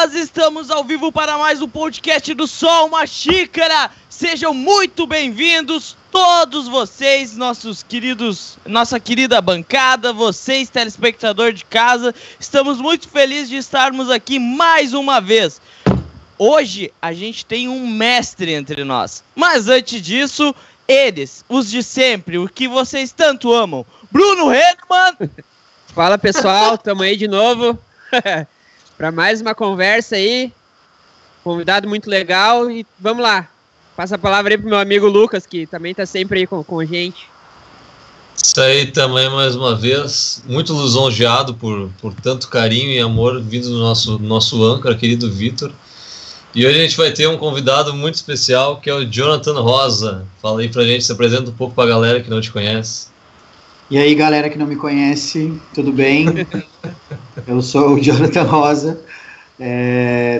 [0.00, 3.90] Pessoas, estamos ao vivo para mais um podcast do Sol Uma Xícara.
[4.08, 12.14] Sejam muito bem-vindos todos vocês, nossos queridos, nossa querida bancada, vocês telespectador de casa.
[12.38, 15.60] Estamos muito felizes de estarmos aqui mais uma vez.
[16.38, 19.22] Hoje a gente tem um mestre entre nós.
[19.34, 20.54] Mas antes disso,
[20.88, 23.84] eles, os de sempre, o que vocês tanto amam.
[24.10, 25.30] Bruno Redman.
[25.88, 27.78] Fala pessoal, tamo aí de novo.
[29.00, 30.52] para mais uma conversa aí.
[31.42, 33.48] Convidado muito legal e vamos lá.
[33.96, 36.80] Passa a palavra aí pro meu amigo Lucas, que também tá sempre aí com, com
[36.80, 37.26] a gente.
[38.36, 43.70] Isso aí também mais uma vez, muito lisonjeado por, por tanto carinho e amor vindo
[43.70, 45.72] do nosso, nosso âncora, querido Vitor.
[46.54, 50.26] E hoje a gente vai ter um convidado muito especial, que é o Jonathan Rosa.
[50.42, 53.09] Fala aí pra gente, se apresenta um pouco pra galera que não te conhece.
[53.90, 56.46] E aí, galera que não me conhece, tudo bem?
[57.44, 59.00] Eu sou o Jonathan Rosa.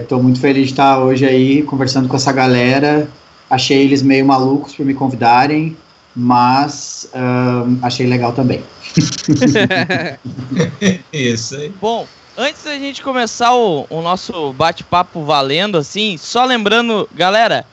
[0.01, 3.11] Estou é, muito feliz de estar hoje aí conversando com essa galera.
[3.51, 5.77] Achei eles meio malucos por me convidarem,
[6.15, 8.63] mas um, achei legal também.
[11.13, 11.75] Isso aí.
[11.81, 12.07] Bom,
[12.39, 17.67] antes da gente começar o, o nosso bate-papo valendo, assim, só lembrando, galera,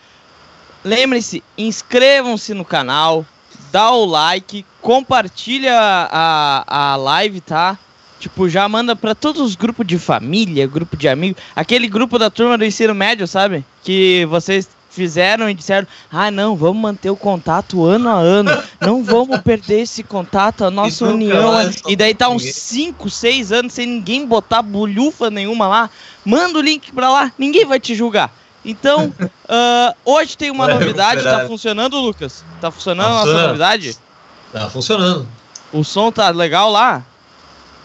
[0.83, 3.23] lembre-se, inscrevam-se no canal,
[3.71, 7.77] dá o like, compartilha a, a live, tá?
[8.21, 12.29] Tipo, já manda para todos os grupos de família, grupo de amigos, aquele grupo da
[12.29, 13.65] turma do ensino médio, sabe?
[13.83, 18.49] Que vocês fizeram e disseram: ah, não, vamos manter o contato ano a ano,
[18.79, 21.69] não vamos perder esse contato, a nossa união.
[21.85, 25.89] E daí tá uns 5, 6 anos sem ninguém botar bolhufa nenhuma lá.
[26.23, 28.33] Manda o link pra lá, ninguém vai te julgar.
[28.63, 32.45] Então, uh, hoje tem uma novidade, tá funcionando, Lucas?
[32.61, 34.06] Tá funcionando tá a nossa novidade?
[34.51, 35.27] Tá funcionando.
[35.71, 37.03] O som tá legal lá?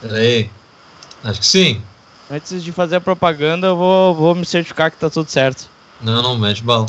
[0.00, 0.50] Peraí.
[1.24, 1.82] Acho que sim.
[2.30, 5.68] Antes de fazer a propaganda, eu vou, vou me certificar que tá tudo certo.
[6.00, 6.86] Não, não, mete bala.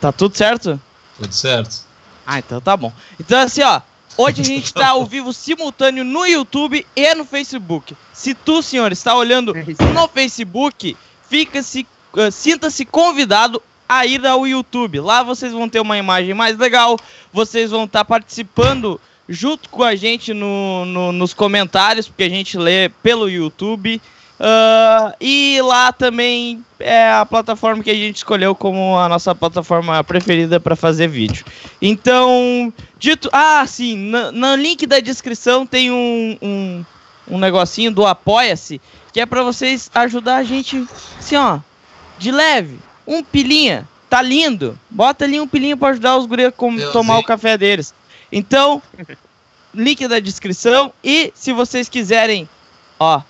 [0.00, 0.80] Tá tudo certo?
[1.18, 1.84] Tudo certo.
[2.26, 2.92] Ah, então tá bom.
[3.18, 3.80] Então assim, ó.
[4.16, 7.96] Hoje a gente tá ao vivo simultâneo no YouTube e no Facebook.
[8.12, 10.96] Se tu, senhor, está olhando no Facebook,
[11.28, 15.00] fica-se, uh, sinta-se convidado a ir ao YouTube.
[15.00, 16.96] Lá vocês vão ter uma imagem mais legal,
[17.32, 22.28] vocês vão estar tá participando junto com a gente no, no, nos comentários, porque a
[22.28, 24.00] gente lê pelo YouTube.
[24.38, 30.02] Uh, e lá também é a plataforma que a gente escolheu como a nossa plataforma
[30.04, 31.44] preferida para fazer vídeo.
[31.82, 33.28] Então, dito.
[33.32, 36.84] Ah, sim, no, no link da descrição tem um, um,
[37.28, 38.80] um negocinho do Apoia-se,
[39.12, 40.86] que é para vocês ajudar a gente,
[41.18, 41.58] assim, ó,
[42.18, 42.78] de leve.
[43.10, 44.78] Um pilinha, tá lindo.
[44.88, 47.92] Bota ali um pilinha para ajudar os gurias a tomar o café deles.
[48.30, 48.80] Então,
[49.74, 50.92] link da descrição.
[51.02, 52.48] E se vocês quiserem,
[53.00, 53.20] ó,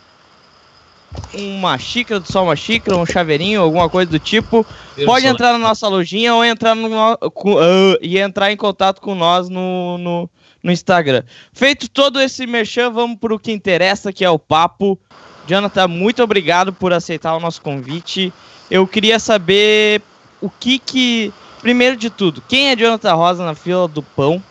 [1.33, 4.67] uma xícara, só uma xícara, um chaveirinho, alguma coisa do tipo,
[5.07, 9.15] pode entrar na nossa lojinha ou entrar no, com, uh, e entrar em contato com
[9.15, 10.31] nós no, no,
[10.63, 11.25] no, Instagram.
[11.55, 14.99] Feito todo esse merchan, vamos para o que interessa, que é o papo.
[15.47, 18.31] Jonathan, muito obrigado por aceitar o nosso convite.
[18.71, 20.03] Eu queria saber
[20.41, 21.33] o que que...
[21.61, 24.43] Primeiro de tudo, quem é Jonathan Rosa na fila do pão?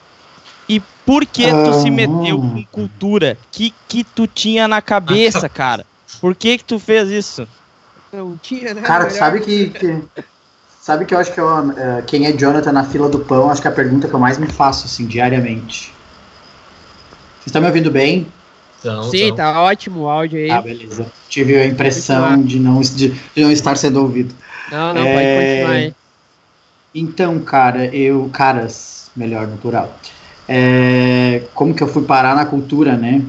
[0.68, 3.36] E por que tu se meteu com cultura?
[3.52, 5.84] Que que tu tinha na cabeça, cara?
[6.22, 7.48] Por que que tu fez isso?
[8.14, 8.82] Não tinha, né?
[8.82, 10.04] Cara, sabe que, que,
[10.90, 13.62] Sabe que eu acho que eu, uh, quem é Jonathan na fila do pão, acho
[13.62, 15.94] que é a pergunta que eu mais me faço, assim, diariamente.
[17.36, 18.26] Vocês estão me ouvindo bem?
[18.80, 19.38] Então, Sim, então.
[19.38, 20.50] tá ótimo o áudio aí.
[20.50, 21.06] Ah, beleza.
[21.28, 24.34] Tive a impressão de não, de, de, não estar sendo ouvido.
[24.72, 25.14] Não, não, é...
[25.14, 25.96] pode continuar aí.
[26.96, 28.30] Então, cara, eu.
[28.32, 30.00] Caras, melhor, natural.
[30.48, 33.22] É, como que eu fui parar na cultura, né?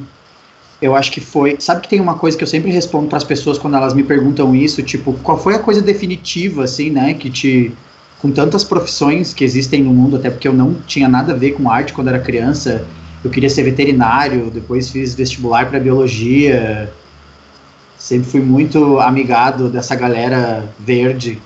[0.81, 1.57] eu acho que foi.
[1.59, 4.03] Sabe que tem uma coisa que eu sempre respondo para as pessoas quando elas me
[4.03, 7.71] perguntam isso, tipo, qual foi a coisa definitiva, assim, né, que te.
[8.19, 11.53] Com tantas profissões que existem no mundo, até porque eu não tinha nada a ver
[11.53, 12.85] com arte quando era criança,
[13.23, 16.91] eu queria ser veterinário, depois fiz vestibular para biologia,
[17.97, 21.39] sempre fui muito amigado dessa galera verde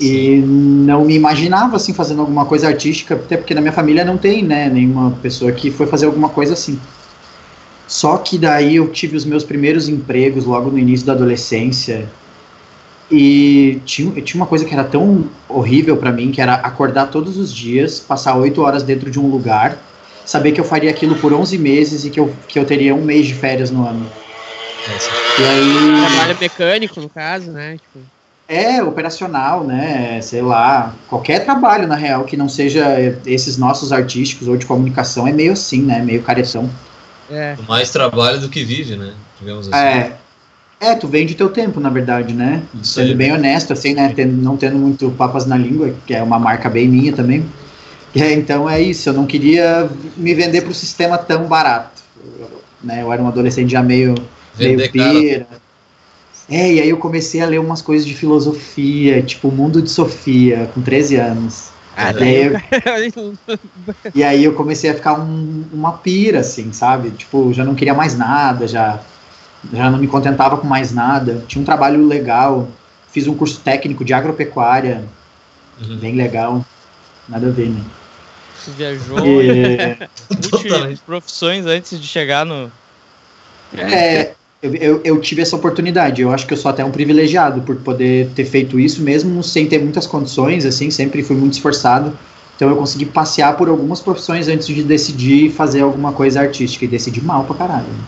[0.00, 4.16] e não me imaginava assim fazendo alguma coisa artística, até porque na minha família não
[4.16, 6.80] tem, né, nenhuma pessoa que foi fazer alguma coisa assim.
[7.86, 12.08] Só que daí eu tive os meus primeiros empregos logo no início da adolescência.
[13.10, 17.36] E tinha, tinha uma coisa que era tão horrível para mim, que era acordar todos
[17.36, 19.76] os dias, passar oito horas dentro de um lugar,
[20.30, 23.02] saber que eu faria aquilo por 11 meses e que eu, que eu teria um
[23.02, 24.08] mês de férias no ano.
[24.86, 26.06] E aí...
[26.08, 27.76] Trabalho mecânico, no caso, né?
[27.76, 27.98] Tipo...
[28.48, 30.20] É, operacional, né?
[30.20, 32.86] Sei lá, qualquer trabalho, na real, que não seja
[33.26, 36.00] esses nossos artísticos ou de comunicação, é meio assim, né?
[36.00, 36.70] Meio caretão.
[37.28, 37.56] É.
[37.66, 39.14] Mais trabalho do que vive, né?
[39.40, 39.76] Digamos assim.
[39.76, 40.16] É.
[40.80, 42.62] É, tu vende teu tempo, na verdade, né?
[42.80, 43.14] Isso Sendo aí.
[43.14, 44.12] bem honesto, assim, né?
[44.14, 47.44] Tendo- não tendo muito papas na língua, que é uma marca bem minha também.
[48.14, 52.02] É, então é isso, eu não queria me vender pro sistema tão barato.
[52.38, 53.02] Eu, né?
[53.02, 54.14] eu era um adolescente já meio,
[54.58, 55.46] meio Vender pira.
[56.48, 59.88] É, e aí eu comecei a ler umas coisas de filosofia, tipo o Mundo de
[59.88, 61.70] Sofia, com 13 anos.
[61.96, 62.52] Ah, E aí, eu,
[64.14, 67.10] e aí eu comecei a ficar um- uma pira, assim, sabe?
[67.10, 68.98] Tipo, já não queria mais nada, já,
[69.72, 71.40] já não me contentava com mais nada.
[71.46, 72.66] Tinha um trabalho legal,
[73.12, 75.04] fiz um curso técnico de agropecuária,
[75.80, 75.98] Uhum.
[75.98, 76.66] bem legal.
[77.28, 77.80] Nada a ver, né?
[78.64, 79.96] Tu viajou E,
[80.52, 82.70] multi profissões antes de chegar no.
[83.76, 86.20] é, eu, eu, eu tive essa oportunidade.
[86.20, 89.66] Eu acho que eu sou até um privilegiado por poder ter feito isso, mesmo sem
[89.66, 92.16] ter muitas condições, assim, sempre fui muito esforçado.
[92.56, 96.84] Então eu consegui passear por algumas profissões antes de decidir fazer alguma coisa artística.
[96.84, 97.86] E decidi mal pra caralho.
[97.86, 98.04] né?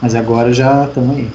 [0.00, 1.28] Mas agora já estamos aí.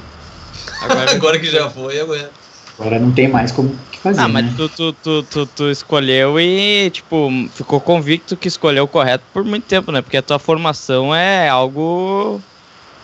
[0.82, 2.41] Agora, Agora que já foi, aguenta.
[2.82, 4.22] Agora não tem mais como que fazer.
[4.22, 4.54] Ah, mas né?
[4.58, 9.44] tu, tu, tu, tu, tu escolheu e, tipo, ficou convicto que escolheu o correto por
[9.46, 10.02] muito tempo, né?
[10.02, 12.42] Porque a tua formação é algo,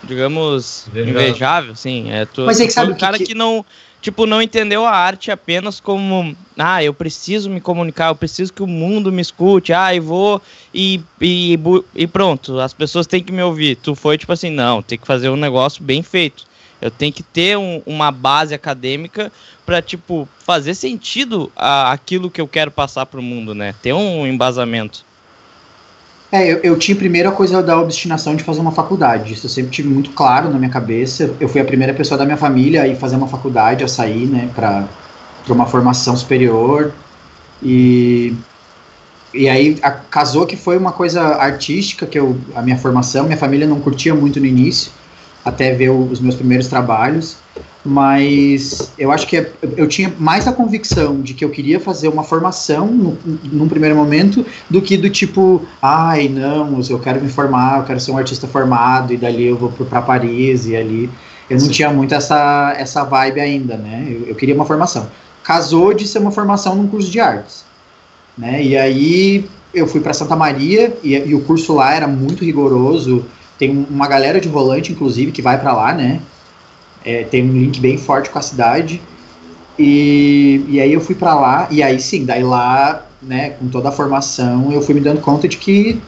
[0.03, 1.11] digamos, Invejável.
[1.11, 2.09] invejável, sim.
[2.09, 3.63] É, tu, Mas é que tu foi sabe um o que cara que- que não,
[4.01, 8.63] tipo, não entendeu a arte apenas como, ah, eu preciso me comunicar, eu preciso que
[8.63, 10.41] o mundo me escute, ah, e vou
[10.73, 11.55] e, e,
[11.93, 13.75] e pronto, as pessoas têm que me ouvir.
[13.75, 16.43] Tu foi, tipo assim, não, tem que fazer um negócio bem feito.
[16.81, 19.31] Eu tenho que ter um- uma base acadêmica
[19.65, 23.73] para tipo fazer sentido a, aquilo que eu quero passar pro mundo, né?
[23.81, 25.03] Ter um embasamento.
[26.31, 29.33] É, eu, eu tinha primeiro a coisa da obstinação de fazer uma faculdade.
[29.33, 31.29] Isso eu sempre tive muito claro na minha cabeça.
[31.39, 34.27] Eu fui a primeira pessoa da minha família a ir fazer uma faculdade, a sair,
[34.27, 34.87] né, para
[35.49, 36.91] uma formação superior.
[37.63, 38.33] E,
[39.33, 43.37] e aí a- casou que foi uma coisa artística, que eu, a minha formação, minha
[43.37, 44.91] família não curtia muito no início,
[45.47, 47.37] até ver os meus primeiros trabalhos.
[47.85, 52.09] Mas eu acho que é- eu tinha mais a convicção de que eu queria fazer
[52.09, 57.29] uma formação no, num primeiro momento do que do tipo, ai, não, eu quero me
[57.29, 61.09] formar, eu quero ser um artista formado e dali eu vou para Paris e ali.
[61.49, 61.71] Eu não Sim.
[61.71, 64.05] tinha muito essa, essa vibe ainda, né?
[64.09, 65.07] Eu, eu queria uma formação.
[65.41, 67.63] Casou de ser uma formação num curso de artes,
[68.37, 68.61] né?
[68.61, 73.25] E aí eu fui para Santa Maria e, e o curso lá era muito rigoroso.
[73.57, 76.19] Tem um- uma galera de volante, inclusive, que vai para lá, né?
[77.05, 79.01] É, tem um link bem forte com a cidade.
[79.79, 83.89] E, e aí eu fui para lá, e aí sim, daí lá, né, com toda
[83.89, 86.01] a formação, eu fui me dando conta de que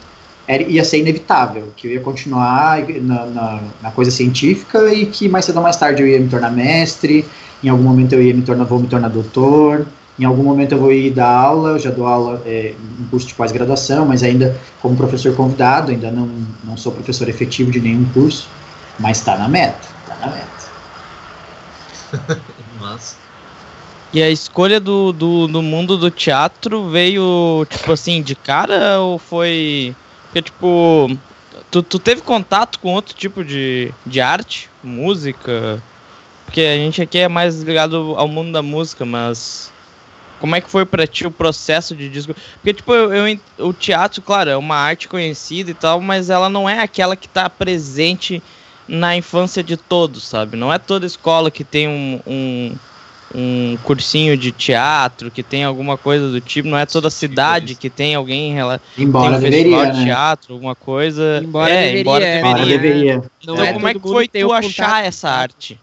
[0.47, 5.29] era, ia ser inevitável, que eu ia continuar na, na, na coisa científica e que
[5.29, 7.23] mais cedo ou mais tarde eu ia me tornar mestre,
[7.63, 9.85] em algum momento eu ia me tornar, vou me tornar doutor,
[10.19, 13.27] em algum momento eu vou ir dar aula, eu já dou aula é, em curso
[13.27, 16.29] de pós-graduação, mas ainda como professor convidado, ainda não,
[16.63, 18.49] não sou professor efetivo de nenhum curso,
[18.99, 20.59] mas está na meta, está na meta.
[24.11, 29.19] E a escolha do, do, do mundo do teatro veio, tipo assim, de cara ou
[29.19, 29.95] foi.
[30.25, 31.15] Porque, tipo.
[31.69, 35.81] Tu, tu teve contato com outro tipo de, de arte, música?
[36.45, 39.71] Porque a gente aqui é mais ligado ao mundo da música, mas.
[40.39, 42.33] Como é que foi pra ti o processo de disco?
[42.33, 46.49] Porque, tipo, eu, eu o teatro, claro, é uma arte conhecida e tal, mas ela
[46.49, 48.41] não é aquela que tá presente
[48.87, 50.57] na infância de todos, sabe?
[50.57, 52.75] Não é toda escola que tem um, um,
[53.35, 57.89] um cursinho de teatro, que tem alguma coisa do tipo, não é toda cidade que
[57.89, 60.05] tem alguém rela- tem Embora um deveria, de né?
[60.05, 61.39] teatro, alguma coisa.
[61.43, 62.41] Embora é, deveria, embora é.
[62.41, 62.51] deveria.
[62.51, 63.31] Embora deveria.
[63.41, 65.05] Então, é como é que foi tu achar contato.
[65.05, 65.79] essa arte?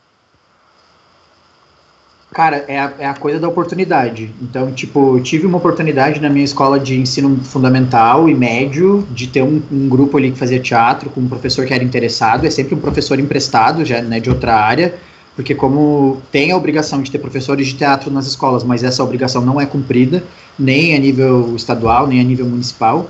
[2.37, 4.31] Cara, é a, é a coisa da oportunidade.
[4.43, 9.27] Então, tipo, eu tive uma oportunidade na minha escola de ensino fundamental e médio de
[9.27, 12.47] ter um, um grupo ali que fazia teatro com um professor que era interessado.
[12.47, 14.97] É sempre um professor emprestado, já né, de outra área,
[15.35, 19.41] porque como tem a obrigação de ter professores de teatro nas escolas, mas essa obrigação
[19.41, 20.23] não é cumprida,
[20.59, 23.09] nem a nível estadual, nem a nível municipal.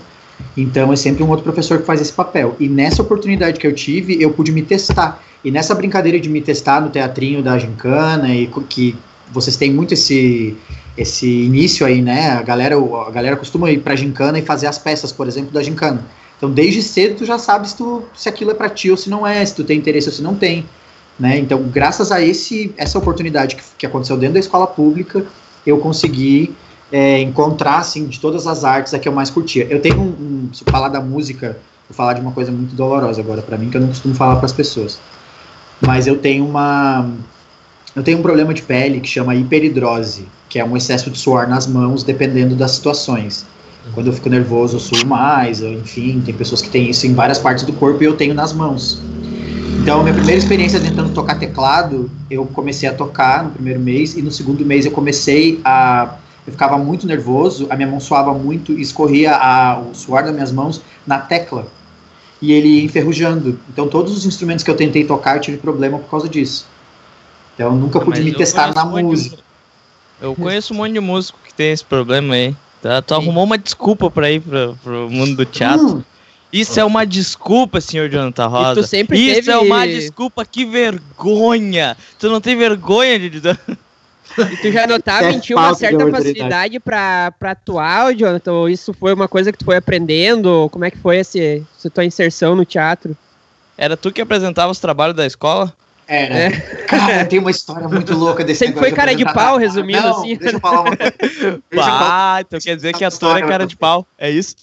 [0.57, 2.55] Então é sempre um outro professor que faz esse papel.
[2.61, 5.21] E nessa oportunidade que eu tive, eu pude me testar.
[5.43, 8.97] E nessa brincadeira de me testar no teatrinho da Gincana, e que
[9.33, 10.57] vocês têm muito esse,
[10.97, 12.31] esse início aí, né?
[12.31, 15.63] A galera, a galera costuma ir pra Gincana e fazer as peças, por exemplo, da
[15.63, 16.05] Gincana.
[16.37, 19.09] Então, desde cedo, tu já sabe se, tu, se aquilo é pra ti ou se
[19.09, 20.67] não é, se tu tem interesse ou se não tem.
[21.19, 21.39] Né?
[21.39, 25.25] Então, graças a esse, essa oportunidade que, que aconteceu dentro da escola pública,
[25.67, 26.55] eu consegui
[26.93, 29.67] é, encontrar, assim, de todas as artes a que eu mais curtia.
[29.71, 33.21] Eu tenho um, um se falar da música, vou falar de uma coisa muito dolorosa
[33.21, 34.99] agora para mim, que eu não costumo falar para as pessoas.
[35.81, 37.11] Mas eu tenho uma
[37.97, 41.49] eu tenho um problema de pele que chama hiperidrose, que é um excesso de suor
[41.49, 43.47] nas mãos, dependendo das situações.
[43.95, 47.15] Quando eu fico nervoso, eu suo mais, ou, enfim, tem pessoas que têm isso em
[47.15, 49.01] várias partes do corpo e eu tenho nas mãos.
[49.81, 54.21] Então, minha primeira experiência tentando tocar teclado, eu comecei a tocar no primeiro mês, e
[54.21, 56.17] no segundo mês eu comecei a.
[56.47, 60.33] Eu ficava muito nervoso, a minha mão suava muito e escorria a, o suor das
[60.33, 61.67] minhas mãos na tecla.
[62.43, 63.59] E ele enferrujando.
[63.73, 66.67] Então, todos os instrumentos que eu tentei tocar, eu tive problema por causa disso.
[67.57, 69.37] Então, eu nunca pude Mas me testar na um de música.
[69.37, 69.43] mu-
[70.21, 72.55] Eu conheço um monte de músico que tem esse problema aí.
[72.83, 73.01] Tá?
[73.03, 73.21] Tu Sim.
[73.21, 75.97] arrumou uma desculpa pra ir pro, pro mundo do teatro.
[75.99, 76.03] Hum,
[76.53, 78.83] Isso é uma desculpa, senhor Jonathan Rosa.
[78.83, 81.97] tu sempre Isso teve- é uma desculpa, que vergonha.
[82.19, 83.39] Tu não tem vergonha de.
[83.39, 88.53] E tu já notava É em ti uma de certa facilidade pra, pra atuar, Jonathan?
[88.53, 90.69] Ou isso foi uma coisa que tu foi aprendendo?
[90.71, 93.17] Como é que foi esse, essa tua inserção no teatro?
[93.79, 95.73] Era tu que apresentava os trabalhos da escola?
[96.09, 96.35] Era.
[96.35, 96.51] É.
[96.87, 99.59] Cara, tem uma história muito louca desse Sempre foi cara de pau, trabalho.
[99.59, 100.37] resumindo Não, assim.
[100.37, 101.63] Deixa eu falar uma coisa.
[101.79, 104.07] Ah, então quer dizer que ator é cara de pau.
[104.19, 104.55] É isso?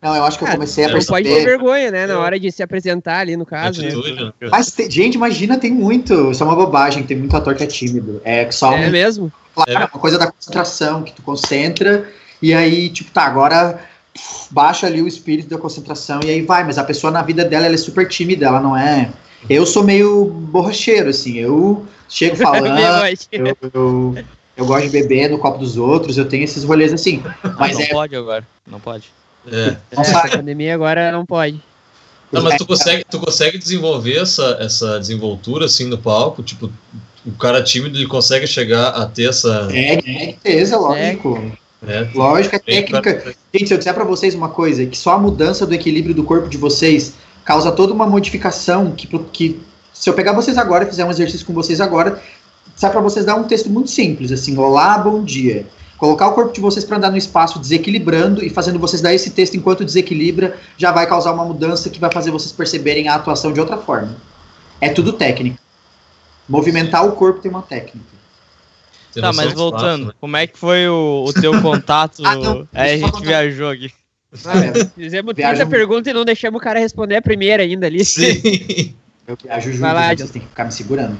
[0.00, 1.50] Não, eu acho que eu Ah, comecei a não Não pode ter perceber.
[1.58, 2.06] vergonha, né?
[2.06, 3.82] Na hora de se apresentar ali, no caso.
[3.82, 3.88] né?
[3.88, 4.32] Né?
[4.50, 6.30] Mas, tem- gente, imagina, tem muito.
[6.30, 8.20] Isso é uma bobagem, tem muito ator que é tímido.
[8.24, 9.32] É só É um, mesmo?
[9.54, 9.78] claro, É.
[9.78, 12.08] uma coisa da concentração, que tu concentra,
[12.40, 13.80] e aí, tipo, tá, agora
[14.14, 17.44] puf, baixa ali o espírito da concentração, e aí vai, mas a pessoa na vida
[17.44, 19.08] dela ela é super tímida, ela não é.
[19.48, 22.76] Eu sou meio borracheiro, assim, eu chego falando.
[23.32, 24.14] Eu, eu,
[24.56, 27.22] eu gosto de beber no copo dos outros, eu tenho esses rolês assim.
[27.58, 27.86] Mas não é.
[27.88, 28.46] pode agora.
[28.66, 29.10] Não pode.
[29.46, 29.76] É.
[29.94, 30.30] Não Essa sai.
[30.30, 31.60] pandemia agora não pode.
[32.32, 36.42] Não, mas tu consegue, tu consegue desenvolver essa, essa desenvoltura assim no palco?
[36.42, 36.70] Tipo,
[37.24, 39.68] o cara tímido ele consegue chegar a ter essa.
[39.70, 41.38] É, é certeza, lógico.
[41.82, 42.10] né?
[42.14, 43.02] Lógico, é técnica.
[43.02, 46.14] cara- Gente, se eu disser pra vocês uma coisa, que só a mudança do equilíbrio
[46.14, 47.14] do corpo de vocês
[47.46, 49.62] causa toda uma modificação que, que
[49.94, 52.20] se eu pegar vocês agora e fizer um exercício com vocês agora,
[52.74, 55.64] sai pra vocês dar um texto muito simples, assim, olá, bom dia.
[55.96, 59.30] Colocar o corpo de vocês para andar no espaço desequilibrando e fazendo vocês dar esse
[59.30, 63.52] texto enquanto desequilibra, já vai causar uma mudança que vai fazer vocês perceberem a atuação
[63.52, 64.16] de outra forma.
[64.78, 65.58] É tudo técnica.
[66.46, 68.16] Movimentar o corpo tem uma técnica.
[69.14, 70.12] Tá, mas voltando, né?
[70.20, 72.22] como é que foi o, o teu contato?
[72.26, 73.24] Ah, não, Aí a gente contar.
[73.24, 73.90] viajou aqui.
[74.44, 77.86] Ah, é, Fizemos Viagem- 30 perguntas e não deixamos o cara responder a primeira ainda
[77.86, 78.04] ali.
[78.04, 78.94] Sim.
[79.26, 81.18] Eu viajo junto, lá, gente, vocês têm que ficar me segurando.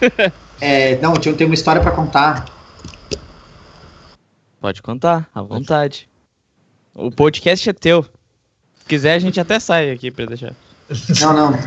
[0.60, 2.44] É, não, eu tenho uma história pra contar.
[4.60, 6.08] Pode contar, à vontade.
[6.94, 8.04] O podcast é teu.
[8.78, 10.54] Se quiser, a gente até sai aqui pra deixar.
[11.20, 11.58] Não, não.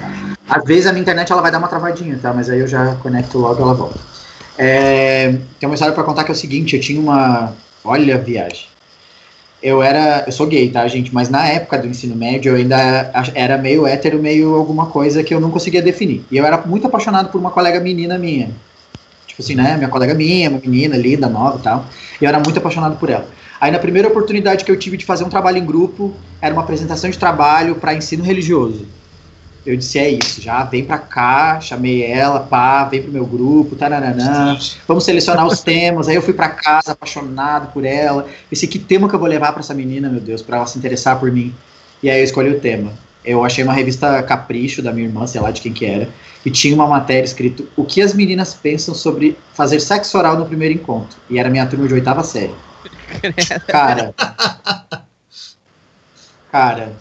[0.47, 2.33] Às vezes a minha internet ela vai dar uma travadinha, tá?
[2.33, 3.99] Mas aí eu já conecto logo e ela volta.
[4.57, 7.53] É, tem uma história pra contar que é o seguinte, eu tinha uma.
[7.83, 8.67] Olha a viagem.
[9.61, 10.23] Eu era.
[10.25, 11.13] Eu sou gay, tá, gente?
[11.13, 15.33] Mas na época do ensino médio eu ainda era meio hétero, meio alguma coisa que
[15.33, 16.23] eu não conseguia definir.
[16.29, 18.51] E eu era muito apaixonado por uma colega menina minha.
[19.25, 19.75] Tipo assim, né?
[19.77, 21.85] Minha colega minha, uma menina linda, nova e tal.
[22.21, 23.27] E eu era muito apaixonado por ela.
[23.59, 26.61] Aí na primeira oportunidade que eu tive de fazer um trabalho em grupo, era uma
[26.61, 28.85] apresentação de trabalho para ensino religioso.
[29.67, 33.75] Eu disse, é isso, já vem pra cá, chamei ela, pá, vem pro meu grupo,
[33.75, 34.57] tarananã,
[34.87, 36.07] vamos selecionar os temas.
[36.07, 38.25] Aí eu fui pra casa, apaixonado por ela.
[38.49, 40.77] Pensei, que tema que eu vou levar pra essa menina, meu Deus, pra ela se
[40.77, 41.53] interessar por mim.
[42.01, 42.93] E aí eu escolhi o tema.
[43.25, 46.07] Eu achei uma revista Capricho da minha irmã, sei lá de quem que era,
[46.45, 50.45] e tinha uma matéria escrito O que as meninas pensam sobre fazer sexo oral no
[50.45, 51.19] primeiro encontro.
[51.29, 52.55] E era minha turma de oitava série.
[53.67, 54.15] Cara.
[56.49, 56.93] Cara.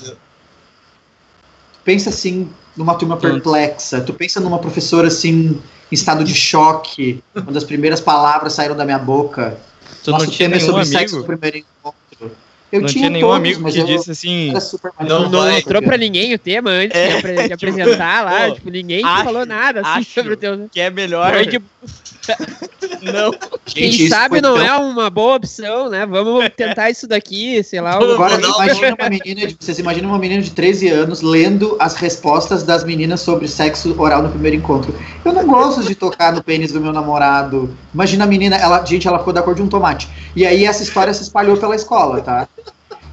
[1.87, 4.01] Tu pensa assim numa turma perplexa.
[4.01, 5.51] Tu pensa numa professora assim
[5.91, 9.57] em estado de choque, quando as primeiras palavras saíram da minha boca.
[10.03, 11.39] Tu Nosso não tinha tema é nenhum sobre sexo no amigo?
[11.39, 12.37] primeiro encontro.
[12.73, 14.53] Eu não tinha, tinha nenhum todos, amigo que eu disse assim.
[15.09, 15.53] Não Não vai.
[15.55, 17.07] mostrou pra ninguém o tema antes É.
[17.11, 18.49] de, apre- de apresentar lá.
[18.51, 20.69] Pô, tipo, ninguém acho- falou nada assim acho sobre o teu.
[20.73, 21.33] Que é melhor.
[21.33, 21.63] Foi de-
[23.03, 23.33] não.
[23.65, 26.07] Quem Gente, isso sabe não tão- é uma boa opção, né?
[26.07, 27.93] Vamos tentar isso daqui, sei lá.
[27.95, 31.95] Agora um- imagina uma menina de, vocês imaginam uma menina de 13 anos lendo as
[31.95, 34.95] respostas das meninas sobre sexo oral no primeiro encontro.
[35.25, 37.77] Eu não gosto de tocar no pênis do meu namorado.
[37.93, 40.09] Imagina a menina, ela, gente, ela ficou da cor de um tomate.
[40.35, 42.49] E aí essa história se espalhou pela escola, tá?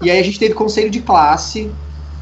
[0.01, 1.69] E aí a gente teve conselho de classe.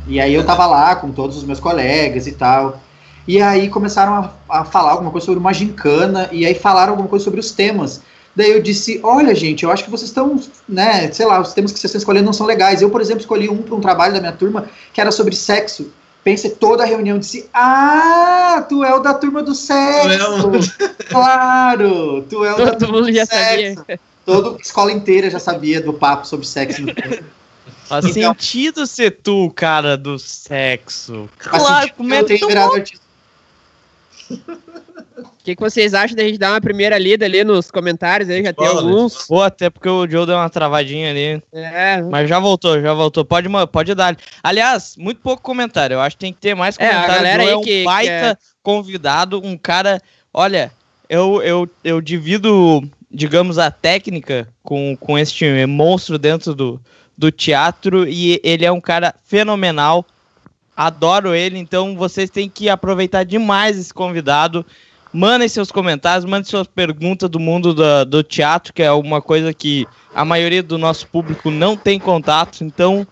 [0.08, 2.82] E aí eu tava lá com todos os meus colegas e tal.
[3.28, 4.14] E aí começaram
[4.50, 7.52] a, a falar alguma coisa sobre uma gincana e aí falaram alguma coisa sobre os
[7.52, 8.02] temas.
[8.36, 11.72] Daí eu disse, olha gente, eu acho que vocês estão, né, sei lá, os temas
[11.72, 12.82] que vocês estão escolhendo não são legais.
[12.82, 15.92] Eu, por exemplo, escolhi um para um trabalho da minha turma que era sobre sexo.
[16.24, 20.52] Pensei toda a reunião disse, ah, tu é o da turma do sexo.
[21.10, 23.76] Claro, tu é o da Todo turma mundo do já sexo.
[23.80, 24.00] sabia.
[24.26, 26.82] Toda a escola inteira já sabia do papo sobre sexo.
[26.84, 26.94] no
[27.86, 31.28] Faz Então- sentido ser tu, cara do sexo.
[31.38, 33.01] Claro, como que é eu tenho tão virado artista.
[34.32, 38.30] O que, que vocês acham da gente dar uma primeira lida ali nos comentários?
[38.30, 39.26] Aí já tem alguns.
[39.28, 41.42] Pô, até porque o Joe deu uma travadinha ali.
[41.54, 43.26] É, Mas já voltou, já voltou.
[43.26, 44.16] Pode, pode dar.
[44.44, 45.96] Aliás, muito pouco comentário.
[45.96, 47.16] Eu acho que tem que ter mais É, a comentário.
[47.16, 50.00] galera aí é um que- baita convidado, um cara.
[50.34, 50.72] Olha,
[51.10, 56.80] eu, eu, eu divido, digamos, a técnica com, com este monstro dentro do,
[57.18, 60.06] do teatro e ele é um cara fenomenal.
[60.86, 64.66] Adoro ele, então vocês têm que aproveitar demais esse convidado.
[65.14, 69.54] Mandem seus comentários, mandem suas perguntas do mundo da- do teatro, que é uma coisa
[69.54, 69.86] que
[70.16, 72.64] a maioria do nosso público não tem contato.
[72.64, 73.06] Então,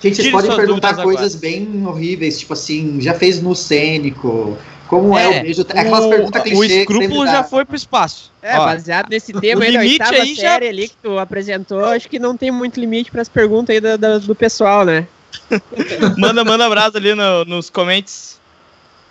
[0.00, 4.56] Gente, vocês podem perguntar coisas bem horríveis, tipo assim, já fez no cênico?
[4.88, 5.62] Como é, É, o beijo?
[5.62, 8.32] Aquelas o, perguntas o clichê que escrúpulo já foi pro espaço.
[8.42, 10.96] é Ó, baseado nesse tema o aí da limite oitava aí já- série ali que
[11.02, 14.34] tu apresentou, acho que não tem muito limite para as perguntas aí da- da- do
[14.34, 15.06] pessoal, né?
[16.18, 18.36] manda, manda abraço ali no- nos comentários.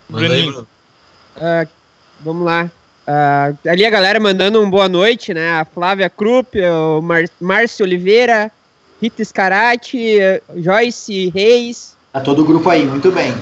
[0.08, 0.66] Bruninho.
[1.36, 1.66] Ah,
[2.20, 2.70] vamos lá.
[3.06, 5.52] Ah, ali a galera mandando um boa noite, né?
[5.60, 8.50] A Flávia Krupp, o Mar Márcio Oliveira,
[9.00, 10.18] Rita Scarati,
[10.56, 11.96] Joyce Reis.
[12.12, 13.32] Tá todo o grupo aí, muito bem.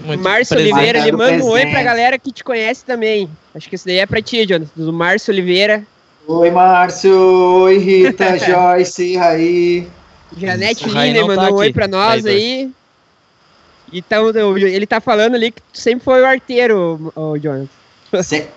[0.00, 0.74] Muito Márcio presente.
[0.74, 1.72] Oliveira, ele manda um oi presente.
[1.72, 3.28] pra galera que te conhece também.
[3.54, 4.68] Acho que isso daí é pra ti, Jonas.
[4.76, 5.82] Do Márcio Oliveira.
[6.26, 7.14] Oi, Márcio.
[7.62, 9.88] Oi, Rita, Joyce, Raí.
[10.36, 12.32] Janete não tá mandou um oi pra nós Traidor.
[12.32, 12.70] aí.
[13.92, 17.68] Então, ele tá falando ali que tu sempre foi o arteiro, o Jonas.
[18.22, 18.48] Cê-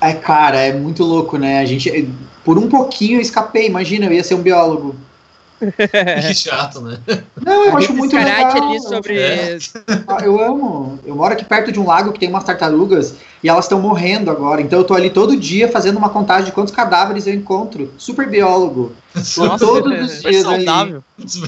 [0.00, 1.58] Ai, cara, é muito louco, né?
[1.58, 2.08] A gente,
[2.44, 4.94] por um pouquinho eu escapei, imagina, eu ia ser um biólogo.
[6.26, 6.98] Que chato, né?
[7.40, 8.70] Não, eu acho muito legal.
[8.70, 9.18] ali sobre.
[9.18, 9.58] É.
[10.06, 10.98] Ah, Eu amo.
[11.04, 14.30] Eu moro aqui perto de um lago que tem umas tartarugas e elas estão morrendo
[14.30, 14.60] agora.
[14.60, 17.92] Então eu tô ali todo dia fazendo uma contagem de quantos cadáveres eu encontro.
[17.98, 18.92] Super biólogo.
[19.14, 21.04] Nossa, todos os super dias saudável.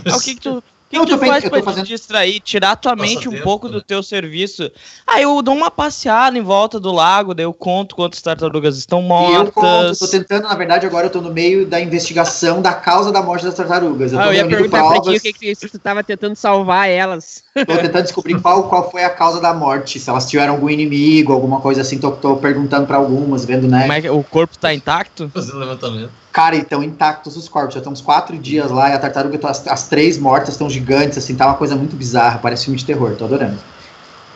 [0.06, 2.70] Ah, o que, que tu, que que tu faz pra tô te fazendo- distrair, tirar
[2.72, 3.74] a tua mente um pouco né?
[3.74, 4.70] do teu serviço?
[5.06, 9.00] Ah, eu dou uma passeada em volta do lago, daí eu conto quantas tartarugas estão
[9.00, 9.98] E eu conto, mortas.
[9.98, 13.44] tô tentando, na verdade, agora eu tô no meio da investigação da causa da morte
[13.44, 14.12] das tartarugas.
[14.12, 16.04] Eu tô Ah, eu ia perguntar pra ti o provas, que, que se tu tava
[16.04, 17.42] tentando salvar elas.
[17.54, 21.32] tô tentando descobrir qual, qual foi a causa da morte, se elas tiveram algum inimigo,
[21.32, 23.80] alguma coisa assim, tô, tô perguntando pra algumas, vendo, né?
[23.80, 25.30] Como é que o corpo tá intacto?
[25.34, 26.10] Fazendo levantamento.
[26.36, 27.72] Cara, então intactos os corpos.
[27.72, 31.16] Já estamos quatro dias lá e a tartaruga, tá- as, as três mortas estão gigantes,
[31.16, 32.38] assim, tá uma coisa muito bizarra.
[32.38, 33.56] Parece filme de terror, tô adorando.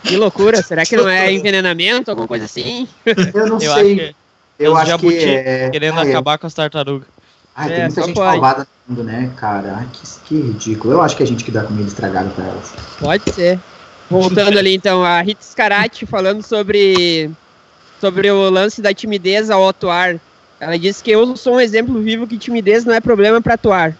[0.03, 2.87] Que loucura, será que não é envenenamento, alguma coisa assim?
[3.05, 3.71] Eu não Eu sei.
[3.71, 4.15] acho que
[4.57, 5.69] eu acho que é.
[5.69, 6.09] querendo ah, é.
[6.09, 7.07] acabar com as tartarugas.
[7.55, 8.31] Ai, tem É, muita gente pode.
[8.31, 9.75] malvada no mundo, né, cara?
[9.77, 10.95] Ai, que, que ridículo.
[10.95, 12.73] Eu acho que a gente que dá comida estragada pra elas.
[12.99, 13.59] Pode ser.
[14.09, 17.29] Voltando ali então, a Rita Scarati falando sobre,
[17.99, 20.19] sobre o lance da timidez ao atuar.
[20.61, 23.97] Ela disse que eu sou um exemplo vivo que timidez não é problema para atuar.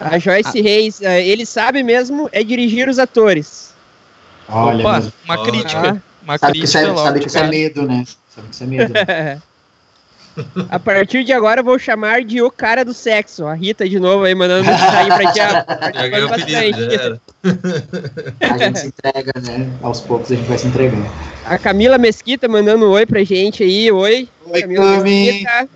[0.00, 3.74] A Joyce Reis, eh, ele sabe mesmo é dirigir os atores.
[4.48, 5.50] Olha, Opa, uma Olha.
[5.50, 6.02] crítica.
[6.22, 7.50] Uma sabe que, isso crítica é, sabe que isso é cara.
[7.50, 8.04] medo, né?
[8.34, 8.94] Sabe que isso é medo.
[10.70, 13.46] a partir de agora eu vou chamar de o cara do sexo.
[13.46, 15.40] A Rita de novo aí mandando aí pra ti.
[15.40, 17.20] era.
[18.40, 19.70] A gente se entrega, né?
[19.82, 21.06] Aos poucos a gente vai se entregando.
[21.44, 23.90] A Camila Mesquita mandando um oi pra gente aí.
[23.90, 25.26] Oi, Oi, Camila Cami.
[25.26, 25.68] Mesquita.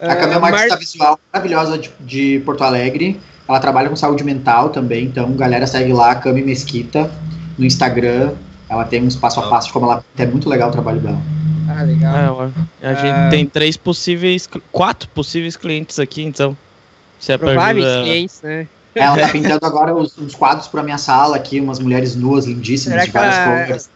[0.00, 3.20] A Cami é Ah, uma Mar- artista visual maravilhosa de, de Porto Alegre.
[3.48, 7.10] Ela trabalha com saúde mental também, então galera segue lá, a Cami Mesquita,
[7.58, 8.32] no Instagram.
[8.74, 10.04] Ela tem uns passo a passo de como ela.
[10.18, 11.18] É muito legal o trabalho dela.
[11.68, 12.52] Ah, legal.
[12.82, 13.28] É, a gente Ah.
[13.30, 16.56] tem três possíveis, quatro possíveis clientes aqui, então.
[17.18, 18.66] Se é Prováveis ajuda- clientes, né?
[18.94, 22.94] Ela tá pintando agora uns, uns quadros pra minha sala aqui, umas mulheres nuas, lindíssimas,
[23.02, 23.90] Será de várias ela- cores.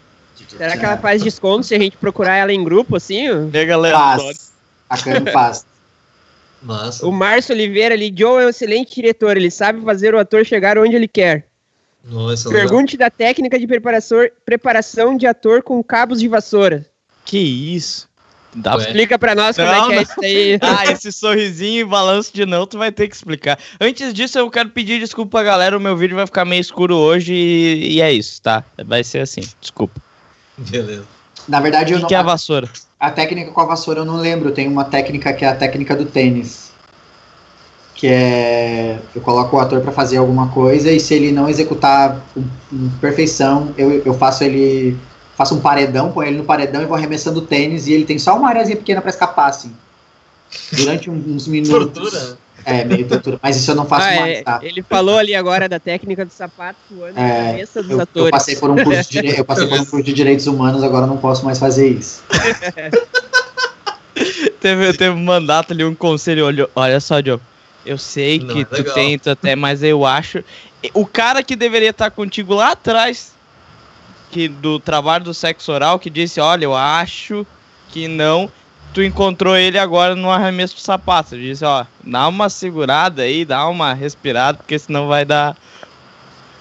[0.48, 3.28] Será que ela faz desconto se a gente procurar ela em grupo, assim?
[3.52, 3.98] Né, galera?
[3.98, 4.52] Faz.
[4.88, 5.66] A Cami faz.
[6.62, 7.06] Massa.
[7.06, 10.78] O Márcio Oliveira ali, Joe é um excelente diretor, ele sabe fazer o ator chegar
[10.78, 11.47] onde ele quer.
[12.08, 12.68] Nossa, legal.
[12.68, 16.86] Pergunte da técnica de preparação, preparação de ator com cabos de vassoura.
[17.24, 18.08] Que isso?
[18.54, 18.84] Dá Ué.
[18.84, 20.58] Explica pra nós como Não, é que é isso aí.
[20.62, 23.58] Ah, esse sorrisinho e balanço de não, tu vai ter que explicar.
[23.78, 26.96] Antes disso, eu quero pedir desculpa pra galera, o meu vídeo vai ficar meio escuro
[26.96, 28.64] hoje e, e é isso, tá?
[28.84, 30.00] Vai ser assim, desculpa.
[30.56, 31.04] Beleza.
[31.46, 32.68] Na verdade, eu O não, que é a vassoura?
[32.98, 34.50] a técnica com a vassoura eu não lembro.
[34.50, 36.67] Tem uma técnica que é a técnica do tênis.
[37.98, 39.00] Que é.
[39.12, 42.44] Eu coloco o ator pra fazer alguma coisa e se ele não executar com,
[43.00, 44.96] perfeição, eu, eu faço ele.
[45.36, 48.16] Faço um paredão, põe ele no paredão e vou arremessando o tênis e ele tem
[48.16, 49.72] só uma areazinha pequena pra escapar, assim.
[50.72, 51.92] Durante uns minutos.
[51.92, 52.38] Tortura.
[52.64, 53.38] É, meio tortura.
[53.42, 54.60] Mas isso eu não faço Ah, mais, é, tá?
[54.62, 58.26] ele falou ali agora da técnica do sapato voando na É, cabeça dos Eu, atores.
[58.26, 61.04] eu passei por um curso de, eu passei por um curso de direitos humanos, agora
[61.04, 62.22] eu não posso mais fazer isso.
[64.60, 67.38] Teve, teve um mandato ali, um conselho, olha, olha só, Joe.
[67.88, 68.94] Eu sei Não, que é tu legal.
[68.94, 70.44] tenta até, mas eu acho.
[70.92, 73.32] O cara que deveria estar contigo lá atrás
[74.30, 77.46] que, do trabalho do sexo oral que disse, olha, eu acho
[77.88, 78.50] que não.
[78.92, 81.34] Tu encontrou ele agora no arremesso pro sapato.
[81.34, 85.56] Ele disse, ó, dá uma segurada aí, dá uma respirada, porque senão vai dar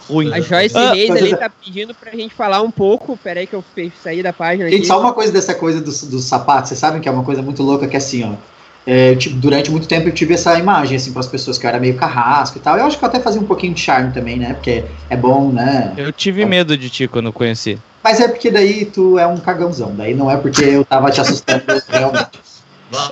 [0.10, 0.34] ruim.
[0.34, 3.18] A Joyce Ah, Reis ali é- tá pedindo pra gente falar um pouco.
[3.18, 3.64] Pera aí que eu
[4.02, 4.88] saí da página Gente, aqui.
[4.88, 7.62] só uma coisa dessa coisa dos, dos sapatos, vocês sabem que é uma coisa muito
[7.64, 8.57] louca que é assim, ó.
[8.88, 11.70] É, eu durante muito tempo eu tive essa imagem, assim, para as pessoas que eu
[11.70, 12.78] era meio carrasco e tal.
[12.78, 14.54] Eu acho que eu até fazia um pouquinho de charme também, né?
[14.54, 15.92] Porque é bom, né?
[15.98, 17.78] Eu tive medo de ti quando conheci.
[18.02, 19.94] Mas é porque daí tu é um cagãozão.
[19.94, 22.40] Daí não é porque eu tava te assustando realmente.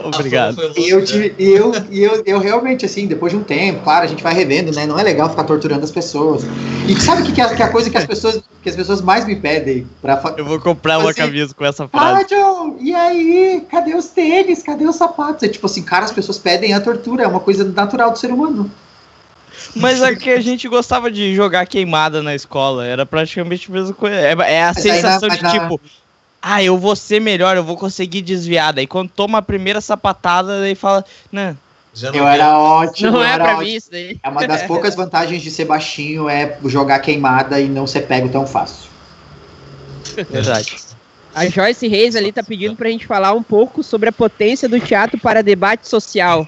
[0.03, 0.55] Obrigado.
[0.55, 3.81] foi E eu, tive, e eu, e eu, eu realmente, assim, depois de um tempo,
[3.83, 4.85] claro, a gente vai revendo, né?
[4.85, 6.43] Não é legal ficar torturando as pessoas.
[6.87, 8.75] E sabe o que, que, é, que é a coisa que as pessoas, que as
[8.75, 12.21] pessoas mais me pedem pra Eu vou comprar uma Assim, camisa com essa frase.
[12.21, 13.65] Ah, John, e aí?
[13.69, 14.63] Cadê os tênis?
[14.63, 15.43] Cadê os sapatos?
[15.43, 18.31] É tipo assim, cara, as pessoas pedem a tortura, é uma coisa natural do ser
[18.31, 18.71] humano.
[19.75, 22.85] Mas é que a gente gostava de jogar queimada na escola.
[22.85, 24.15] Era praticamente a mesma coisa.
[24.15, 25.81] É, é a Mas aí na- sensação mas de na- tipo,
[26.47, 28.71] ah, eu vou ser melhor, eu vou conseguir desviar.
[28.71, 31.57] Daí quando toma a primeira sapatada, daí fala, não,
[31.95, 33.11] Já não Eu vi- era ótimo.
[33.11, 33.67] Não eu é era pra ótimo.
[33.67, 34.19] mim isso daí.
[34.21, 38.29] É uma das poucas vantagens de ser baixinho é jogar queimada e não ser pego
[38.29, 38.89] tão fácil.
[40.29, 40.75] verdade.
[41.33, 44.79] A Joyce Reis ali tá pedindo pra gente falar um pouco sobre a potência do
[44.79, 46.47] teatro para debate social.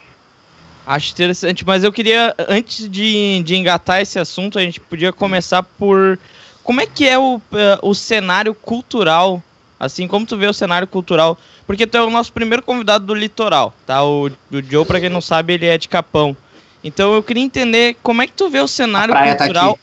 [0.86, 5.62] Acho interessante, mas eu queria, antes de, de engatar esse assunto, a gente podia começar
[5.64, 6.18] por
[6.64, 9.42] como é que é o, eh, o cenário cultural,
[9.80, 13.14] assim, como tu vê o cenário cultural, porque tu é o nosso primeiro convidado do
[13.14, 14.04] litoral, tá?
[14.04, 14.32] O, o
[14.70, 16.36] Joe, pra quem não sabe, ele é de Capão.
[16.84, 19.72] Então eu queria entender como é que tu vê o cenário tá cultural.
[19.72, 19.80] aqui.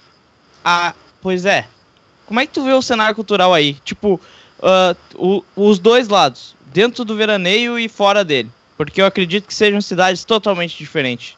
[0.65, 1.67] Ah, pois é.
[2.27, 3.75] Como é que tu vê o cenário cultural aí?
[3.85, 4.21] Tipo,
[4.63, 8.51] ah, o- os dois lados, dentro do veraneio e fora dele.
[8.77, 11.37] Porque eu acredito que sejam cidades totalmente diferentes.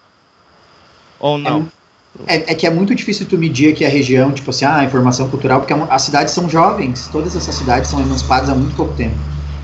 [1.19, 1.71] Ou não?
[2.27, 5.29] É, é que é muito difícil tu medir aqui a região, tipo assim, ah, informação
[5.29, 9.17] cultural, porque as cidades são jovens, todas essas cidades são emancipadas há muito pouco tempo.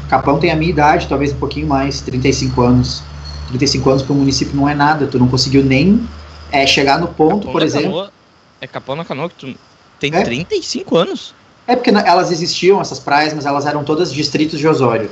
[0.08, 3.04] Capão tem a minha idade, talvez um pouquinho mais, 35 anos.
[3.46, 6.08] 35 anos para um município não é nada, tu não conseguiu nem
[6.50, 7.88] é, chegar no ponto, Capão por exemplo.
[7.90, 8.12] Canoa-
[8.60, 9.54] é Capão na Canoa que tu
[9.98, 10.22] tem É.
[10.22, 11.34] 35 anos?
[11.66, 15.10] É porque elas existiam, essas praias, mas elas eram todas distritos de Osório.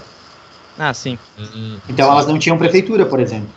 [0.76, 1.18] Ah, sim.
[1.38, 3.48] Hum, Então elas não tinham prefeitura, por exemplo.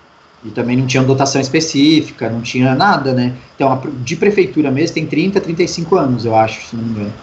[0.45, 3.33] E também não tinham dotação específica, não tinha nada, né?
[3.55, 7.13] Então, de prefeitura mesmo tem 30, 35 anos, eu acho, se não me engano.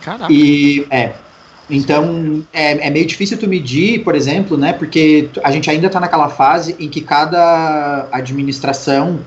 [0.00, 0.32] Caraca.
[0.32, 1.12] E, é.
[1.70, 4.72] Então, é, é meio difícil tu medir, por exemplo, né?
[4.72, 9.20] Porque a gente ainda está naquela fase em que cada administração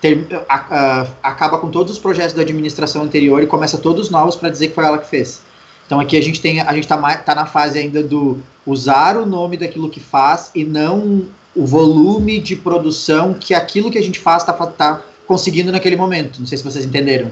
[0.00, 4.36] ter- a- a- acaba com todos os projetos da administração anterior e começa todos novos
[4.36, 5.42] para dizer que foi ela que fez.
[5.86, 9.16] Então aqui a gente tem, a gente tá, mais- tá na fase ainda do usar
[9.16, 14.02] o nome daquilo que faz e não o volume de produção que aquilo que a
[14.02, 16.38] gente faz tá, fa- tá conseguindo naquele momento.
[16.40, 17.30] Não sei se vocês entenderam.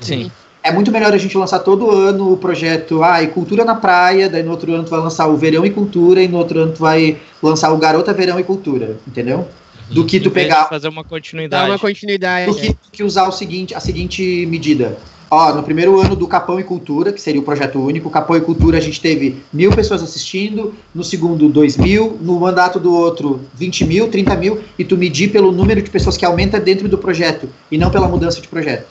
[0.00, 0.30] Sim.
[0.62, 4.28] É muito melhor a gente lançar todo ano o projeto, ah, e cultura na praia,
[4.28, 6.72] daí no outro ano tu vai lançar o verão e cultura, e no outro ano
[6.72, 9.48] tu vai lançar o garota verão e cultura, entendeu?
[9.90, 11.70] Do que tu pegar, fazer uma Dá continuidade.
[11.70, 12.46] uma continuidade.
[12.46, 14.98] do que, do que usar o seguinte, a seguinte medida.
[15.30, 18.40] Ó, no primeiro ano do Capão e Cultura, que seria o projeto único, Capão e
[18.40, 23.40] Cultura a gente teve mil pessoas assistindo, no segundo dois mil, no mandato do outro
[23.54, 26.98] 20 mil, 30 mil, e tu medir pelo número de pessoas que aumenta dentro do
[26.98, 28.88] projeto, e não pela mudança de projeto.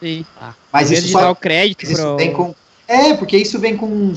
[0.00, 0.24] Sim.
[0.72, 2.16] Mas Em vez isso só dar o crédito Mas isso pro...
[2.16, 2.54] vem com.
[2.88, 4.12] É, porque isso vem com.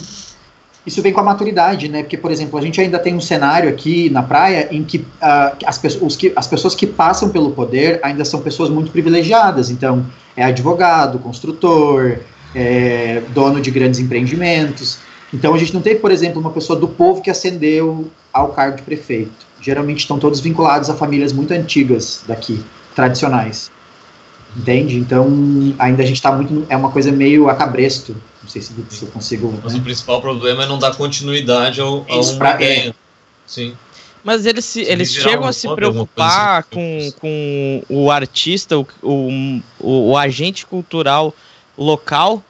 [0.85, 2.01] Isso vem com a maturidade, né?
[2.01, 5.53] Porque, por exemplo, a gente ainda tem um cenário aqui na praia em que, ah,
[5.65, 9.69] as, pessoas, os que as pessoas que passam pelo poder ainda são pessoas muito privilegiadas.
[9.69, 12.17] Então, é advogado, construtor,
[12.55, 14.97] é dono de grandes empreendimentos.
[15.31, 18.77] Então, a gente não teve, por exemplo, uma pessoa do povo que ascendeu ao cargo
[18.77, 19.45] de prefeito.
[19.61, 22.63] Geralmente estão todos vinculados a famílias muito antigas daqui,
[22.95, 23.71] tradicionais.
[24.55, 24.97] Entende?
[24.97, 25.27] Então,
[25.79, 26.65] ainda a gente está muito.
[26.67, 28.15] É uma coisa meio a cabresto.
[28.43, 29.57] Não sei se, se eu consigo.
[29.63, 29.79] Mas né?
[29.79, 32.93] o principal problema é não dar continuidade ao, a Isso, pra- ideia.
[33.47, 33.73] Sim.
[34.23, 37.11] Mas eles, se, Se eles chegam a se preocupar assim.
[37.19, 41.33] com, com o artista, o, o, o, o agente cultural
[41.77, 42.43] local,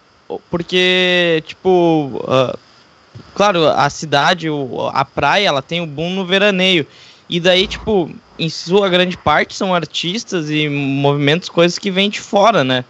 [0.50, 2.58] porque, tipo, ah,
[3.34, 6.86] claro, a cidade, o- a praia, ela tem o boom no veraneio.
[7.30, 12.20] E daí, tipo, em sua grande parte são artistas e movimentos, coisas que vêm de
[12.20, 12.84] fora, né?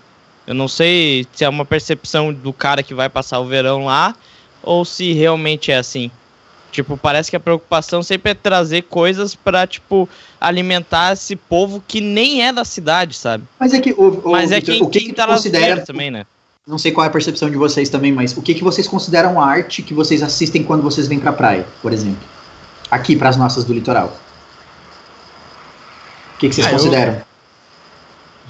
[0.48, 4.16] Eu não sei se é uma percepção do cara que vai passar o verão lá
[4.64, 6.10] ou se realmente é assim.
[6.72, 10.08] Tipo, parece que a preocupação sempre é trazer coisas pra, tipo,
[10.40, 13.44] alimentar esse povo que nem é da cidade, sabe?
[13.60, 15.82] Mas é que, o, o, Mas é Victor, quem, o que, quem que tá considera,
[15.86, 16.26] também, né?
[16.66, 19.42] não sei qual é a percepção de vocês também, mas o que, que vocês consideram
[19.42, 22.26] arte que vocês assistem quando vocês vêm pra praia, por exemplo?
[22.90, 24.18] Aqui, para as nossas do litoral.
[26.42, 27.22] O que, que vocês Ah, eu- consideram?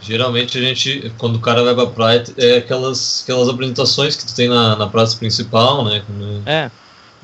[0.01, 4.33] Geralmente a gente, quando o cara vai pra praia, é aquelas, aquelas apresentações que tu
[4.33, 6.01] tem na, na praça principal, né?
[6.45, 6.71] É.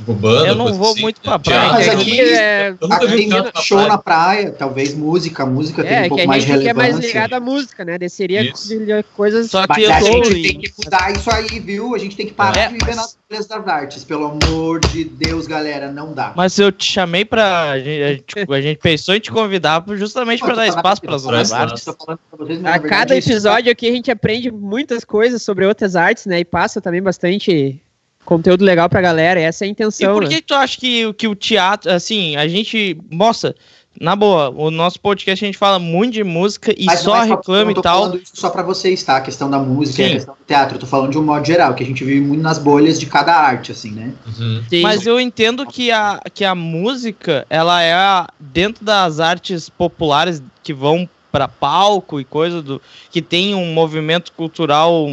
[0.08, 1.24] Eu não vou assim, muito né?
[1.24, 3.30] pra praia, Mas aqui- é, um tem
[3.64, 3.88] show praia.
[3.92, 6.70] na praia, talvez música, música tem é, um que pouco a mais de gente aqui
[6.70, 7.08] é mais relevância.
[7.08, 7.98] ligado à música, né?
[7.98, 8.70] Desceria Isso.
[9.16, 9.50] coisas.
[9.50, 11.96] Só que Mas eu a gente em- tem que mudar isso aí, viu?
[11.96, 14.04] A gente tem que parar É, de viver mas- nas bolhas das artes.
[14.04, 16.32] Pelo amor de Deus, galera, não dá.
[16.36, 17.72] Mas eu te chamei pra.
[17.72, 20.68] A gente, a gente- a gente pensou em te convidar justamente pra Eu tô dar
[20.68, 21.84] espaço pras pra outras artes.
[21.84, 26.40] Pra vocês, A cada episódio aqui a gente aprende muitas coisas sobre outras artes, né?
[26.40, 27.82] E passa também bastante
[28.28, 29.40] conteúdo legal pra galera.
[29.40, 30.30] Essa é a E intenção, por né?
[30.30, 32.98] que tu acha que, que o teatro, assim, a gente.
[33.10, 33.56] Nossa,
[34.00, 37.28] na boa, o nosso podcast a gente fala muito de música e Mas só é
[37.30, 38.00] reclama não e tô tal.
[38.04, 39.18] falando isso só pra vocês, tá?
[39.18, 40.14] A questão da música e a Sim.
[40.16, 40.76] questão do teatro.
[40.76, 43.06] Eu tô falando de um modo geral, que a gente vive muito nas bolhas de
[43.08, 44.14] cada arte, assim, né?
[44.28, 44.62] Uhum.
[44.70, 44.82] Sim.
[44.82, 50.44] Mas eu entendo que a, que a música, ela é a- dentro das artes populares
[50.64, 55.08] que vão para palco e coisa do que tem um movimento cultural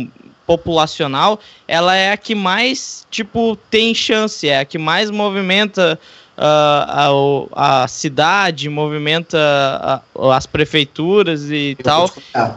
[0.47, 5.99] populacional, ela é a que mais tipo tem chance, é a que mais movimenta
[6.37, 7.09] ah,
[7.57, 12.09] a, a cidade, movimenta a- as prefeituras e Eu tal.
[12.09, 12.57] Vou.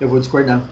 [0.00, 0.62] Eu vou discordar.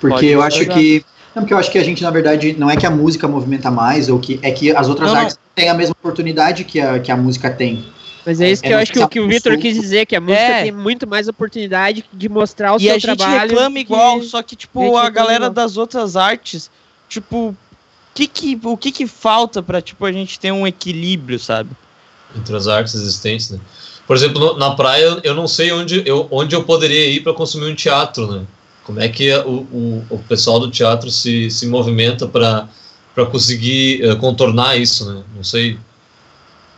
[0.00, 0.82] Porque Pode eu acho discordar.
[0.82, 1.04] que.
[1.34, 3.70] Não, porque eu acho que a gente, na verdade, não é que a música movimenta
[3.70, 5.22] mais, ou que é que as outras Não, não.
[5.22, 7.84] artes têm a mesma oportunidade que a, que a música tem.
[8.28, 10.04] Mas é isso que É, eu é acho que, o- que o Victor quis dizer,
[10.04, 10.62] que a música É.
[10.64, 13.48] tem muito mais oportunidade de mostrar o E seu a gente trabalho.
[13.48, 15.50] reclama que- igual, só que, a tipo, a reclama galera igual.
[15.54, 16.70] das outras artes,
[17.08, 17.56] tipo,
[18.14, 21.70] que que, o que que falta pra, tipo, a gente ter um equilíbrio, sabe?
[22.36, 23.58] Entre as artes existentes, né?
[24.06, 27.32] Por exemplo, no- na praia, eu não sei onde eu, onde eu poderia ir para
[27.32, 28.44] consumir um teatro, né?
[28.84, 32.68] Como é que o, o, o pessoal do teatro se, se movimenta para
[33.30, 35.22] conseguir eh, contornar isso, né?
[35.34, 35.78] Não sei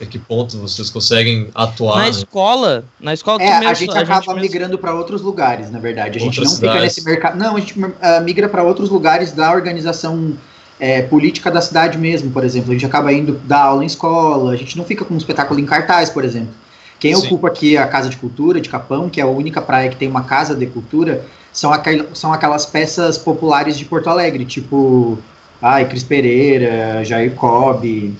[0.00, 2.10] a que ponto vocês conseguem atuar, na né?
[2.10, 6.18] escola, na escola É, mesmo- a gente acaba mesmo- migrando para outros lugares, na verdade.
[6.18, 6.82] A gente Outras não fica cidades.
[6.96, 7.36] nesse mercado.
[7.38, 10.32] Não, a gente ah, migra para outros lugares da organização
[10.78, 12.70] é, política da cidade mesmo, por exemplo.
[12.70, 15.60] A gente acaba indo dar aula em escola, a gente não fica com um espetáculo
[15.60, 16.54] em cartaz, por exemplo.
[16.98, 17.26] Quem Sim.
[17.26, 20.08] ocupa aqui a Casa de Cultura de Capão, que é a única praia que tem
[20.08, 25.18] uma casa de cultura, são, aquel, são aquelas peças populares de Porto Alegre, tipo
[25.60, 28.14] ai, Cris Pereira, Jair Cobb.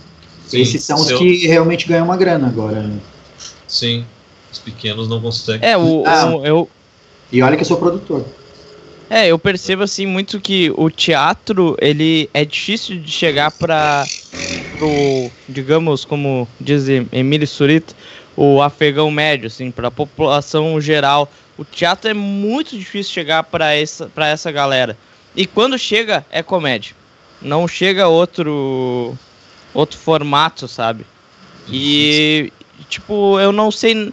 [0.51, 2.91] Sim, Esses são os que realmente ganham uma grana agora.
[3.69, 4.05] Sim,
[4.53, 5.69] os pequenos não conseguem.
[5.69, 6.27] É, o, Ah.
[6.35, 6.69] o- eu,
[7.33, 8.25] E olha que eu sou produtor.
[9.09, 14.05] é, eu percebo, assim, muito que o teatro, ele é difícil de chegar pra,
[14.77, 17.95] pro, digamos, como diz Emílio Surita,
[18.37, 21.31] o afegão médio, assim, pra população geral.
[21.57, 24.97] O teatro é muito difícil chegar pra essa, pra essa galera.
[25.37, 26.95] E quando chega, é comédia.
[27.41, 29.15] Não chega outro
[29.75, 31.07] outro formato, sabe?
[31.69, 32.53] E
[32.89, 34.13] tipo, eu não sei,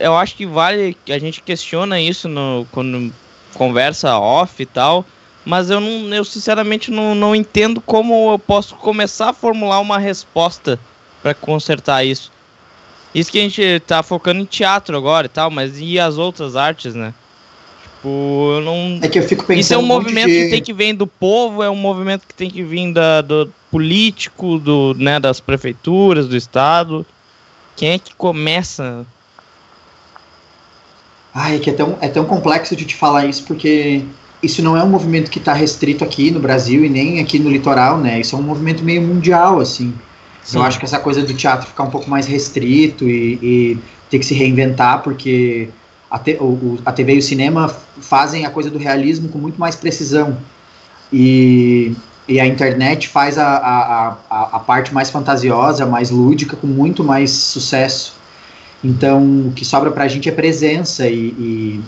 [0.00, 3.12] eu acho que vale a gente questiona isso no quando
[3.54, 5.04] conversa off e tal,
[5.44, 9.98] mas eu não eu sinceramente não, não entendo como eu posso começar a formular uma
[9.98, 10.78] resposta
[11.22, 12.32] pra consertar isso.
[13.14, 16.54] Isso que a gente tá focando em teatro agora e tal, mas e as outras
[16.54, 17.14] artes, né?
[18.06, 19.60] Tipo, eu não É que eu fico pensando.
[19.60, 22.26] isso é um monte movimento de- que tem que vir do povo, é um movimento
[22.26, 27.04] que tem que vir da, do político, do, né, das prefeituras, do estado.
[27.74, 29.04] Quem é que começa?
[31.34, 34.02] Ai, é que é tão, é tão complexo de te falar isso, porque
[34.42, 37.50] isso não é um movimento que está restrito aqui no Brasil e nem aqui no
[37.50, 38.20] litoral, né?
[38.20, 39.92] Isso é um movimento meio mundial, assim.
[40.42, 40.58] Sim.
[40.58, 44.20] Eu acho que essa coisa do teatro ficar um pouco mais restrito e, e ter
[44.20, 45.68] que se reinventar, porque
[46.16, 47.68] a, te- o- a TV e o cinema
[48.00, 50.38] fazem a coisa do realismo com muito mais precisão.
[51.12, 51.96] E,
[52.28, 57.04] e a internet faz a, a, a, a parte mais fantasiosa, mais lúdica, com muito
[57.04, 58.14] mais sucesso.
[58.82, 61.84] Então, o que sobra pra gente é presença e, e,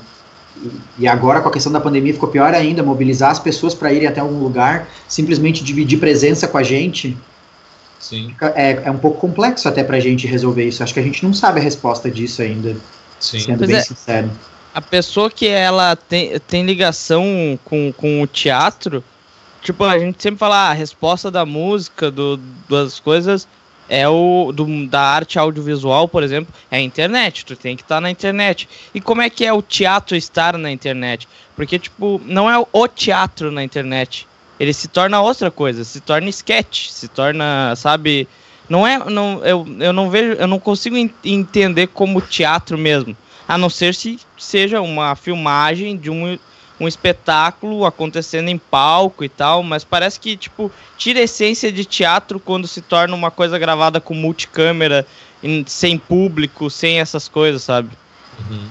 [0.99, 4.09] e agora com a questão da pandemia ficou pior ainda, mobilizar as pessoas para irem
[4.09, 7.17] até algum lugar, simplesmente dividir presença com a gente,
[7.99, 10.83] Sim, é, é um pouco complexo até pra gente resolver isso.
[10.83, 12.77] Acho que a gente não sabe a resposta disso ainda,
[13.21, 13.41] sim.
[13.41, 13.83] sendo Pois bem é.
[13.83, 14.31] sincero.
[14.75, 19.03] A pessoa que ela tem, tem ligação com, com o teatro,
[19.63, 23.49] tipo, a gente sempre fala, ah, a resposta da música, do, das coisas,
[23.89, 27.45] é o do, da arte audiovisual, por exemplo, é a internet.
[27.45, 28.69] Tu tem que estar na internet.
[28.95, 31.27] E como é que é o teatro estar na internet?
[31.57, 34.29] Porque, tipo, não é o teatro na internet.
[34.61, 38.29] Ele se torna outra coisa, se torna sketch, se torna, sabe?
[38.69, 38.99] Não é.
[38.99, 40.33] Não, eu, eu não vejo.
[40.33, 43.17] Eu não consigo en- entender como teatro mesmo.
[43.47, 46.39] A não ser se seja uma filmagem de um,
[46.79, 51.85] um espetáculo acontecendo em palco e tal, mas parece que, tipo, tira a essência de
[51.85, 55.07] teatro quando se torna uma coisa gravada com multicâmera,
[55.43, 57.91] em- sem público, sem essas coisas, sabe?
[58.39, 58.69] Uhum.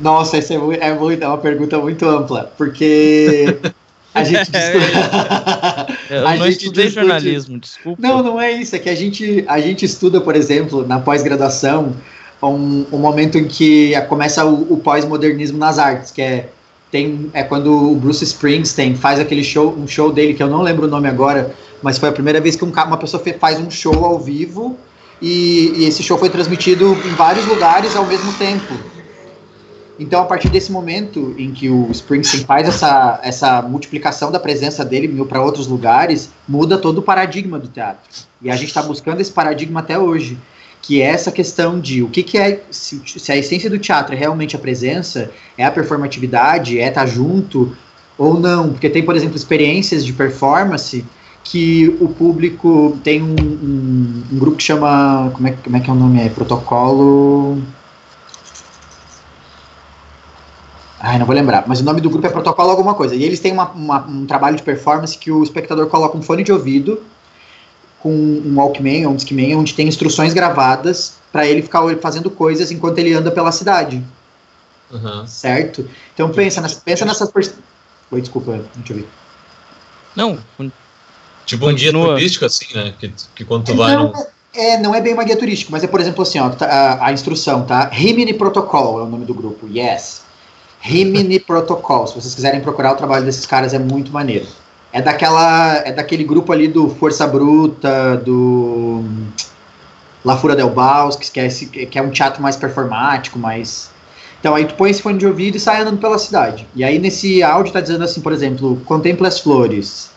[0.00, 3.58] Nossa, essa é, muito, é, muito, é uma pergunta muito ampla, porque
[4.14, 4.50] a gente
[6.10, 8.00] Eu a não gente estudei discute- jornalismo, desculpa.
[8.00, 8.76] Não, não é isso.
[8.76, 11.94] É que a gente, a gente estuda, por exemplo, na pós-graduação,
[12.42, 16.48] um, um momento em que começa o, o pós-modernismo nas artes, que é,
[16.90, 20.62] tem, é quando o Bruce Springsteen faz aquele show, um show dele, que eu não
[20.62, 23.70] lembro o nome agora, mas foi a primeira vez que um, uma pessoa faz um
[23.70, 24.78] show ao vivo
[25.20, 28.74] e, e esse show foi transmitido em vários lugares ao mesmo tempo.
[29.98, 34.84] Então, a partir desse momento em que o Springsteen faz essa, essa multiplicação da presença
[34.84, 38.02] dele para outros lugares, muda todo o paradigma do teatro.
[38.42, 40.36] E a gente está buscando esse paradigma até hoje,
[40.82, 44.14] que é essa questão de o que, que é, se, se a essência do teatro
[44.14, 47.76] é realmente a presença, é a performatividade, é estar junto
[48.18, 48.70] ou não.
[48.70, 51.04] Porque tem, por exemplo, experiências de performance
[51.44, 55.30] que o público tem um, um, um grupo que chama.
[55.34, 56.20] Como é, como é que é o nome?
[56.20, 57.62] É protocolo.
[61.06, 63.14] Ai, não vou lembrar, mas o nome do grupo é Protocolo Alguma Coisa.
[63.14, 66.42] E eles têm uma- uma- um trabalho de performance que o espectador coloca um fone
[66.42, 67.02] de ouvido
[68.00, 72.70] com um Walkman ou um Discman, onde tem instruções gravadas para ele ficar fazendo coisas
[72.70, 74.02] enquanto ele anda pela cidade,
[74.90, 75.26] Aham.
[75.26, 75.86] certo?
[76.14, 77.30] Então pensa, nas, pensa nessas...
[77.30, 77.54] pers-
[78.10, 79.08] Oi, desculpa, deixa eu ver.
[80.16, 80.38] Não,
[81.44, 82.14] Tipo um guia Continua.
[82.14, 82.94] turístico, assim, né?
[82.98, 84.26] Que, que quando tu vai não, no.
[84.54, 87.08] é, não é bem uma guia turística, mas é, por exemplo, assim, ó, tá, a,
[87.08, 87.88] a instrução, tá?
[87.88, 90.23] Rimini Protocol é o nome do grupo, yes.
[90.86, 94.46] Rimini Protocol, se vocês quiserem procurar o trabalho desses caras, é muito maneiro.
[94.92, 99.26] É daquela, é daquele grupo ali do Força Bruta, do hum,
[100.22, 103.90] La Fura del Baus, que, é esse- que é um teatro mais performático, mais...
[104.38, 106.68] Então aí tu põe esse fone de ouvido e sai andando pela cidade.
[106.76, 110.10] E aí nesse áudio tá dizendo assim, por exemplo, contempla as flores,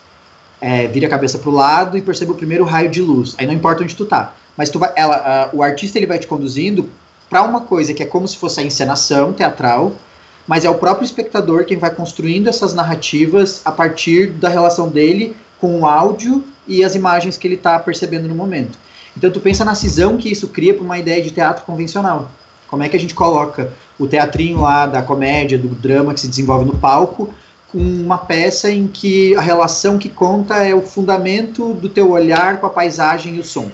[0.60, 3.36] é, vira a cabeça pro lado e perceba o primeiro raio de luz.
[3.38, 4.34] Aí não importa onde tu tá.
[4.58, 6.90] Mas tu vai, ela, a- o artista ele vai te conduzindo
[7.30, 9.94] para uma coisa que é como se fosse a encenação teatral,
[10.48, 15.36] mas é o próprio espectador quem vai construindo essas narrativas a partir da relação dele
[15.60, 18.80] com o áudio e as imagens que ele está percebendo no momento.
[19.16, 22.32] Então tu pensa na cisão que isso cria para uma ideia de teatro convencional.
[22.68, 26.28] Como é que a gente coloca o teatrinho lá da comédia, do drama que se
[26.28, 27.34] desenvolve no palco,
[27.72, 32.60] com uma peça em que a relação que conta é o fundamento do teu olhar
[32.60, 33.72] com a paisagem e o som.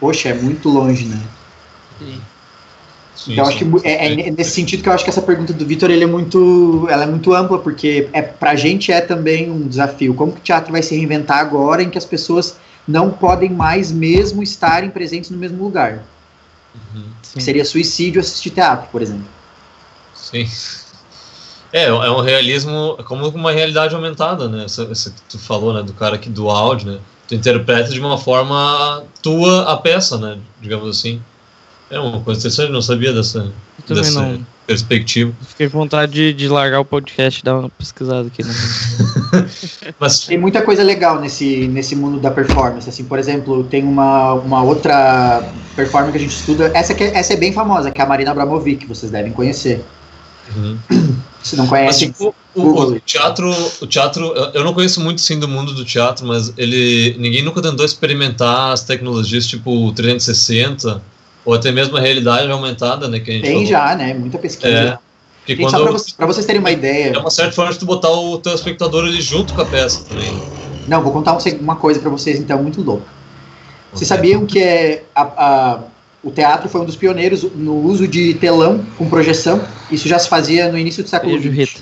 [0.00, 1.20] Poxa, é muito longe, né?
[1.98, 2.20] Sim,
[3.26, 3.50] Então, sim.
[3.50, 5.90] acho que mu- é, é nesse sentido que eu acho que essa pergunta do Vitor
[5.90, 10.14] é muito, ela é muito ampla porque é pra gente é também um desafio.
[10.14, 13.90] Como que o teatro vai se reinventar agora em que as pessoas não podem mais
[13.90, 16.04] mesmo estarem presentes no mesmo lugar?
[16.74, 17.04] Uhum.
[17.22, 17.40] sim.
[17.40, 19.26] Seria suicídio assistir teatro, por exemplo.
[20.14, 20.46] Sim.
[21.72, 24.64] É, é um realismo, é como uma realidade aumentada, né?
[24.64, 25.82] Essa, essa que tu falou, né?
[25.82, 26.98] Do cara aqui do áudio, né?
[27.26, 30.38] Tu interpreta de uma forma tua a peça, né?
[30.60, 31.20] Digamos assim.
[31.90, 33.50] É uma coisa interessante, não sabia dessa,
[33.88, 34.46] dessa não.
[34.66, 35.32] perspectiva.
[35.48, 38.44] Fiquei com vontade de, de largar o podcast e dar uma pesquisada aqui.
[38.44, 38.52] Né?
[39.98, 42.88] Mas, Tem muita coisa legal nesse, nesse mundo da performance.
[42.88, 45.42] Assim, por exemplo, tem uma, uma outra
[45.74, 46.70] performance que a gente estuda.
[46.74, 49.32] Essa, que é, essa é bem famosa, que é a Marina Abramovic, que vocês devem
[49.32, 49.82] conhecer.
[50.54, 50.78] uhum.
[51.42, 55.20] Se não Mas, conhecem, tipo, o, o teatro, o teatro, eu- eu não conheço muito
[55.20, 61.00] sim do mundo do teatro, mas ele, ninguém nunca tentou experimentar as tecnologias tipo 360
[61.44, 63.20] ou até mesmo a realidade aumentada, né?
[63.20, 63.66] Que a gente tem falou.
[63.66, 64.14] já, né?
[64.14, 64.68] Muita pesquisa.
[64.68, 64.98] É,
[65.46, 67.12] Tem, só quando pra, vocês, pra vocês terem uma ideia.
[67.14, 70.04] é uma certa forma de tu botar o teu espectador ali junto com a peça
[70.08, 70.30] também.
[70.32, 70.40] né?
[70.86, 73.04] Não, vou contar um uma coisa pra vocês, então, muito louca.
[73.92, 75.78] Vocês sabiam que é, a- a-
[76.22, 79.62] o teatro foi um dos pioneiros no uso de telão com projeção?
[79.90, 81.52] Isso já se fazia no início do século XX.
[81.52, 81.80] Rita.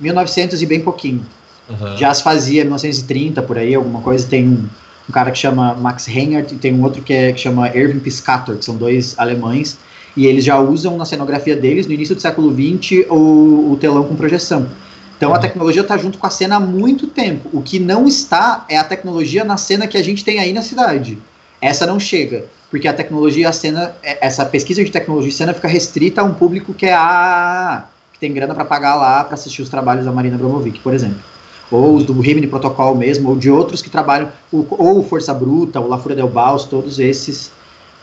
[0.00, 1.26] 1900 e bem pouquinho.
[1.70, 1.96] Aham.
[1.96, 4.26] Já se fazia 1930, por aí, alguma coisa.
[4.26, 4.68] Tem
[5.08, 7.98] um, cara que chama Max Reinhardt e tem um outro que, é, que chama Erwin
[8.00, 9.78] Piscator, que são dois alemães.
[10.16, 14.04] E eles já usam na cenografia deles, no início do século XX, o, o telão
[14.04, 14.68] com projeção.
[15.16, 15.40] Então a Uhum.
[15.40, 17.48] tecnologia está junto com a cena há muito tempo.
[17.52, 20.62] O que não está é a tecnologia na cena que a gente tem aí na
[20.62, 21.16] cidade.
[21.60, 25.54] Essa não chega, porque a tecnologia, a cena, é- essa pesquisa de tecnologia e cena
[25.54, 29.34] fica restrita a um público que é a que tem grana para pagar lá para
[29.34, 31.31] assistir os trabalhos da Marina Abramovic, por exemplo.
[31.74, 35.88] Ou os do Rimini Protocol mesmo, ou de outros que trabalham, ou Força Bruta, o
[35.88, 37.50] La Fura del Baus, todos esses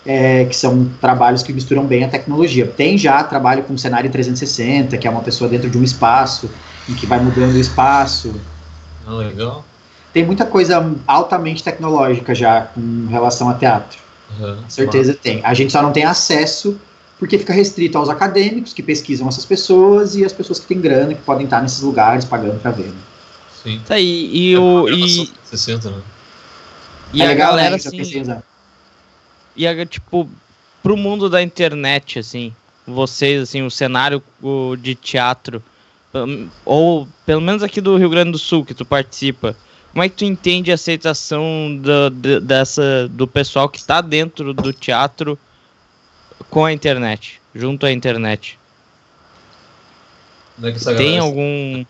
[0.05, 2.65] é, que são trabalhos que misturam bem a tecnologia.
[2.65, 6.49] Tem já trabalho com cenário 360, que é uma pessoa dentro de um espaço,
[6.87, 8.33] em que vai mudando o espaço.
[9.05, 9.65] Ah, legal.
[10.11, 13.99] Tem muita coisa altamente tecnológica já com relação a teatro.
[14.39, 14.63] Aham.
[14.63, 15.41] Com certeza tem.
[15.43, 16.79] A gente só não tem acesso
[17.19, 21.13] porque fica restrito aos acadêmicos que pesquisam essas pessoas e as pessoas que têm grana
[21.13, 22.87] que podem estar nesses lugares pagando para ver.
[22.87, 23.08] né?
[23.63, 23.81] Sim.
[23.85, 26.01] Tá aí, e, É o, e, 60, né?
[27.13, 27.75] e é a legal, galera, né?
[27.75, 28.41] Assim,
[29.55, 30.29] e a, tipo,
[30.81, 32.53] pro mundo da internet, assim,
[32.87, 35.61] vocês, assim, o cenário o, de teatro,
[36.13, 39.55] hum, ou pelo menos aqui do Rio Grande do Sul, que tu participa,
[39.91, 44.53] como é que tu entende a aceitação do, de, dessa, do pessoal que está dentro
[44.53, 45.37] do teatro
[46.49, 48.57] com a internet, junto à internet?
[50.61, 51.85] É que essa Tem galera- algum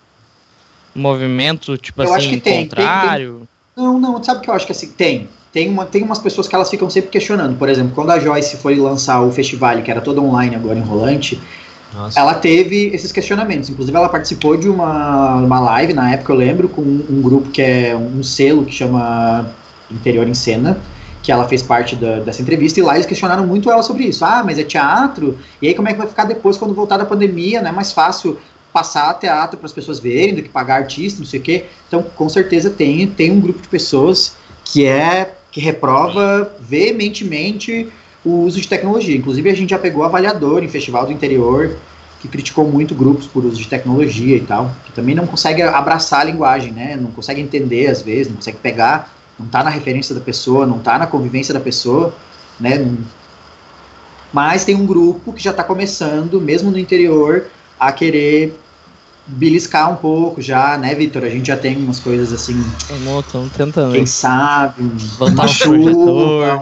[0.99, 3.47] movimento, tipo Eu assim, tem, tem, contrário?
[3.75, 5.29] Não, não, sabe o que eu acho que assim, tem.
[5.51, 7.57] Tem, uma, tem umas pessoas que elas ficam sempre questionando.
[7.57, 10.81] Por exemplo, quando a Joyce foi lançar o festival, que era todo online agora em
[10.81, 11.41] Rolante,
[11.93, 12.19] Nossa.
[12.19, 13.69] ela teve esses questionamentos.
[13.69, 17.49] Inclusive, ela participou de uma, uma live, na época eu lembro, com um, um grupo
[17.49, 19.49] que é um selo que chama
[19.89, 20.79] Interior em Cena,
[21.23, 24.23] que ela fez parte da- dessa entrevista, e lá eles questionaram muito ela sobre isso.
[24.23, 25.37] Ah, mas é teatro?
[25.61, 27.61] E aí como é que vai ficar depois quando voltar da pandemia?
[27.61, 28.37] Não é mais fácil
[28.71, 31.65] passar teatro para as pessoas verem do que pagar artista, não sei o quê.
[31.87, 37.91] Então, com certeza tem, tem um grupo de pessoas que é que reprova veementemente
[38.23, 39.17] o uso de tecnologia.
[39.17, 41.77] Inclusive, a gente já pegou avaliador em festival do interior
[42.19, 46.21] que criticou muito grupos por uso de tecnologia e tal, que também não consegue abraçar
[46.21, 46.97] a linguagem, né?
[46.97, 50.79] Não consegue entender às vezes, não consegue pegar, não tá na referência da pessoa, não
[50.79, 52.13] tá na convivência da pessoa,
[52.59, 52.93] né?
[54.33, 57.45] Mas tem um grupo que já está começando, mesmo no interior,
[57.79, 58.53] a querer
[59.27, 61.23] beliscar um pouco já, né, Vitor?
[61.23, 63.93] A gente já tem umas coisas assim, Estamos tentando.
[63.93, 66.57] quem sabe, um- uma um chuva,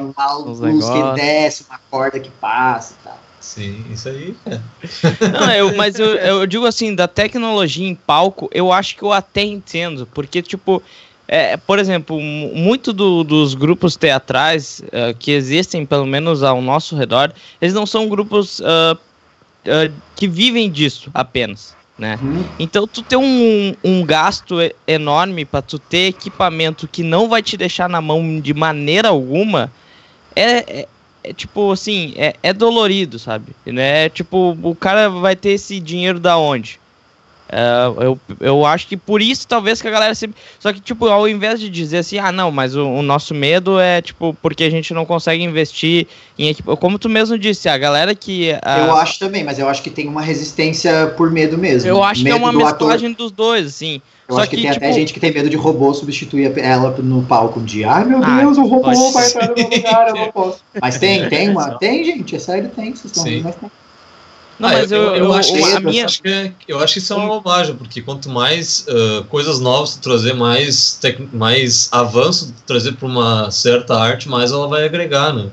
[0.46, 3.18] uns luz que desce, uma corda que passa e tal.
[3.40, 4.36] Sim, isso aí.
[4.46, 4.60] é.
[5.32, 9.14] Não, eu, mas eu, eu digo assim, da tecnologia em palco, eu acho que eu
[9.14, 10.84] até entendo, porque, tipo,
[11.30, 16.62] é, por exemplo, mu- muito do- dos grupos teatrais eh, que existem, pelo menos ao
[16.62, 18.98] nosso redor, eles não são grupos ah,
[19.68, 22.18] ah, que vivem disso apenas, né?
[22.22, 22.46] Uhum.
[22.60, 24.56] Então tu ter um, um gasto
[24.88, 29.72] enorme para tu ter equipamento que não vai te deixar na mão de maneira alguma
[30.36, 30.90] é, é-
[31.24, 33.56] é tipo assim, é, é dolorido, sabe?
[33.66, 34.10] Né?
[34.10, 36.80] Tipo, o cara vai ter esse dinheiro da onde?
[37.50, 40.36] É, eu, eu acho que por isso talvez que a galera sempre.
[40.60, 43.80] Só que, tipo, ao invés de dizer assim, ah, não, mas o, o nosso medo
[43.80, 46.82] é, tipo, porque a gente não consegue investir em equipamento.
[46.82, 48.52] Como tu mesmo disse, a galera que.
[48.62, 51.90] a- Eu acho também, mas eu acho que tem uma resistência por medo mesmo.
[51.90, 52.88] eu acho que é Medo uma do ator.
[52.90, 54.02] mesclagem dos dois, assim.
[54.28, 56.52] Eu Só acho que, que, tem até tipo- gente que tem medo de robô substituir
[56.60, 57.90] ela no palco um dia.
[57.90, 60.60] Ai meu Ah, Deus, o robô vai entrar no meu lugar, eu não posso.
[60.82, 61.78] Mas tem, tem uma.
[61.78, 62.88] Tem, gente, é sério, tem.
[62.94, 63.72] Vocês estão rindo, mas tem.
[64.60, 66.06] Não, Ah, mas eu, eu, acho que, a isso- minha.
[66.06, 69.60] acho que é- eu acho que isso é uma bobagem, porque quanto mais ah, coisas
[69.60, 74.68] novas tu trazer, mais, tec- mais avanço tu trazer para uma certa arte, mais ela
[74.68, 75.50] vai agregar, né?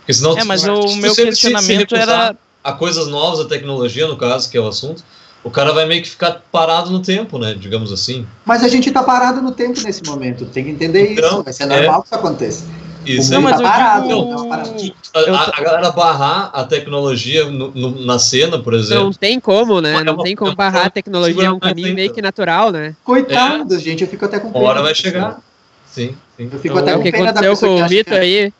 [0.00, 2.36] Porque senão É, tu- mas se o tu meu se- se questionamento recusar era.
[2.64, 5.04] A coisas novas, a tecnologia, no caso, que é o assunto,
[5.44, 7.54] o cara vai meio que ficar parado no tempo, né?
[7.54, 8.26] Digamos assim.
[8.44, 10.46] Mas a gente tá parado no tempo nesse momento.
[10.46, 11.42] Tem que entender Então, isso.
[11.44, 12.64] Vai ser normal que isso aconteça.
[13.06, 13.44] Isso Não, aí.
[13.44, 14.52] mas tá eu parado, digo- não.
[14.52, 19.04] A, a- galera barrar a tecnologia no- no- na cena, por exemplo.
[19.04, 19.96] Não tem como, né?
[20.00, 22.70] É Não tem é como uma- barrar a tecnologia, é um caminho meio que natural,
[22.72, 22.94] né?
[23.04, 24.64] Coitados, gente, eu fico até com Uma pena.
[24.66, 25.38] hora vai da chegar.
[25.86, 26.48] Sim, sim.
[26.52, 28.20] Eu fico Então, até É o com que pena da aconteceu com o Vitor que
[28.20, 28.52] aí.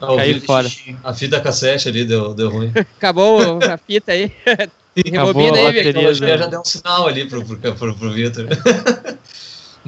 [0.00, 0.68] Ah, Caiu fora.
[1.02, 2.72] A fita cassete ali deu, deu ruim.
[2.96, 4.32] Acabou a fita aí.
[4.46, 6.14] Acabou Rebobina aí, Victor.
[6.14, 8.46] Já deu um sinal ali pro, pro, pro, pro Vitor.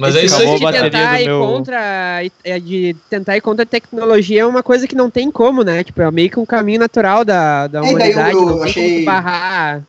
[0.01, 0.59] Mas é isso aí.
[0.59, 4.87] de tentar ir meu- contra é, de tentar ir contra a tecnologia é uma coisa
[4.87, 5.83] que não tem como, né?
[5.83, 8.63] Tipo, é meio que um caminho natural da, da É, eu- humanidade, eu não tem
[8.69, 9.83] achei- como barrar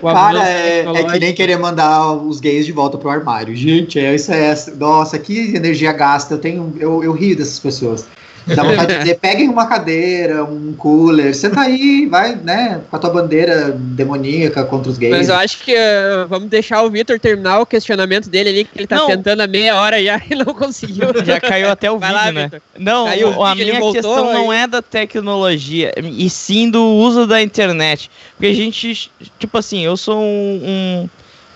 [0.00, 3.54] Cara, é, é que nem querer mandar os gays de volta pro armário.
[3.56, 4.54] Gente, é, isso é.
[4.78, 6.34] Nossa, que energia gasta.
[6.34, 6.74] Eu tenho.
[6.78, 8.06] Eu, eu rio dessas pessoas.
[8.46, 12.98] Dá vontade de dizer, peguem uma cadeira, um cooler, senta aí, vai, né, com a
[12.98, 15.16] tua bandeira demoníaca contra os gays.
[15.16, 18.78] Mas eu acho que uh, vamos deixar o Vitor terminar o questionamento dele ali, que
[18.78, 19.06] ele tá Não.
[19.06, 21.08] tentando há meia hora já e não conseguiu.
[21.24, 22.50] Já caiu até o Vai vídeo, lá, né?
[22.78, 26.82] Não, Caiu o a minha voltou, questão não aí- é da tecnologia, e sim do
[26.82, 28.10] uso da internet.
[28.36, 31.08] Porque a gente, tipo assim, eu sou um,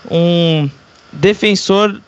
[0.09, 0.69] um, um
[1.11, 1.99] defensor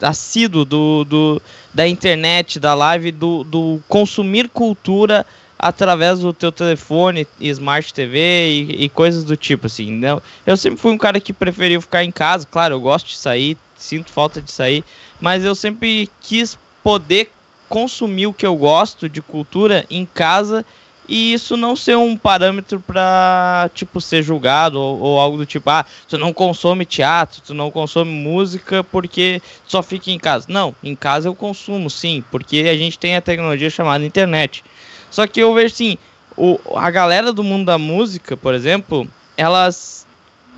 [0.00, 1.42] assíduo do, do,
[1.74, 5.26] da internet, da live, do, do consumir cultura
[5.58, 9.90] através do teu telefone, Smart TV e, e coisas do tipo, assim.
[9.90, 13.16] Não, eu sempre fui um cara que preferiu ficar em casa, claro, eu gosto de
[13.16, 14.84] sair, sinto falta de sair,
[15.20, 17.32] mas eu sempre quis poder
[17.68, 20.64] consumir o que eu gosto de cultura em casa
[21.08, 25.68] e isso não ser um parâmetro para tipo ser julgado ou, ou algo do tipo
[25.68, 30.46] ah tu não consome teatro tu não consome música porque só fica em casa.
[30.48, 34.64] Não em casa eu consumo sim porque a gente tem a tecnologia chamada internet.
[35.10, 35.98] Só que eu vejo assim
[36.36, 40.06] o, a galera do mundo da música por exemplo elas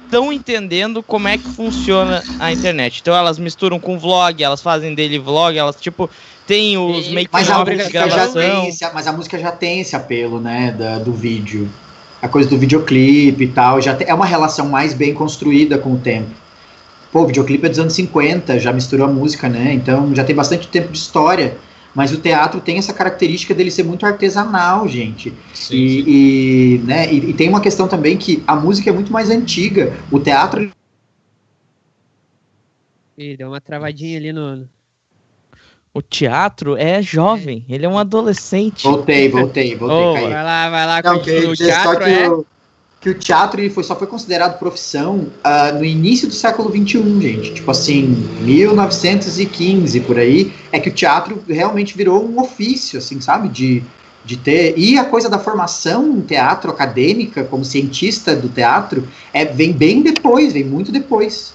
[0.06, 4.94] estão entendendo como é que funciona a internet então elas misturam com vlog elas fazem
[4.94, 6.08] daily vlog elas tipo
[6.46, 9.80] tem os make Mas a, música já gravação tem esse, mas a música já tem
[9.80, 11.68] esse apelo, né, da- do vídeo.
[12.22, 15.98] a coisa do videoclipe e tal, já é uma relação mais bem construída com o
[15.98, 16.30] tempo.
[17.12, 19.72] Pô, o videoclipe é dos anos 50, já misturou a música, né?
[19.72, 21.56] Então já tem bastante tempo de história.
[21.96, 25.32] Mas o teatro tem essa característica dele ser muito artesanal, gente.
[25.54, 26.04] Sim, e, sim.
[26.06, 29.96] E, né, e, e, tem uma questão também que a música é muito mais antiga.
[30.10, 30.70] O teatro.
[33.16, 34.68] Ih, deu uma travadinha ali no.
[35.94, 38.82] O teatro é jovem, ele é um adolescente.
[38.82, 40.26] Voltei, voltei, voltei.
[40.26, 41.02] Oh, vai lá, vai lá.
[41.02, 42.28] Não, que, o teatro é...
[42.28, 42.44] O,
[43.00, 47.20] que o teatro ele foi, só foi considerado profissão uh, no início do século XXI,
[47.20, 47.54] gente.
[47.54, 48.02] Tipo assim,
[48.40, 53.48] 1915 por aí, é que o teatro realmente virou um ofício, assim, sabe?
[53.48, 53.82] De,
[54.24, 54.74] de ter.
[54.76, 60.02] E a coisa da formação em teatro acadêmica, como cientista do teatro, é, vem bem
[60.02, 61.54] depois, vem muito depois.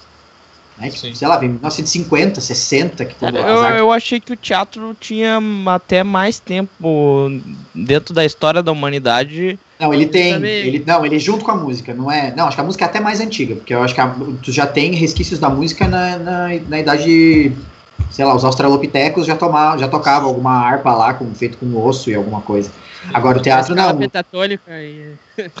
[0.78, 0.90] Né?
[0.90, 3.04] Tipo, sei lá, vem 1950, 60.
[3.04, 7.30] Que eu, eu achei que o teatro tinha até mais tempo
[7.74, 9.58] dentro da história da humanidade.
[9.78, 10.34] Não, ele tem.
[10.44, 12.32] Ele, não, ele é junto com a música, não é.
[12.34, 14.50] Não, acho que a música é até mais antiga, porque eu acho que a, tu
[14.50, 17.52] já tem resquícios da música na, na, na idade.
[18.10, 22.10] Sei lá, os australopitecos já, tomavam, já tocavam alguma harpa lá, com, feito com osso
[22.10, 22.70] e alguma coisa.
[23.12, 23.96] Agora o teatro não.
[23.96, 25.14] Pentatônica e...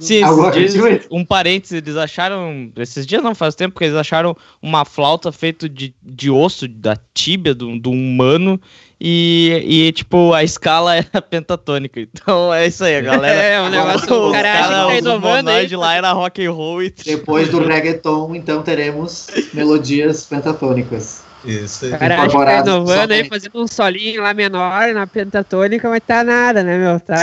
[0.00, 0.22] Sim,
[0.52, 2.72] dias, um parênteses, eles acharam.
[2.76, 6.96] Esses dias não faz tempo que eles acharam uma flauta feita de, de osso, da
[7.12, 8.58] tíbia do, do humano.
[8.98, 12.00] E, e, tipo, a escala era pentatônica.
[12.00, 13.42] Então é isso aí, a galera.
[13.42, 14.28] É, o negócio.
[14.28, 15.66] O cara, cara acha que tá inovando aí.
[15.66, 16.82] de lá era rock and roll.
[16.82, 16.94] E...
[17.04, 21.22] Depois do reggaeton, então teremos melodias pentatônicas.
[21.44, 21.88] Isso.
[21.90, 26.24] Cara, acho que tá inovando aí, fazendo um solinho lá menor na pentatônica, mas tá
[26.24, 26.98] nada, né, meu?
[26.98, 27.16] Tá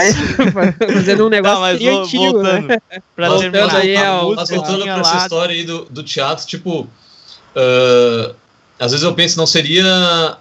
[0.92, 2.78] fazendo um negócio não, mas antigo, voltando, né?
[3.16, 6.46] Pra voltando terminar, aí, a, a música, voltando pra essa história aí do, do teatro,
[6.46, 8.34] tipo, uh,
[8.78, 9.84] às vezes eu penso, não seria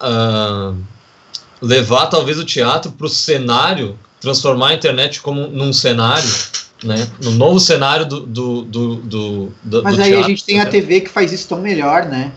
[0.01, 0.75] uh,
[1.61, 6.29] levar talvez o teatro pro cenário, transformar a internet como num cenário,
[6.83, 7.07] né?
[7.21, 10.59] No novo cenário do, do, do, do, do Mas do aí teatro, a gente tem
[10.59, 12.31] a TV que faz isso tão melhor, né?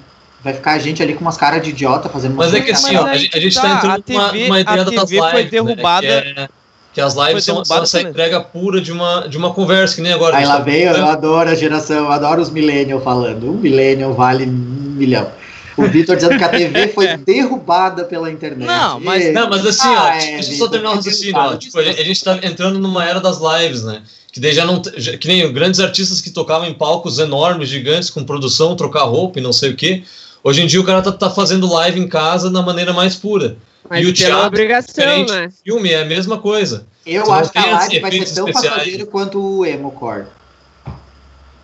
[0.45, 2.95] Vai ficar a gente ali com umas caras de idiota fazendo Mas é que assim,
[2.95, 5.45] ó, a, gente, a gente tá, tá entrando TV, uma, uma ideia das lives, foi
[5.45, 6.07] derrubada.
[6.07, 6.49] Né, que, é,
[6.93, 10.13] que, as lives são, são essa entrega pura de uma, de uma conversa, que nem
[10.13, 10.37] agora.
[10.37, 13.51] Aí lá tá veio, eu adoro a geração, eu adoro os millennials falando.
[13.51, 15.33] Um millennial vale um milhão.
[15.77, 18.65] O Vitor dizendo que a TV foi derrubada pela internet.
[18.65, 21.57] Não, mas, não, mas assim, ah, ó, é, deixa eu só terminar o raciocínio, ó.
[21.57, 24.03] Tipo, a gente, a gente tá entrando numa era das lives, né?
[24.31, 24.81] Que daí já não.
[24.97, 29.39] Já, que nem grandes artistas que tocavam em palcos enormes, gigantes, com produção, trocar roupa
[29.39, 30.05] e não sei o quê
[30.45, 33.57] Hoje em dia o cara tá, tá fazendo live em casa da maneira mais pura.
[33.89, 35.51] Mas e o teatro obrigação, né?
[35.65, 36.87] Filme é a mesma coisa.
[37.07, 40.27] Eu acho que a live vai ser tão passageiro quanto o Emocore.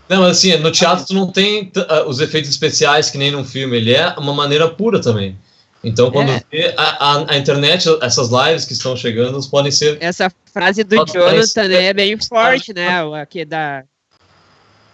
[0.08, 3.76] Não, assim, no teatro tu não tem uh, os efeitos especiais que nem num filme,
[3.76, 5.36] ele é uma maneira pura também.
[5.84, 6.42] Então, quando é.
[6.50, 9.96] vê a, a, a, internet, essas lives que estão chegando, podem ser.
[10.00, 12.88] Essa frase do Jonathan né, é bem forte, né?
[13.20, 13.84] Aqui da,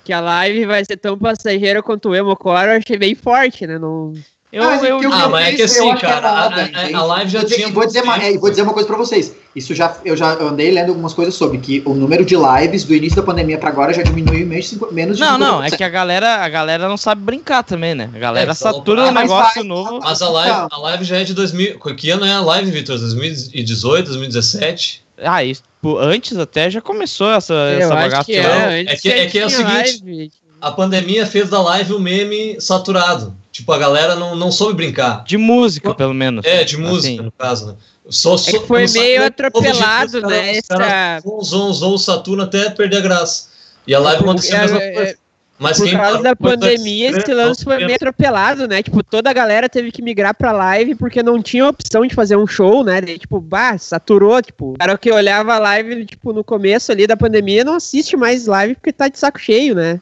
[0.06, 3.76] que a live vai ser tão passageira quanto o Emocore, eu achei bem forte, né?
[3.76, 4.12] Não...
[4.52, 7.44] Eu, ah, eu, eu, ah, mas é que assim, cara, a, a, a, live já
[7.44, 7.68] tinha.
[7.68, 9.34] Vou dizer, uma, é, vou dizer uma coisa pra vocês.
[9.56, 12.94] Isso já, eu já andei lendo algumas coisas sobre que o número de lives do
[12.94, 16.36] início da pandemia pra agora já diminuiu menos de Não, não, é que a galera,
[16.36, 18.08] a galera não sabe brincar também, né?
[18.14, 19.98] A galera é, satura um negócio novo.
[20.00, 21.80] Mas a live, a live já é de 2000.
[21.96, 22.96] Que ano é a live, Vitor?
[22.98, 25.04] 2018, 2017?
[25.18, 25.62] Ah, isso
[25.98, 28.24] antes até já começou essa, eu essa bagaça.
[28.24, 30.32] Que é, é, que, é que é o seguinte: live.
[30.60, 33.34] a pandemia fez da live o um meme saturado.
[33.52, 35.24] Tipo, a galera não, não soube brincar.
[35.24, 36.44] De música, pelo menos.
[36.44, 37.16] É, de música, assim.
[37.22, 37.74] no caso, né?
[38.08, 40.58] Só, é que foi meio atropelado, né?
[40.58, 41.22] Essa...
[41.24, 43.48] Usou, usou o Saturno até perder a graça.
[43.86, 45.16] E a live aconteceu a mesma é, coisa.
[45.58, 48.82] Mas Por causa da pandemia, esse lance foi meio atropelado, né?
[48.82, 52.36] Tipo, toda a galera teve que migrar pra live porque não tinha opção de fazer
[52.36, 53.00] um show, né?
[53.06, 54.72] E, tipo, bah, saturou, tipo.
[54.72, 58.46] O cara que olhava a live, tipo, no começo ali da pandemia não assiste mais
[58.46, 60.00] live porque tá de saco cheio, né?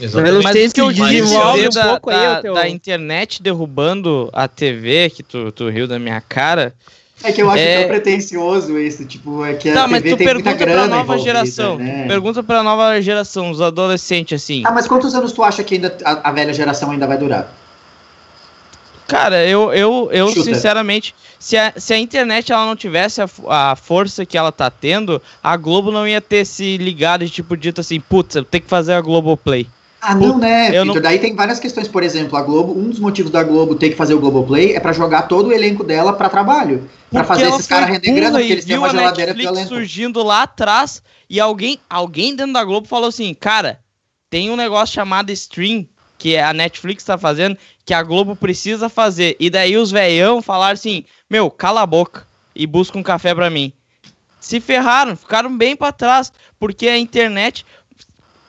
[0.00, 0.42] Exatamente.
[0.42, 2.54] Mas o que eu desenvolve um da, da, teu...
[2.54, 6.74] da, internet derrubando a TV, que tu, tu riu da minha cara,
[7.22, 7.80] é que eu acho é...
[7.80, 11.18] tão pretencioso isso, tipo, é que a tá, TV mas tu tem pergunta pra nova
[11.18, 12.06] geração, né?
[12.06, 14.62] pergunta pra nova geração, os adolescentes, assim.
[14.64, 17.52] Ah, mas quantos anos tu acha que ainda a, a velha geração ainda vai durar?
[19.06, 23.76] Cara, eu, eu, eu sinceramente, se a, se a internet ela não tivesse a, a
[23.76, 27.82] força que ela tá tendo, a Globo não ia ter se ligado de tipo dito
[27.82, 29.64] assim, putz, eu tenho que fazer a Globoplay.
[29.64, 29.81] Play.
[30.04, 30.84] Ah, não, né, Victor?
[30.84, 31.00] Não...
[31.00, 31.86] Daí tem várias questões.
[31.86, 34.80] Por exemplo, a Globo, um dos motivos da Globo ter que fazer o Globoplay é
[34.80, 36.90] para jogar todo o elenco dela para trabalho.
[37.08, 39.68] para fazer esses caras render grana, porque eles têm uma geladeira Netflix violenta.
[39.68, 41.00] surgindo lá atrás
[41.30, 43.78] e alguém, alguém dentro da Globo falou assim, cara,
[44.28, 45.86] tem um negócio chamado stream
[46.18, 49.36] que a Netflix tá fazendo, que a Globo precisa fazer.
[49.38, 52.26] E daí os veião falaram assim, meu, cala a boca
[52.56, 53.72] e busca um café para mim.
[54.40, 57.64] se ferraram, ficaram bem para trás, porque a internet.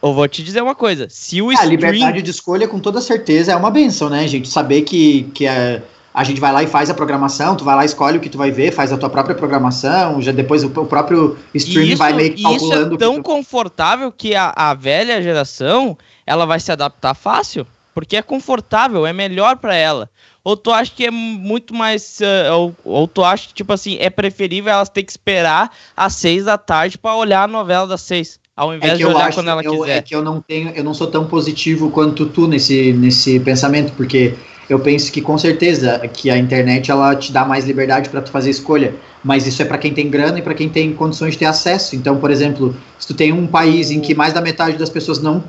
[0.04, 1.70] Eu vou te dizer uma coisa: se o A stream.
[1.72, 4.50] liberdade de escolha, com toda certeza, é uma benção, né, gente?
[4.50, 5.82] Saber que, que a,
[6.14, 8.38] a gente vai lá e faz a programação, tu vai lá, escolhe o que tu
[8.38, 12.12] vai ver, faz a tua própria programação, já depois o, o próprio streaming isso, vai
[12.14, 12.88] meio que e isso calculando.
[12.88, 15.98] é que tão tu- confortável que a, a velha geração
[16.28, 20.10] ela vai se adaptar fácil, porque é confortável, é melhor para ela.
[20.44, 22.20] Ou tu acha que é muito mais.
[22.20, 26.16] eh, ou, ou tu acha que, tipo assim, é preferível elas ter que esperar às
[26.16, 29.10] seis da tarde para olhar a novela das seis, ao invés É que de eu
[29.10, 29.98] olhar acho, quando ela eu, quiser.
[29.98, 33.94] é que eu não tenho, eu não sou tão positivo quanto tu nesse, nesse pensamento,
[33.94, 34.36] porque
[34.70, 38.32] eu penso que com certeza que a internet ela te dá mais liberdade para tu
[38.32, 41.40] fazer escolha, mas isso é para quem tem grana e para quem tem condições de
[41.40, 41.96] ter acesso.
[41.96, 45.20] Então, por exemplo, se tu tem um país em que mais da metade das pessoas
[45.22, 45.44] não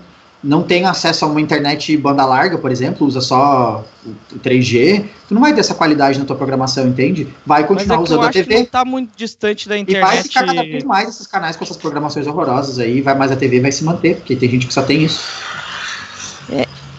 [0.44, 5.34] não tem acesso a uma internet banda larga, por exemplo, usa só o 3G, tu
[5.34, 7.26] não vai ter essa qualidade na tua programação, entende?
[7.46, 8.58] Vai Mas continuar é que eu usando a acho que TV.
[8.60, 10.70] não tá muito distante da E vai ficar cada internet.
[10.72, 13.82] vez mais esses canais com essas programações horrorosas aí, vai mais a TV vai se
[13.84, 15.20] manter, porque tem gente que só tem isso.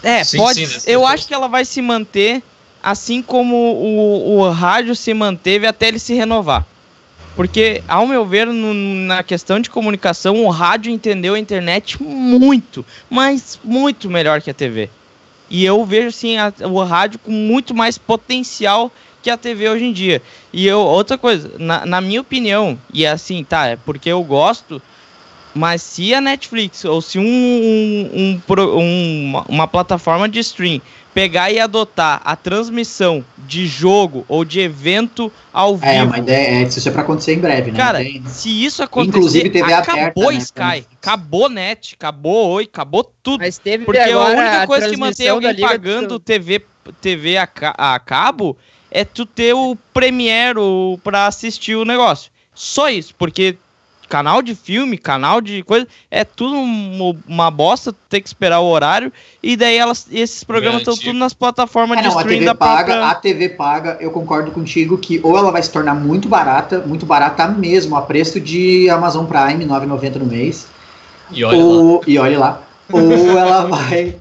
[0.04, 0.66] É, Sim, pode.
[0.68, 2.44] sim, desse eu acho que ela vai se manter
[2.82, 6.66] assim como o, o rádio se manteve até ele se renovar.
[7.36, 12.86] Porque, ao meu ver, no- na questão de comunicação, o rádio entendeu a internet muito,
[13.10, 14.90] mas muito melhor que a TV.
[15.50, 19.86] E eu vejo, assim, a- o rádio com muito mais potencial que a TV hoje
[19.86, 20.22] em dia.
[20.54, 24.24] E eu, outra coisa, na, na minha opinião, e é assim, tá, é porque eu
[24.24, 24.82] gosto,
[25.56, 28.42] mas se a Netflix ou se um, um- um
[28.78, 30.82] um- uma, uma plataforma de stream
[31.14, 36.48] pegar e adotar a transmissão de jogo ou de evento ao É, vivo, uma ideia,
[36.58, 37.78] é, isso é pra acontecer em breve, né?
[37.78, 40.38] cara, Tem- se isso acontecer, Inclusive TV acabou aberta, né,
[40.80, 43.40] Sky, acabou Net, acabou Oi, acabou tudo.
[43.40, 46.62] Mas teve Porque a única coisa que mantém alguém pagando do- TV,
[47.02, 47.48] TV a,
[47.78, 48.58] a cabo
[48.92, 50.60] é tu ter o Premiere
[51.02, 52.30] pra assistir o negócio.
[52.54, 53.58] Só isso, porque
[54.08, 58.60] canal de filme, canal de coisa, é tudo um- uma bosta, tu ter que esperar
[58.60, 62.22] o horário, e daí elas, esses programas estão tudo nas plataformas É, de não, a
[62.22, 63.08] stream TV da paga, própria...
[63.10, 67.06] a TV paga, eu concordo contigo que ou ela vai se tornar muito barata, muito
[67.06, 70.68] barata mesmo, a preço de Amazon Prime, R$ 9,90 no mês.
[71.32, 71.64] E olha lá.
[71.64, 72.62] ou, E olhe lá.
[72.92, 74.16] Ou ela vai.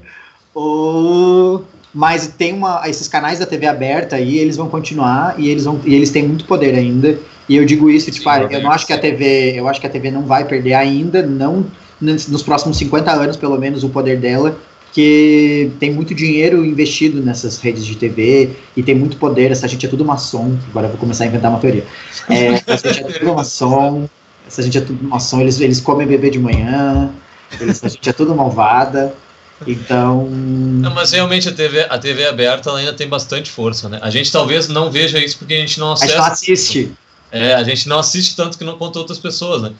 [0.53, 1.63] Ou.
[1.95, 2.81] Mas tem uma.
[2.89, 6.27] Esses canais da TV aberta aí, eles vão continuar e eles, vão, e eles têm
[6.27, 7.17] muito poder ainda.
[7.47, 8.99] E eu digo isso, tipo, Sim, ah, eu não acho que a.
[8.99, 9.53] TV.
[9.55, 11.65] Eu acho que a TV não vai perder ainda, não
[12.01, 14.59] nos próximos 50 anos, pelo menos, o poder dela.
[14.87, 19.51] Porque tem muito dinheiro investido nessas redes de TV e tem muito poder.
[19.51, 20.57] Essa gente é tudo maçom.
[20.69, 21.85] Agora eu vou começar a inventar uma teoria.
[22.29, 24.09] É, essa gente é tudo maçom.
[24.45, 25.39] Essa gente é tudo maçom.
[25.39, 27.09] Eles, eles comem bebê de manhã.
[27.59, 29.13] Eles, a gente é tudo malvada.
[29.65, 30.27] Então.
[30.29, 33.99] Não, mas realmente a TV, a TV aberta ainda tem bastante força, né?
[34.01, 36.17] A gente talvez não veja isso porque a gente não A gente acessa.
[36.19, 36.91] não assiste.
[37.31, 39.71] É, a gente não assiste tanto que não quanto outras pessoas, né?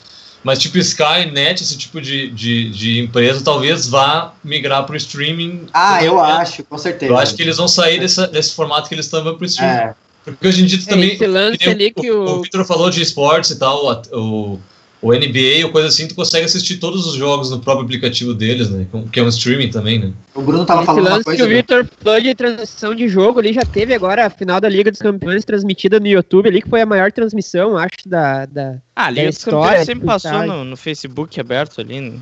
[0.44, 4.98] Mas tipo Sky, Net, esse tipo de, de, de empresa, talvez vá migrar para o
[4.98, 5.66] streaming.
[5.74, 6.22] Ah, eu né?
[6.34, 7.12] acho, com certeza.
[7.12, 9.74] Eu acho que eles vão sair dessa, desse formato que eles estão para o streaming.
[9.74, 11.14] É, Porque hoje em dia tu também.
[11.14, 13.90] Esse lance que nem ali que o, o- o Victor falou de esportes e tal,
[13.90, 14.60] a- o,
[15.08, 18.70] o NBA ou coisa assim, tu consegue assistir todos os jogos no próprio aplicativo deles,
[18.72, 18.88] né?
[19.12, 20.12] Que é um streaming também, né?
[20.34, 21.38] o Bruno tava Esse falando uma lance coisa.
[21.38, 24.60] que o do- Victor falou de transmissão de jogo ali, já teve agora a final
[24.60, 28.46] da Liga dos Campeões transmitida no YouTube ali, que foi a maior transmissão, acho, da...
[28.48, 28.76] da...
[28.96, 32.02] Ah, ali da os história, campeões sempre tipo, passou no, no Facebook aberto ali.
[32.02, 32.20] né?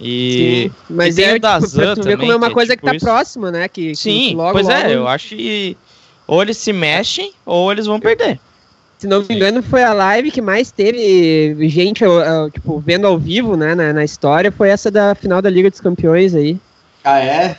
[0.00, 0.70] E.
[0.70, 2.46] Sim, mas e tem é o da tipo, pra Zan ver como também, é uma
[2.46, 3.04] que é coisa tipo que tá isso.
[3.06, 3.68] próxima, né?
[3.68, 5.76] Que, que Sim, logo, pois logo, é, eu acho que
[6.26, 8.40] ou eles se mexem ou eles vão perder.
[8.98, 12.04] Se não me engano, foi a live que mais teve gente,
[12.52, 15.80] tipo, vendo ao vivo, né, na, na história, foi essa da final da Liga dos
[15.80, 16.58] Campeões aí.
[17.02, 17.56] Ah, é?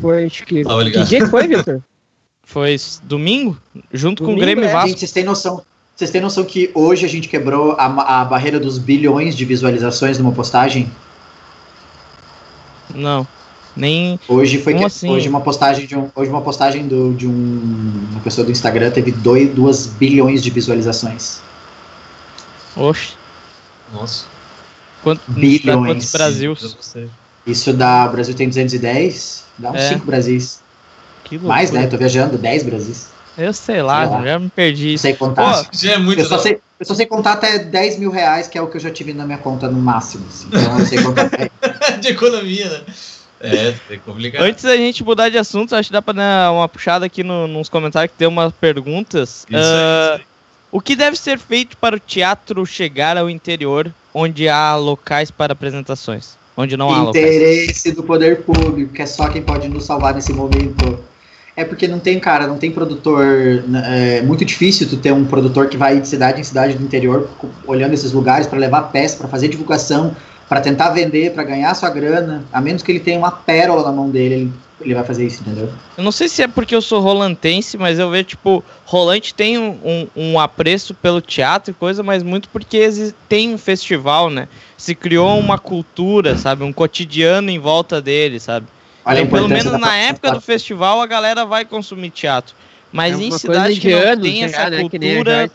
[0.00, 0.62] Foi, acho que...
[0.64, 1.82] Que dia que foi, Victor?
[2.44, 3.60] Foi domingo,
[3.92, 4.88] junto com o Domingo, Grêmio e é, Vasco.
[4.88, 5.62] Gente, vocês têm noção.
[5.94, 10.18] Vocês têm noção que hoje a gente quebrou a, a barreira dos bilhões de visualizações
[10.18, 10.90] numa postagem?
[12.94, 13.26] Não.
[13.76, 14.20] Nem.
[14.28, 15.08] Hoje foi que, assim?
[15.10, 18.90] hoje uma postagem de um, hoje uma postagem do, de um, uma pessoa do Instagram
[18.90, 21.40] teve 2 bilhões de visualizações.
[22.76, 23.14] Oxe.
[23.92, 24.26] Nossa.
[25.02, 25.86] Quanto, Bilhões.
[25.86, 26.76] quantos Brasils?
[27.46, 29.88] Isso dá, o Brasil tem 210, dá uns É.
[29.88, 30.60] 5 Brasis.
[31.24, 31.54] Que loucura.
[31.54, 31.86] Mais, né?
[31.86, 33.08] Tô viajando, 10 Brasis.
[33.36, 34.24] Eu sei lá, Sei lá.
[34.26, 34.90] já me perdi.
[34.92, 35.64] Não sei contar.
[35.64, 36.20] Pô, Já é muito.
[36.20, 38.76] eu, só sei, eu só sei contar até 10 mil reais, que é o que
[38.76, 40.26] eu já tive na minha conta no máximo.
[40.28, 40.46] assim.
[40.48, 41.50] Então eu sei contar até.
[41.98, 42.80] de economia, né?
[43.42, 44.42] É, é complicado.
[44.44, 47.48] Antes da gente mudar de assunto, acho que dá pra dar uma puxada aqui no-
[47.48, 49.44] nos comentários que tem umas perguntas.
[49.48, 50.26] Isso aí, Ah, isso aí.
[50.70, 55.52] O que deve ser feito para o teatro chegar ao interior, onde há locais para
[55.52, 56.36] apresentações?
[56.56, 57.24] Onde não há locais.
[57.24, 60.98] Interesse do poder público, que é só quem pode nos salvar nesse momento.
[61.54, 63.26] É porque não tem, cara, não tem produtor.
[63.68, 66.82] né, É muito difícil tu ter um produtor que vai de cidade em cidade do
[66.84, 67.28] interior,
[67.66, 70.16] olhando esses lugares para levar peça, para fazer divulgação,
[70.52, 72.44] para tentar vender, para ganhar sua grana.
[72.52, 75.40] A menos que ele tenha uma pérola na mão dele, ele, ele vai fazer isso,
[75.40, 75.72] entendeu?
[75.96, 79.56] Eu não sei se é porque eu sou rolantense, mas eu vejo, tipo, Rolante tem
[79.56, 82.86] um, um, um apreço pelo teatro e coisa, mas muito porque
[83.30, 84.46] tem um festival, né?
[84.76, 86.64] Se criou uma cultura, sabe?
[86.64, 88.66] Um cotidiano em volta dele, sabe?
[89.06, 92.54] Então, pelo menos na época do festival a galera vai consumir teatro.
[92.92, 95.14] Mas é em uma cidade coisa que não anos tem essa né, que nem a
[95.14, 95.50] cultura,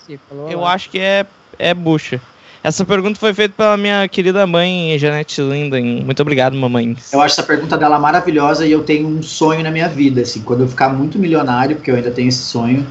[0.49, 0.73] eu lá.
[0.73, 1.23] acho que é,
[1.59, 2.19] é bucha.
[2.67, 6.03] Essa pergunta foi feita pela minha querida mãe, Janete Linden.
[6.03, 6.97] Muito obrigado, mamãe.
[7.13, 10.41] Eu acho essa pergunta dela maravilhosa e eu tenho um sonho na minha vida, assim,
[10.41, 12.85] quando eu ficar muito milionário, porque eu ainda tenho esse sonho,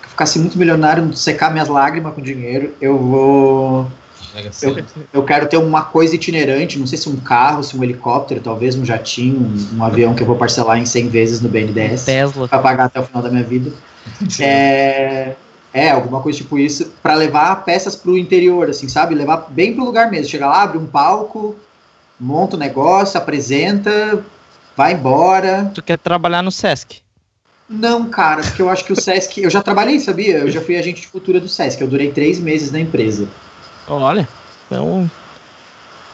[0.00, 3.92] que eu ficasse muito milionário, secar minhas lágrimas com dinheiro, eu vou
[4.50, 4.84] Sena.
[5.12, 8.74] Eu quero ter uma coisa itinerante, não sei se um carro, se um helicóptero, talvez
[8.74, 12.48] um jatinho, um, um avião que eu vou parcelar em 100 vezes no BNDES Tesla.
[12.48, 13.70] para pagar até o final da minha vida.
[14.40, 15.34] É,
[15.72, 19.14] é alguma coisa tipo isso, para levar peças pro interior, assim, sabe?
[19.14, 20.28] Levar bem pro lugar mesmo.
[20.28, 21.56] Chega lá, abre um palco,
[22.18, 24.24] monta o negócio, apresenta,
[24.76, 25.70] vai embora.
[25.74, 27.02] Tu quer trabalhar no Sesc?
[27.68, 29.40] Não, cara, porque eu acho que o Sesc.
[29.40, 30.38] Eu já trabalhei, sabia?
[30.38, 31.80] Eu já fui agente de cultura do Sesc.
[31.80, 33.28] Eu durei três meses na empresa.
[33.86, 34.28] Olha,
[34.66, 35.08] então.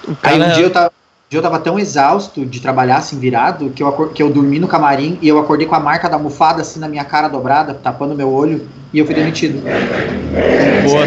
[0.07, 0.50] O Aí cara.
[0.50, 3.82] um dia eu tava, um dia eu tava tão exausto de trabalhar assim virado que
[3.82, 6.78] eu, que eu dormi no camarim e eu acordei com a marca da almofada assim
[6.78, 9.60] na minha cara dobrada, tapando meu olho, e eu fui demitido.
[10.84, 11.04] Boa.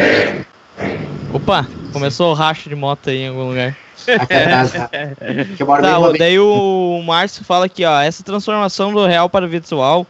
[1.31, 3.77] Opa, começou o racho de moto aí em algum lugar.
[4.07, 4.89] Aqui atrás, tá?
[5.55, 9.29] que eu moro bem Tá, daí o Márcio fala aqui, ó, essa transformação do real
[9.29, 10.05] para o virtual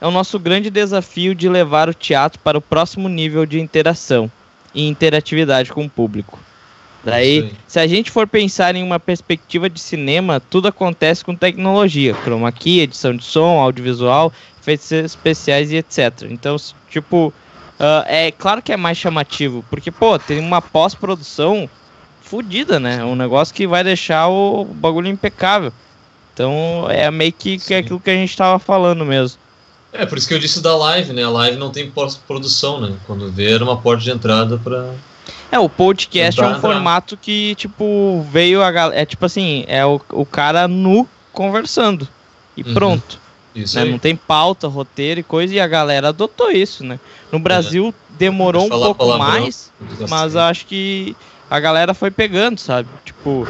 [0.00, 4.30] é o nosso grande desafio de levar o teatro para o próximo nível de interação
[4.74, 6.38] e interatividade com o público.
[7.04, 12.14] Daí, se a gente for pensar em uma perspectiva de cinema, tudo acontece com tecnologia,
[12.24, 16.22] chroma key, edição de som, audiovisual, efeitos especiais e etc.
[16.30, 16.56] Então,
[16.88, 17.32] tipo,
[17.78, 21.68] ah, é claro que é mais chamativo, porque, pô, tem uma pós-produção
[22.22, 23.04] fodida, né?
[23.04, 25.72] Um negócio que vai deixar o bagulho impecável.
[26.32, 29.38] Então, é meio que, que é aquilo que a gente tava falando mesmo.
[29.92, 31.22] É, por isso que eu disse da live, né?
[31.22, 32.96] A live não tem pós-produção, né?
[33.06, 34.92] Quando vê, era uma porta de entrada pra.
[35.54, 39.00] É, o podcast é um formato que, tipo, veio a galera.
[39.00, 42.08] É tipo assim, é o, o cara nu conversando.
[42.56, 42.74] E Uhum.
[42.74, 43.20] pronto.
[43.54, 43.84] Isso né?
[43.84, 46.98] Não tem pauta, roteiro e coisa, e a galera adotou isso, né?
[47.30, 49.18] No Brasil demorou um pouco palavrão.
[49.28, 49.72] mais,
[50.10, 51.16] mas acho que
[51.48, 52.88] a galera foi pegando, sabe?
[53.04, 53.48] Tipo,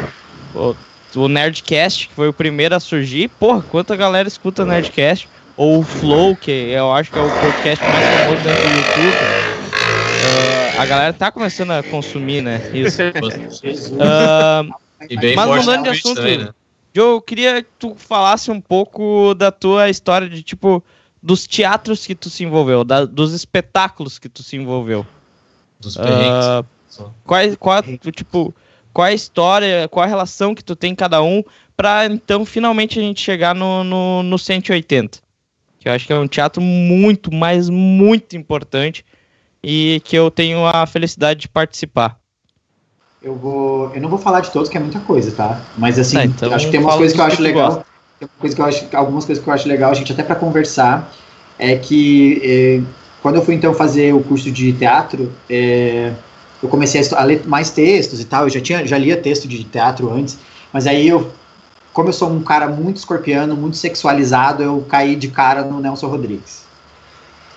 [0.52, 0.76] o,
[1.16, 5.26] o Nerdcast, que foi o primeiro a surgir, porra, quanta galera escuta Nerdcast?
[5.57, 9.16] Ou o Flow, que eu acho que é o podcast mais famoso dentro do YouTube.
[10.25, 12.62] Ah, a galera tá começando a consumir, né?
[12.72, 12.99] Isso.
[14.01, 14.64] Ah,
[15.09, 16.51] E bem Mas mudando de assunto, também, né?
[16.95, 20.85] Joe, eu queria que tu falasse um pouco da tua história de tipo
[21.22, 25.05] dos teatros que tu se envolveu, da- dos espetáculos que tu se envolveu.
[25.81, 26.45] Dos perrengues.
[26.47, 27.12] Ah, só.
[27.59, 27.83] qual,
[28.14, 28.55] tipo,
[28.93, 31.43] qual a história, qual a relação que tu tem cada um,
[31.77, 35.18] pra então finalmente a gente chegar no, no, no 180.
[35.81, 39.05] Que eu acho que é um teatro muito, mas muito importante
[39.64, 42.18] e que eu tenho a felicidade de participar.
[43.22, 43.90] Eu vou.
[43.94, 45.60] Eu não vou falar de todos, que é muita coisa, tá?
[45.78, 47.86] Mas assim, Tá, então acho que tem umas coisas que eu acho legal.
[48.20, 50.36] Tem coisa que eu acho, algumas coisas que eu acho legal, a gente até para
[50.36, 51.10] conversar,
[51.58, 52.82] é que eh,
[53.22, 56.12] quando eu fui então fazer o curso de teatro, eh,
[56.62, 58.44] eu comecei a, a ler mais textos e tal.
[58.44, 60.38] Eu já tinha, já lia texto de teatro antes,
[60.70, 61.32] mas aí eu,
[61.94, 66.08] como eu sou um cara muito escorpiano, muito sexualizado, eu caí de cara no Nelson
[66.08, 66.63] Rodrigues.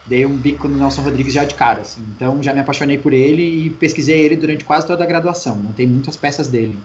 [0.07, 2.01] Dei um bico no Nelson Rodrigues já de cara, assim.
[2.15, 5.55] Então já me apaixonei por ele e pesquisei ele durante quase toda a graduação.
[5.55, 6.79] Montei muitas peças dele.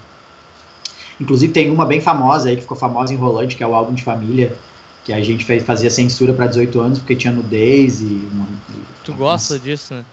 [1.21, 3.95] Inclusive tem uma bem famosa aí, que ficou famosa em Rolante, que é o álbum
[3.95, 4.57] de família,
[5.05, 8.05] que a gente fez, fazia censura para 18 anos, porque tinha nudez e.
[8.33, 10.05] uma- e- Tu gosta disso, né?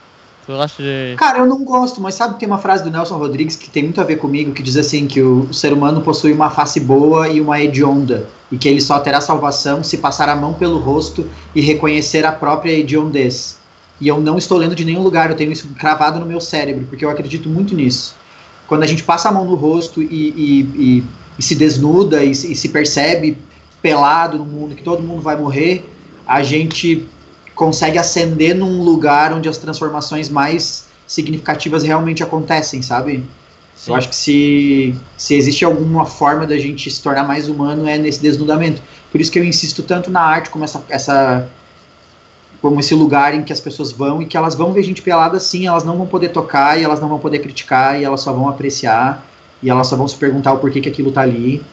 [0.45, 1.15] Tu gosta de.
[1.15, 3.83] Cara, eu não gosto, mas sabe que tem uma frase do Nelson Rodrigues que tem
[3.83, 6.79] muito a ver comigo, que diz assim que o, o ser humano possui uma face
[6.79, 10.79] boa e uma hedionda, e que ele só terá salvação se passar a mão pelo
[10.79, 13.57] rosto e reconhecer a própria hediondez.
[14.01, 16.85] E eu não estou lendo de nenhum lugar, eu tenho isso cravado no meu cérebro,
[16.89, 18.15] porque eu acredito muito nisso.
[18.67, 20.59] Quando a gente passa a mão no rosto e, e-
[20.99, 21.03] e-
[21.37, 23.37] e se desnuda e, e se percebe
[23.81, 25.89] pelado no mundo, que todo mundo vai morrer,
[26.27, 27.07] a gente
[27.55, 33.25] consegue ascender num lugar onde as transformações mais significativas realmente acontecem, sabe?
[33.87, 37.97] Eu acho que se, se existe alguma forma da gente se tornar mais humano é
[37.97, 38.81] nesse desnudamento.
[39.11, 41.49] Por isso que eu insisto tanto na arte como essa, essa
[42.61, 45.39] como esse lugar em que as pessoas vão e que elas vão ver gente pelada
[45.39, 48.33] sim, elas não vão poder tocar e elas não vão poder criticar e elas só
[48.33, 49.25] vão apreciar
[49.61, 51.63] e elas só vão se perguntar o porquê que aquilo tá ali.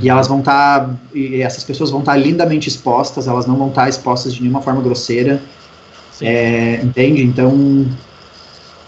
[0.00, 0.90] E elas vão estar.
[1.14, 4.80] e essas pessoas vão estar lindamente expostas, elas não vão estar expostas de nenhuma forma
[4.80, 5.42] grosseira.
[6.12, 6.26] Sim.
[6.26, 7.22] É, entende?
[7.22, 7.86] Então.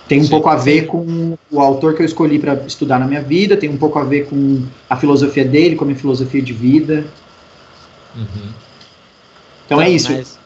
[0.06, 0.30] Tem um Sim.
[0.30, 3.70] pouco a ver com o autor que eu escolhi para estudar na minha vida, tem
[3.70, 7.06] um pouco a ver com a filosofia dele, com a minha filosofia de vida.
[8.14, 8.48] Uhum.
[9.66, 10.12] Então é isso.
[10.12, 10.38] Mas-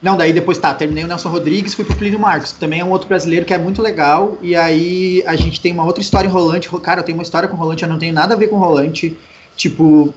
[0.00, 2.84] Não, daí depois tá, terminei o Nelson Rodrigues, fui pro Plínio Marcos, que também é
[2.84, 4.36] um outro brasileiro que é muito legal.
[4.42, 6.66] E aí a gente tem uma outra história em Rolante.
[6.68, 8.56] Ro- Cara, eu tenho uma história com Rolante, eu não tenho nada a ver com
[8.58, 9.16] Rolante.
[9.56, 10.12] Tipo,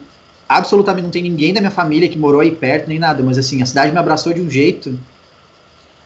[0.49, 3.21] absolutamente não tem ninguém da minha família que morou aí perto, nem nada.
[3.21, 4.97] Mas assim, a cidade me abraçou de um jeito.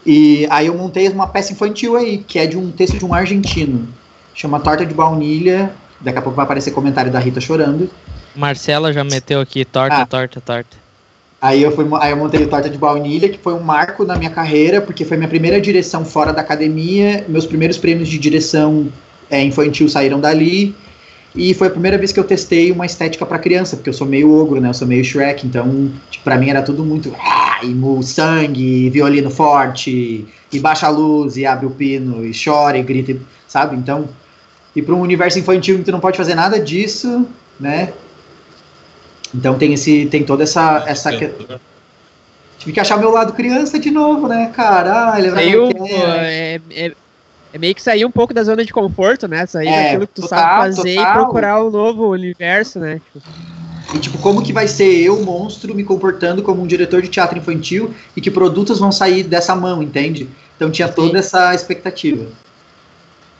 [0.06, 3.14] E aí eu montei uma peça infantil aí, que é de um texto de um
[3.14, 3.88] argentino.
[4.34, 5.72] Chama Torta de Baunilha.
[6.00, 7.89] Daqui a pouco vai aparecer comentário da Rita chorando.
[8.36, 10.06] Marcela já meteu aqui, torta, Ah.
[10.06, 10.78] torta, torta.
[11.41, 14.18] Aí eu, fui, aí eu montei o Torta de Baunilha, que foi um marco na
[14.18, 18.89] minha carreira, porque foi minha primeira direção fora da academia, meus primeiros prêmios de direção
[19.30, 20.76] é, infantil saíram dali,
[21.36, 24.08] e foi a primeira vez que eu testei uma estética para criança, porque eu sou
[24.08, 27.60] meio ogro, né, eu sou meio Shrek, então, tipo, pra mim era tudo muito, ah,
[27.64, 32.32] e mu- sangue, e violino forte, e baixa a luz, e abre o pino, e
[32.34, 34.10] chora, e grita, e- sabe, então,
[34.76, 37.28] e para um universo infantil que tu não pode fazer nada disso,
[37.60, 37.94] né,
[39.34, 41.30] então tem esse, tem toda essa, essa, que-
[42.58, 45.14] Tive que achar meu lado criança de novo, né, cara?
[45.14, 46.60] Ah, Saiu, como que é.
[46.72, 46.92] é,
[47.54, 49.45] é, meio que sair um pouco da zona de conforto, né?
[49.45, 51.12] Sair É, daquilo que tu total, sabe fazer total.
[51.12, 53.02] e procurar um novo universo, né?
[53.14, 53.22] Tipo,
[53.95, 57.38] E tipo, como que vai ser eu, monstro, me comportando como um diretor de teatro
[57.38, 60.30] infantil e que produtos vão sair dessa mão, entende?
[60.56, 62.28] Então tinha toda essa expectativa.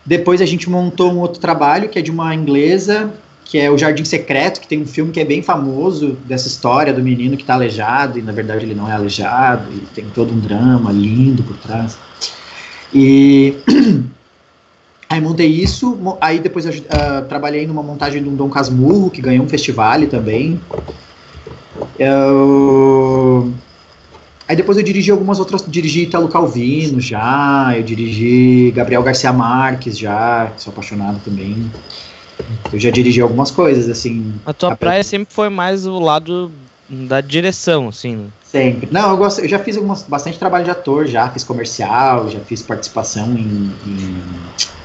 [0.06, 3.14] Depois a gente montou um outro trabalho, que é de uma inglesa,
[3.46, 6.92] que é o Jardim Secreto, que tem um filme que é bem famoso dessa história
[6.94, 10.34] do menino que tá aleijado, e na verdade ele não é aleijado, e tem todo
[10.34, 11.98] um drama lindo por trás.
[12.94, 13.56] E
[15.10, 19.22] aí montei isso, aí depois eu ah, trabalhei numa montagem de um Dom Casmurro, que
[19.22, 20.60] ganhou um festival também.
[21.98, 23.52] Eu...
[24.48, 29.96] Aí depois eu dirigi algumas outras, dirigi Italo Calvino já, eu dirigi Gabriel Garcia Marques
[29.96, 31.70] já, sou apaixonado também.
[32.74, 36.52] Eu já dirigi algumas coisas, assim, A tua A praia sempre foi mais o lado
[36.90, 38.32] da direção, assim.
[38.52, 38.90] Sempre.
[38.92, 39.42] Não, eu gosto.
[39.42, 43.72] Eu já fiz algumas, bastante trabalho de ator, já fiz comercial, já fiz participação em,
[43.86, 44.24] em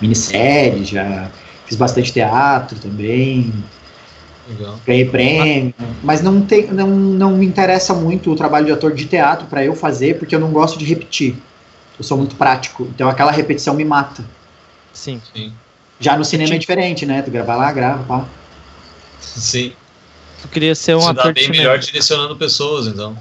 [0.03, 1.31] minissérie, já
[1.65, 3.55] fiz bastante teatro também,
[4.47, 4.79] Legal.
[4.87, 5.75] ganhei prêmio.
[6.03, 9.65] Mas não tem, não, não me interessa muito o trabalho de ator de teatro para
[9.65, 11.35] eu fazer, porque eu não gosto de repetir.
[11.99, 14.23] Eu sou muito prático, então aquela repetição me mata.
[14.93, 15.23] Sim.
[15.35, 15.55] Sim.
[15.99, 17.23] Já no cinema é diferente, né?
[17.23, 18.29] Tu grava lá, grava, pá.
[19.21, 19.73] Sim.
[20.43, 21.62] Tu queria ser um Você dá ator de bem cinema.
[21.62, 23.17] melhor direcionando pessoas, então.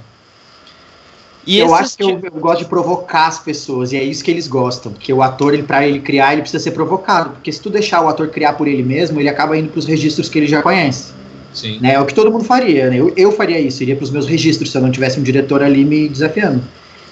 [1.46, 4.30] E eu acho que eu, eu gosto de provocar as pessoas, e é isso que
[4.30, 4.92] eles gostam.
[4.92, 7.30] Porque o ator, ele, pra ele criar, ele precisa ser provocado.
[7.30, 10.28] Porque se tu deixar o ator criar por ele mesmo, ele acaba indo pros registros
[10.28, 11.12] que ele já conhece.
[11.52, 11.78] Sim.
[11.80, 11.94] Né?
[11.94, 12.96] É o que todo mundo faria, né?
[12.96, 15.84] Eu, eu faria isso, iria pros meus registros se eu não tivesse um diretor ali
[15.84, 16.62] me desafiando.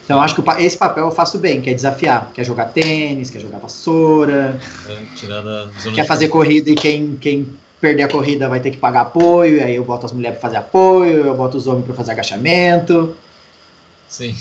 [0.04, 2.30] Então eu acho que esse papel eu faço bem, que é desafiar.
[2.34, 4.58] Quer jogar tênis, quer jogar vassoura,
[4.88, 7.46] É, tirar da zona quer fazer corrida e quem, quem
[7.80, 10.48] perder a corrida vai ter que pagar apoio, e aí eu boto as mulheres pra
[10.48, 13.16] fazer apoio, eu boto os homens pra fazer agachamento.
[14.12, 14.34] Sim.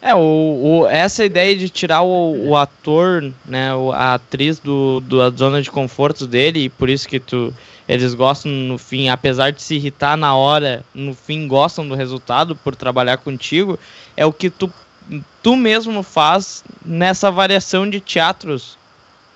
[0.00, 0.18] É, o,
[0.82, 5.60] o- essa ideia de tirar o, o ator, né, a atriz do, do- da zona
[5.60, 7.52] de conforto dele, e por isso que tu,
[7.88, 12.54] eles gostam no fim, apesar de se irritar na hora, no fim gostam do resultado
[12.56, 13.78] por trabalhar contigo,
[14.16, 14.72] é o que tu,
[15.42, 18.76] tu mesmo faz nessa variação de teatros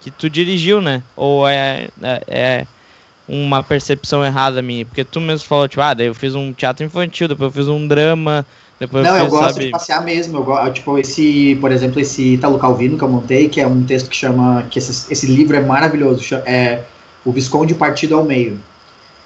[0.01, 1.03] que tu dirigiu, né?
[1.17, 2.67] Ou é, é, é
[3.29, 4.85] uma percepção errada minha?
[4.85, 7.69] Porque tu mesmo falou, tipo, ah, daí eu fiz um teatro infantil, depois eu fiz
[7.69, 8.47] um drama,
[8.79, 9.67] depois Não, eu gosto sabe...
[9.67, 10.39] de passear mesmo.
[10.39, 13.83] Eu gosto, tipo, esse, por exemplo, esse Italo Calvino que eu montei, que é um
[13.83, 14.67] texto que chama.
[14.71, 16.23] que esse, esse livro é maravilhoso.
[16.45, 16.83] É
[17.25, 18.61] O Visconde Partido ao Meio.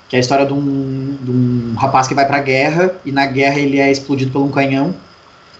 [0.08, 3.26] Que é a história de um, de um rapaz que vai pra guerra e na
[3.26, 4.94] guerra ele é explodido por um canhão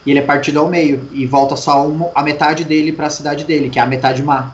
[0.05, 3.45] e ele é partido ao meio e volta só uma, a metade dele pra cidade
[3.45, 4.53] dele, que é a metade má.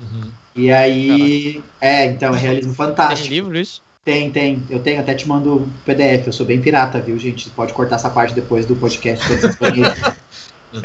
[0.00, 0.30] Uhum.
[0.56, 1.62] E aí.
[1.80, 3.28] É, então, é realismo Tem fantástico.
[3.28, 3.82] livro isso?
[4.04, 4.62] Tem, tem.
[4.68, 6.26] Eu tenho, até te mando PDF.
[6.26, 7.48] Eu sou bem pirata, viu, gente?
[7.50, 9.24] Pode cortar essa parte depois do podcast.
[9.32, 9.38] eu,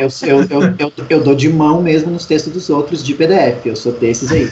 [0.00, 3.66] eu, eu, eu, eu, eu dou de mão mesmo nos textos dos outros de PDF.
[3.66, 4.50] Eu sou desses aí.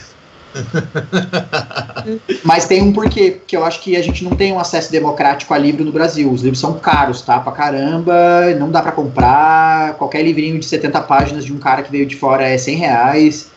[2.44, 5.54] Mas tem um porquê, que eu acho que a gente não tem um acesso democrático
[5.54, 6.30] a livro no Brasil.
[6.30, 7.38] Os livros são caros, tá?
[7.40, 8.14] Pra caramba,
[8.58, 9.94] não dá pra comprar.
[9.94, 13.49] Qualquer livrinho de 70 páginas de um cara que veio de fora é 100 reais.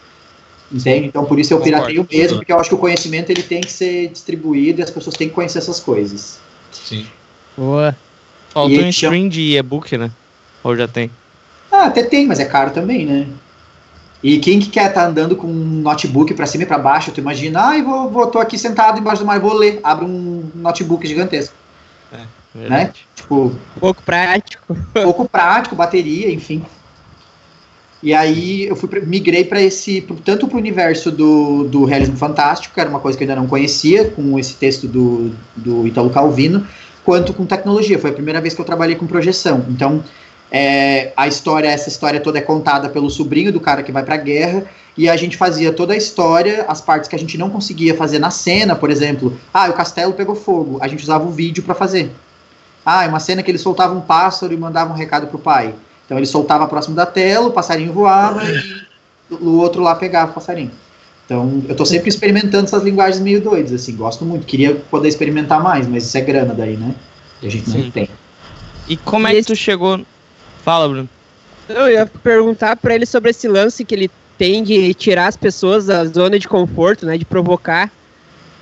[0.71, 1.07] Entende?
[1.07, 1.85] Então por isso eu Concordo.
[1.87, 4.89] pirateio mesmo, porque eu acho que o conhecimento ele tem que ser distribuído e as
[4.89, 6.39] pessoas têm que conhecer essas coisas.
[6.71, 7.05] Sim.
[7.57, 7.95] Boa.
[8.49, 10.11] Faltou E um stream de e-book, né?
[10.63, 11.09] Ou já tem?
[11.71, 13.27] Ah, até tem, mas é caro também, né?
[14.23, 17.11] E quem que quer estar tá andando com um notebook para cima e para baixo,
[17.11, 20.05] tu imagina, ai, ah, vou, vou, tô aqui sentado embaixo do mar, vou ler, abre
[20.05, 21.53] um notebook gigantesco.
[22.55, 22.93] É, né?
[23.15, 24.77] Tipo, pouco prático.
[24.93, 26.63] Pouco prático, bateria, enfim.
[28.03, 32.73] E aí eu fui migrei para esse, tanto para o universo do, do realismo fantástico,
[32.73, 36.09] que era uma coisa que eu ainda não conhecia, com esse texto do, do Italo
[36.09, 36.67] Calvino,
[37.05, 37.97] quanto com tecnologia.
[37.97, 39.65] Foi a primeira vez que eu trabalhei com projeção.
[39.69, 40.03] Então,
[40.51, 44.15] é, a história, essa história toda é contada pelo sobrinho do cara que vai para
[44.15, 44.65] a guerra,
[44.97, 48.19] e a gente fazia toda a história, as partes que a gente não conseguia fazer
[48.19, 51.73] na cena, por exemplo, ah, o castelo pegou fogo, a gente usava o vídeo para
[51.73, 52.11] fazer.
[52.85, 55.73] Ah, é uma cena que ele soltava um pássaro e mandava um recado pro pai.
[56.05, 60.33] Então ele soltava próximo da tela, o passarinho voava e o outro lá pegava o
[60.33, 60.71] passarinho.
[61.25, 64.45] Então eu estou sempre experimentando essas linguagens meio doidas, assim, gosto muito.
[64.45, 66.93] Queria poder experimentar mais, mas isso é grana daí, né?
[67.41, 67.83] E a gente Sim.
[67.83, 68.09] não tem.
[68.87, 70.05] E como é que tu chegou.
[70.63, 71.09] Fala, Bruno.
[71.67, 75.85] Eu ia perguntar para ele sobre esse lance que ele tem de tirar as pessoas
[75.85, 77.17] da zona de conforto, né?
[77.17, 77.89] De provocar.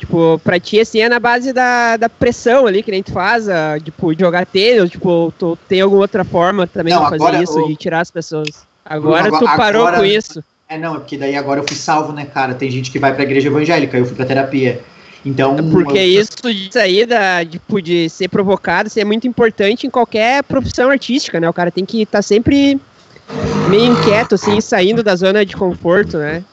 [0.02, 3.48] Tipo, pra ti, assim, é na base da, da pressão ali, que nem tu faz,
[3.48, 7.68] a, tipo, jogar tênis, tipo, tu tem alguma outra forma também não, de fazer isso,
[7.68, 8.66] de tirar as pessoas.
[8.84, 10.44] Agora, agora tu parou agora, com isso.
[10.68, 12.56] É, não, é porque daí agora eu fui salvo, né, cara?
[12.56, 14.82] Tem gente que vai pra igreja evangélica, eu fui pra terapia.
[15.24, 15.56] Então.
[15.56, 16.22] É porque eu...
[16.22, 20.90] isso de sair da, tipo, de ser provocado, isso é muito importante em qualquer profissão
[20.90, 21.48] artística, né?
[21.48, 22.82] O cara tem que estar tá sempre
[23.70, 26.44] meio inquieto, assim, saindo da zona de conforto, né?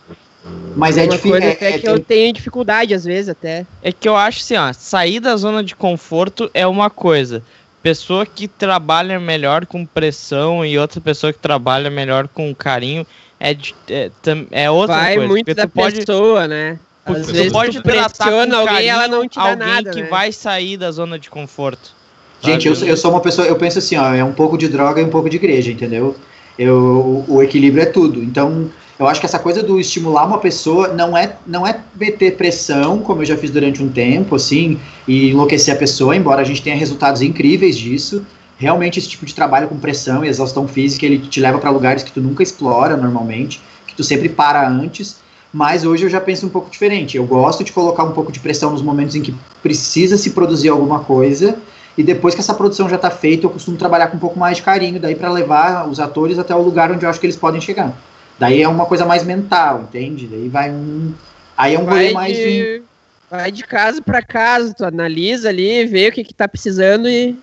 [0.76, 1.36] Mas é difícil.
[1.36, 3.66] É, é, que é, eu tenho dificuldade às vezes até.
[3.82, 7.42] É que eu acho assim, ó, sair da zona de conforto é uma coisa.
[7.82, 13.06] Pessoa que trabalha melhor com pressão e outra pessoa que trabalha melhor com carinho
[13.40, 13.56] é,
[13.88, 14.10] é,
[14.50, 15.20] é outra Vai coisa.
[15.20, 16.78] Vai muito da pessoa, né?
[17.04, 20.02] Às Você vezes pode tratar com alguém, carinho, ela não te dá alguém nada, que
[20.02, 20.08] né?
[20.08, 21.96] vai sair da zona de conforto.
[22.40, 25.00] Gente, eu, eu sou uma pessoa, eu penso assim, ó, é um pouco de droga
[25.00, 26.14] e um pouco de igreja, entendeu?
[26.58, 28.22] Eu, o equilíbrio é tudo.
[28.22, 32.36] Então, eu acho que essa coisa do estimular uma pessoa não é não é meter
[32.36, 36.44] pressão, como eu já fiz durante um tempo, assim, e enlouquecer a pessoa, embora a
[36.44, 38.26] gente tenha resultados incríveis disso.
[38.56, 42.02] Realmente esse tipo de trabalho com pressão e exaustão física, ele te leva para lugares
[42.02, 45.16] que tu nunca explora normalmente, que tu sempre para antes.
[45.52, 47.16] Mas hoje eu já penso um pouco diferente.
[47.16, 50.68] Eu gosto de colocar um pouco de pressão nos momentos em que precisa se produzir
[50.68, 51.56] alguma coisa,
[51.96, 54.58] e depois que essa produção já está feita, eu costumo trabalhar com um pouco mais
[54.58, 57.36] de carinho, daí para levar os atores até o lugar onde eu acho que eles
[57.36, 57.96] podem chegar.
[58.38, 60.26] Daí é uma coisa mais mental, entende?
[60.26, 61.12] Daí vai um.
[61.56, 62.82] Aí é um rolê mais de.
[63.30, 67.36] Vai de casa para casa, tu analisa ali, vê o que, que tá precisando e.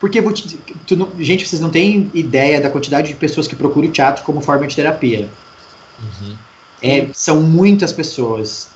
[0.00, 0.22] Porque,
[0.86, 4.24] tu não, gente, vocês não têm ideia da quantidade de pessoas que procuram o teatro
[4.24, 5.28] como forma de terapia.
[6.00, 6.36] Uhum.
[6.82, 8.70] É, são muitas pessoas.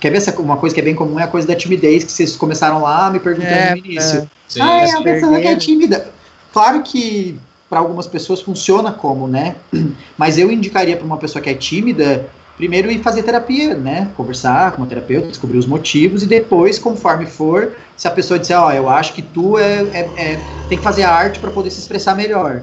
[0.00, 1.20] Quer ver essa, uma coisa que é bem comum?
[1.20, 4.20] É a coisa da timidez, que vocês começaram lá me perguntando é, no início.
[4.20, 4.28] É.
[4.48, 6.08] Sim, ah, é a pessoa que é tímida.
[6.52, 7.38] Claro que
[7.74, 9.56] para algumas pessoas funciona como, né?
[10.16, 14.12] Mas eu indicaria para uma pessoa que é tímida, primeiro ir fazer terapia, né?
[14.16, 18.56] Conversar com uma terapeuta, descobrir os motivos e depois, conforme for, se a pessoa disser,
[18.56, 21.50] ó, oh, eu acho que tu é, é, é tem que fazer a arte para
[21.50, 22.62] poder se expressar melhor.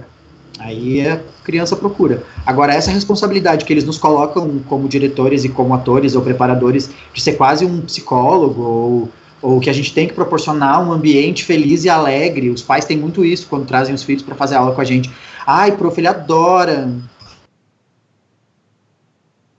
[0.58, 2.24] Aí a criança procura.
[2.46, 7.22] Agora, essa responsabilidade que eles nos colocam como diretores e como atores ou preparadores de
[7.22, 9.10] ser quase um psicólogo ou
[9.42, 12.50] ou que a gente tem que proporcionar um ambiente feliz e alegre.
[12.50, 15.10] Os pais têm muito isso quando trazem os filhos para fazer aula com a gente.
[15.46, 16.92] Ai, prof, ele adora.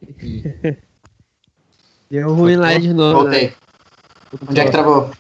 [2.11, 3.23] Deu ruim lá de novo.
[3.23, 3.47] Voltei.
[3.49, 3.53] Né?
[4.49, 5.11] Onde é que travou?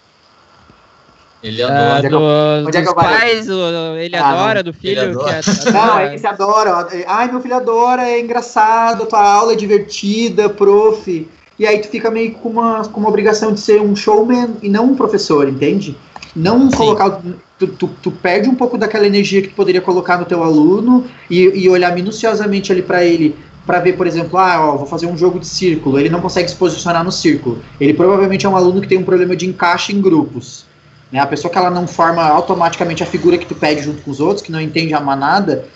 [1.43, 2.07] Ele adora.
[2.07, 4.71] Ah, do, Onde é que eu pais, ele ah, adora, não.
[4.71, 5.03] do filho.
[5.03, 5.41] Adora.
[5.43, 6.89] Que é, não, ele se adora.
[7.09, 11.29] Ai, meu filho adora, é engraçado, a tua aula é divertida, prof.
[11.63, 14.69] E aí tu fica meio com uma, com uma obrigação de ser um showman e
[14.69, 15.97] não um professor, entende?
[16.35, 16.77] Não Sim.
[16.77, 17.23] colocar.
[17.57, 21.05] Tu, tu, tu, perde um pouco daquela energia que tu poderia colocar no teu aluno
[21.31, 25.07] e, e olhar minuciosamente ali para ele para ver, por exemplo, ah, ó, vou fazer
[25.07, 27.63] um jogo de círculo, ele não consegue se posicionar no círculo.
[27.81, 30.67] Ele provavelmente é um aluno que tem um problema de encaixe em grupos.
[31.13, 31.21] Né?
[31.21, 34.19] A pessoa que ela não forma automaticamente a figura que tu pede junto com os
[34.19, 35.67] outros, que não entende a manada,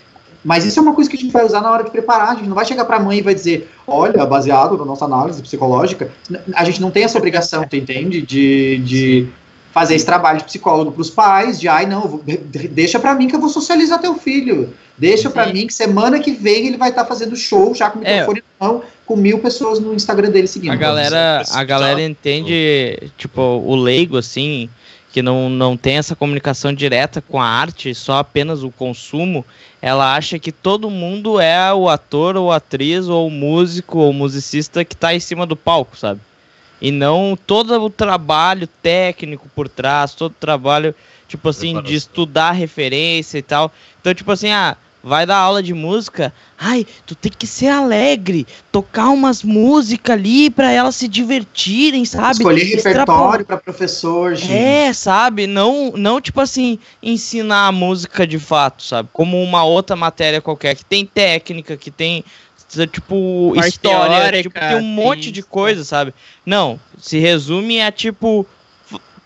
[0.47, 2.31] mas isso é uma coisa que a gente vai usar na hora de preparar.
[2.31, 5.05] A gente não vai chegar para a mãe e vai dizer, olha, baseado na nossa
[5.05, 6.09] análise psicológica,
[6.55, 8.23] a gente não tem essa obrigação, tu entende?
[8.23, 9.29] De, de
[9.73, 12.21] fazer esse trabalho de psicólogo para os pais, de, ai, não,
[12.71, 14.73] deixa para mim que eu vou socializar teu filho.
[14.97, 17.99] Deixa para mim que semana que vem ele vai estar tá fazendo show já com
[17.99, 18.21] o é.
[18.21, 18.65] microfone é.
[18.65, 20.71] mão, com mil pessoas no Instagram dele seguindo.
[20.71, 24.71] A galera, a galera entende, tipo, o leigo, assim,
[25.17, 29.47] que não, não tem essa comunicação direta com a arte, só apenas o consumo,
[29.81, 34.93] ela acha que todo mundo é o ator ou atriz ou músico ou musicista que
[34.93, 36.21] está em cima do palco, sabe?
[36.83, 40.95] E não todo o trabalho técnico por trás, todo o trabalho,
[41.27, 43.73] tipo assim, de estudar referência e tal.
[43.99, 44.77] Então, tipo assim, ah,
[45.07, 50.51] vai dar aula de música, ai, tu tem que ser alegre, tocar umas músicas ali
[50.51, 52.39] para elas se divertirem, sabe?
[52.39, 54.53] Escolher repertório para professor, gente.
[54.53, 55.47] É, sabe?
[55.47, 59.09] Não, não tipo assim, ensinar a música de fato, sabe?
[59.13, 62.25] Como uma outra matéria qualquer, que tem técnica, que tem
[62.91, 65.33] tipo Parte história, teórica, tipo, tem um monte sim.
[65.33, 66.13] de coisa, sabe?
[66.45, 68.45] Não, se resume a tipo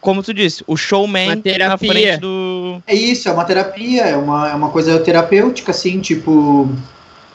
[0.00, 1.92] como tu disse, o showman na terapia.
[1.92, 6.68] frente do É isso, é uma terapia, é uma, é uma coisa terapêutica, assim, tipo.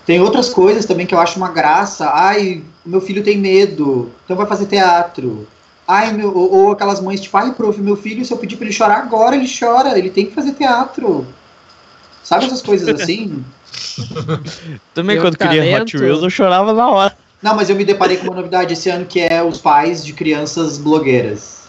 [0.05, 2.09] Tem outras coisas também que eu acho uma graça.
[2.13, 5.47] Ai, meu filho tem medo, então vai fazer teatro.
[5.87, 8.65] Ai, meu, ou, ou aquelas mães, tipo, ai, prof, meu filho, se eu pedir pra
[8.65, 11.27] ele chorar agora, ele chora, ele tem que fazer teatro.
[12.23, 13.43] Sabe essas coisas assim?
[14.93, 15.95] Também Tem quando queria Hot.
[15.95, 17.15] Wheels, eu chorava na hora.
[17.41, 20.13] Não, mas eu me deparei com uma novidade esse ano que é os pais de
[20.13, 21.64] crianças blogueiras.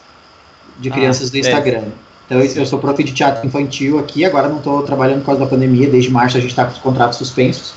[0.79, 1.41] De Ah, crianças do é.
[1.41, 1.85] Instagram.
[2.27, 5.41] Então eu, eu sou prof de teatro infantil aqui, agora não estou trabalhando por causa
[5.41, 7.75] da pandemia, desde março a gente está com os contratos suspensos.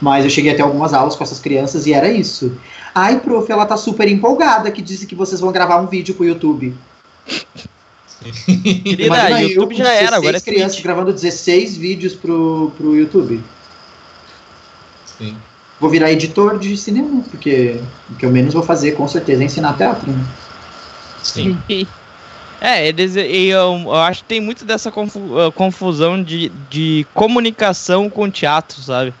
[0.00, 2.58] Mas eu cheguei até algumas aulas com essas crianças e era isso.
[2.92, 6.24] Ai, prof, ela tá super empolgada que disse que vocês vão gravar um vídeo pro
[6.24, 6.74] YouTube.
[8.22, 10.84] Querida, Imagina eu YouTube com já era, agora é 16 crianças Twitch.
[10.84, 13.42] gravando 16 vídeos pro, pro YouTube.
[15.18, 15.36] Sim.
[15.80, 17.80] Vou virar editor de cinema, porque
[18.10, 20.10] o que eu menos vou fazer com certeza é ensinar teatro.
[20.10, 20.24] Né?
[21.22, 21.58] Sim.
[22.64, 28.08] É, eles, e eu, eu acho que tem muito dessa ah, confusão de, de comunicação
[28.08, 29.12] com teatro, sabe?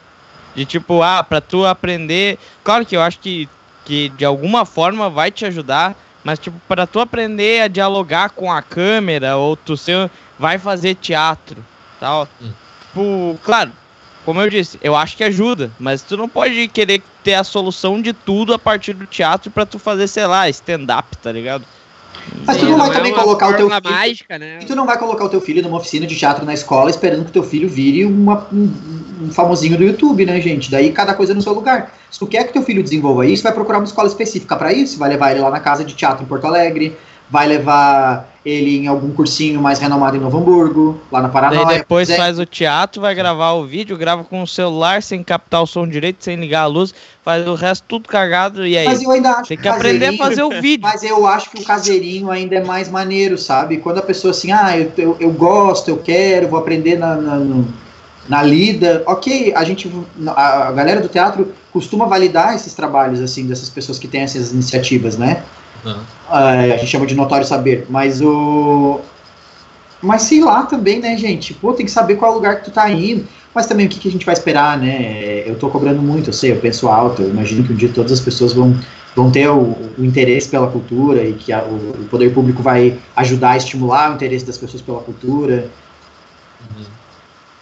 [0.54, 2.38] De tipo, ah, pra tu aprender.
[2.62, 3.48] Claro que eu acho que,
[3.84, 8.52] que de alguma forma vai te ajudar, mas tipo, pra tu aprender a dialogar com
[8.52, 11.66] a câmera, ou tu ser, vai fazer teatro,
[11.98, 12.28] tal.
[12.40, 12.52] Hum.
[12.86, 13.72] Tipo, claro,
[14.24, 18.00] como eu disse, eu acho que ajuda, mas tu não pode querer ter a solução
[18.00, 21.66] de tudo a partir do teatro pra tu fazer, sei lá, stand-up, tá ligado?
[22.46, 24.58] Mas tu Sim, não vai é também uma colocar o teu filho- mágica, né?
[24.60, 27.24] E tu não vai colocar o teu filho numa oficina de teatro na escola esperando
[27.24, 28.72] que o teu filho vire uma- um,
[29.22, 30.70] um famosinho do YouTube, né, gente?
[30.70, 31.94] Daí cada coisa no seu lugar.
[32.10, 34.98] Se tu quer que teu filho desenvolva isso, vai procurar uma escola específica para isso,
[34.98, 36.96] vai levar ele lá na casa de teatro em Porto Alegre,
[37.32, 41.64] vai levar ele em algum cursinho mais renomado em Novo Hamburgo, lá na Paranoia.
[41.64, 42.16] Daí depois Pois é.
[42.16, 45.88] faz o teatro, vai gravar o vídeo, grava com o celular sem captar o som
[45.88, 48.84] direito, sem ligar a luz, faz o resto tudo cagado e aí.
[48.84, 50.82] Mas eu ainda acho Tem que que aprender a fazer o vídeo.
[50.82, 53.78] Mas eu acho que o caseirinho ainda é mais maneiro, sabe?
[53.78, 57.64] Quando a pessoa assim, ah, eu, eu, eu gosto, eu quero, vou aprender na, na,
[58.28, 59.02] na lida.
[59.06, 59.90] Ok, a gente,
[60.36, 65.16] a galera do teatro costuma validar esses trabalhos, assim, dessas pessoas que têm essas iniciativas,
[65.16, 65.42] né?
[65.84, 66.04] Aham.
[66.28, 69.00] Ah, a gente chama de notório saber, mas o.
[70.02, 71.54] Mas sei lá também, né, gente?
[71.54, 73.24] Pô, tem que saber qual é o lugar que tu tá indo.
[73.54, 75.48] Mas também o que, que a gente vai esperar, né?
[75.48, 78.10] Eu tô cobrando muito, eu sei, eu penso alto, eu imagino que um dia todas
[78.12, 78.74] as pessoas vão,
[79.14, 82.98] vão ter o, o interesse pela cultura e que a- o, o poder público vai
[83.16, 85.70] ajudar a estimular o interesse das pessoas pela cultura,
[86.60, 86.86] Uhum.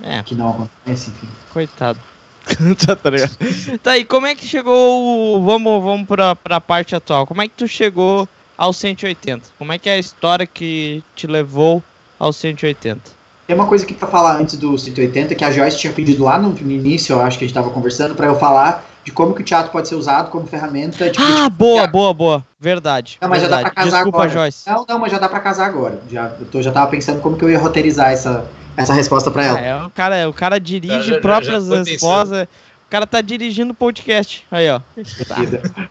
[0.03, 1.29] É, que não acontece, enfim.
[1.49, 2.01] coitado.
[3.03, 3.36] tá, ligado?
[3.82, 5.43] Tá, e como é que chegou.
[5.43, 7.26] Vamos, vamos pra, pra parte atual.
[7.26, 9.49] Como é que tu chegou ao 180?
[9.59, 11.82] Como é que é a história que te levou
[12.18, 13.00] ao 180?
[13.46, 16.38] Tem uma coisa que pra falar antes do 180, que a Joyce tinha pedido lá
[16.38, 19.34] no, no início, eu acho que a gente tava conversando, pra eu falar de como
[19.34, 22.45] que o teatro pode ser usado como ferramenta de Ah, boa, boa, boa.
[22.58, 23.18] Verdade.
[23.20, 23.74] Não, mas já dá verdade.
[23.74, 24.30] pra casar Desculpa, agora.
[24.30, 24.70] Joyce.
[24.70, 26.00] Não, não, mas já dá pra casar agora.
[26.11, 28.46] Já, eu tô, já tava pensando como que eu ia roteirizar essa,
[28.76, 29.58] essa resposta pra ela.
[29.61, 32.42] É, o cara, o cara dirige Já- já- já próprias foi respostas.
[32.45, 34.45] O cara tá dirigindo o podcast.
[34.50, 34.80] Aí, ó.
[34.96, 35.91] Ridículo.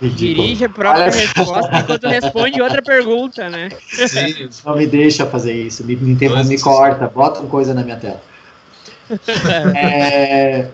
[0.00, 3.68] Dirige a própria resposta enquanto responde outra pergunta, né?
[3.88, 4.48] Sim.
[4.64, 7.82] Não me deixa fazer isso, me, me, interrompe, Mas- me corta, bota uma coisa na
[7.82, 8.20] minha tela.
[9.76, 10.68] É,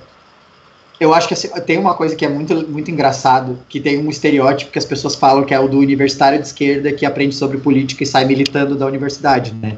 [1.01, 4.11] eu acho que assim, tem uma coisa que é muito, muito engraçado, que tem um
[4.11, 7.59] estereótipo que as pessoas falam que é o do universitário de esquerda que aprende sobre
[7.59, 9.77] política e sai militando da universidade, né?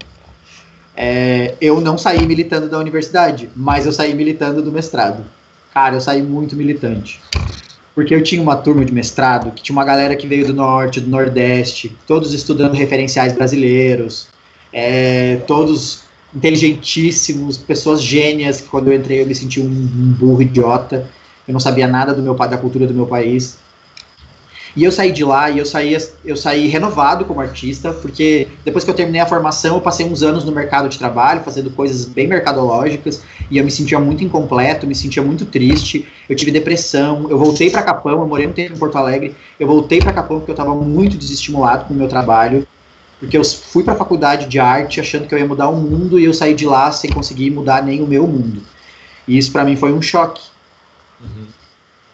[0.97, 5.25] É, eu não saí militando da universidade, mas eu saí militando do mestrado.
[5.73, 7.21] Cara, eu saí muito militante.
[7.95, 11.01] Porque eu tinha uma turma de mestrado que tinha uma galera que veio do norte,
[11.01, 14.29] do nordeste, todos estudando referenciais brasileiros,
[14.73, 16.05] é, todos
[16.35, 21.09] inteligentíssimos, pessoas gênias, que quando eu entrei eu me senti um, um burro idiota,
[21.47, 23.59] eu não sabia nada do meu da cultura do meu país.
[24.77, 28.85] E eu saí de lá e eu saí, eu saí renovado como artista, porque depois
[28.85, 32.05] que eu terminei a formação, eu passei uns anos no mercado de trabalho, fazendo coisas
[32.05, 37.27] bem mercadológicas, e eu me sentia muito incompleto, me sentia muito triste, eu tive depressão,
[37.29, 40.39] eu voltei para Capão, eu morei um tempo em Porto Alegre, eu voltei para Capão
[40.39, 42.65] porque eu estava muito desestimulado com o meu trabalho,
[43.21, 46.19] porque eu fui para a faculdade de arte achando que eu ia mudar o mundo
[46.19, 48.63] e eu saí de lá sem conseguir mudar nem o meu mundo.
[49.29, 50.43] E isso para mim foi um choque.
[51.21, 51.47] Uhum.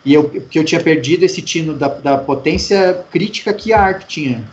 [0.04, 4.06] E eu, porque eu tinha perdido esse tino da, da potência crítica que a arte
[4.06, 4.44] tinha.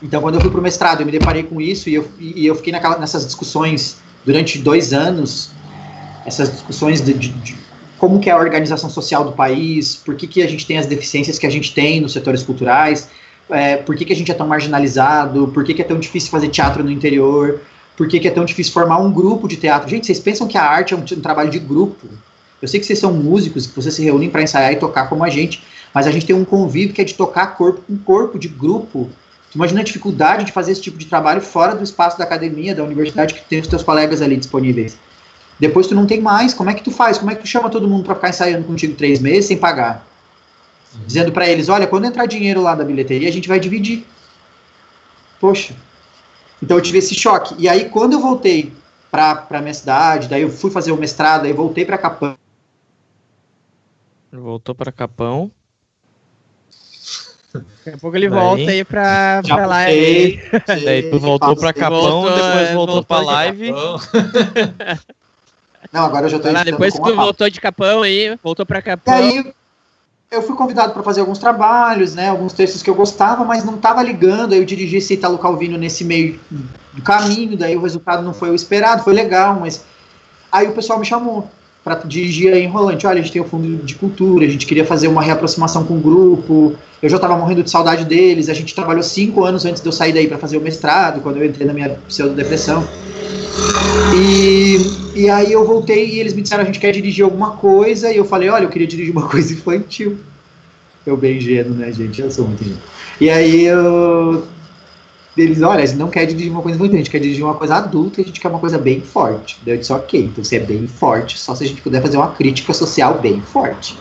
[0.00, 2.46] Então, quando eu fui para o mestrado, eu me deparei com isso e eu, e
[2.46, 5.50] eu fiquei naquela, nessas discussões durante dois anos
[6.26, 7.56] essas discussões de, de, de,
[7.96, 10.86] como que é a organização social do país, por que, que a gente tem as
[10.86, 13.08] deficiências que a gente tem nos setores culturais,
[13.50, 16.30] é, por que, que a gente é tão marginalizado, por que, que é tão difícil
[16.30, 17.60] fazer teatro no interior,
[17.96, 19.88] por que, que é tão difícil formar um grupo de teatro.
[19.88, 22.08] Gente, vocês pensam que a arte é um, um trabalho de grupo?
[22.60, 25.24] Eu sei que vocês são músicos, que vocês se reúnem para ensaiar e tocar como
[25.24, 25.62] a gente,
[25.94, 29.08] mas a gente tem um convívio que é de tocar corpo com corpo, de grupo.
[29.54, 32.82] Imagina a dificuldade de fazer esse tipo de trabalho fora do espaço da academia, da
[32.82, 34.98] universidade, que tem os teus colegas ali disponíveis.
[35.58, 37.16] Depois tu não tem mais, como é que tu faz?
[37.16, 40.06] Como é que tu chama todo mundo para ficar ensaiando contigo três meses sem pagar?
[41.04, 44.06] Dizendo para eles, olha, quando entrar dinheiro lá da bilheteria, a gente vai dividir.
[45.40, 45.74] Poxa.
[46.62, 47.54] Então eu tive esse choque.
[47.58, 48.72] E aí, quando eu voltei
[49.10, 52.36] para a minha cidade, daí eu fui fazer o mestrado, aí voltei para Capão.
[54.32, 55.50] Voltou para Capão.
[57.54, 60.42] Daqui a pouco ele daí, volta aí pra, pra live.
[60.84, 63.72] Daí tu voltou pra Capão, voltou, depois voltou, voltou pra live.
[65.92, 68.82] Não, agora eu já tô lá, Depois que tu voltou de Capão aí, voltou pra
[68.82, 69.14] Capão.
[69.14, 69.54] E aí
[70.30, 73.76] eu fui convidado para fazer alguns trabalhos, né, alguns textos que eu gostava, mas não
[73.76, 74.52] estava ligando.
[74.52, 76.38] Aí eu dirigi esse Italo Calvino nesse meio
[76.92, 79.84] do caminho, daí o resultado não foi o esperado, foi legal, mas
[80.50, 81.48] aí o pessoal me chamou
[81.84, 83.06] para dirigir aí em Rolante.
[83.06, 85.96] Olha, a gente tem o fundo de cultura, a gente queria fazer uma reaproximação com
[85.96, 86.74] o grupo.
[87.00, 88.48] Eu já estava morrendo de saudade deles.
[88.48, 91.36] A gente trabalhou cinco anos antes de eu sair daí para fazer o mestrado, quando
[91.36, 92.84] eu entrei na minha pseudo-depressão.
[94.14, 98.12] E, e aí eu voltei e eles me disseram: a gente quer dirigir alguma coisa.
[98.12, 100.18] E eu falei: olha, eu queria dirigir uma coisa infantil.
[101.04, 102.20] Eu bem ingênuo, né, gente?
[102.20, 102.82] Eu sou muito ingênuo.
[103.20, 104.46] E aí eu
[105.36, 107.54] eles, olha, a gente não quer dirigir uma coisa muito, a gente quer dirigir uma
[107.54, 109.58] coisa adulta, a gente quer uma coisa bem forte.
[109.64, 112.16] Daí eu disse, ok, então você é bem forte, só se a gente puder fazer
[112.16, 113.98] uma crítica social bem forte.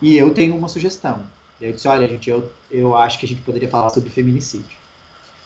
[0.00, 1.26] E eu tenho uma sugestão.
[1.60, 4.78] Eu disse, olha, gente, eu, eu acho que a gente poderia falar sobre feminicídio.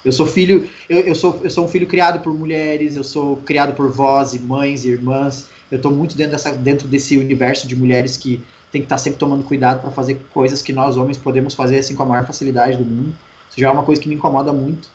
[0.04, 3.36] Eu sou filho, eu, eu, sou, eu sou um filho criado por mulheres, eu sou
[3.38, 5.48] criado por vós e mães e irmãs.
[5.70, 8.98] Eu estou muito dentro, dessa, dentro desse universo de mulheres que tem que estar tá
[8.98, 12.26] sempre tomando cuidado para fazer coisas que nós homens podemos fazer assim com a maior
[12.26, 13.14] facilidade do mundo.
[13.50, 14.88] Isso já é uma coisa que me incomoda muito.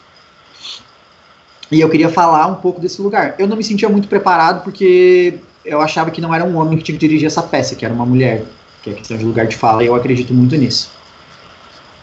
[1.70, 3.34] E eu queria falar um pouco desse lugar.
[3.38, 6.84] Eu não me sentia muito preparado porque eu achava que não era um homem que
[6.84, 8.44] tinha que dirigir essa peça, que era uma mulher,
[8.82, 10.95] que é questão de lugar de fala, e eu acredito muito nisso.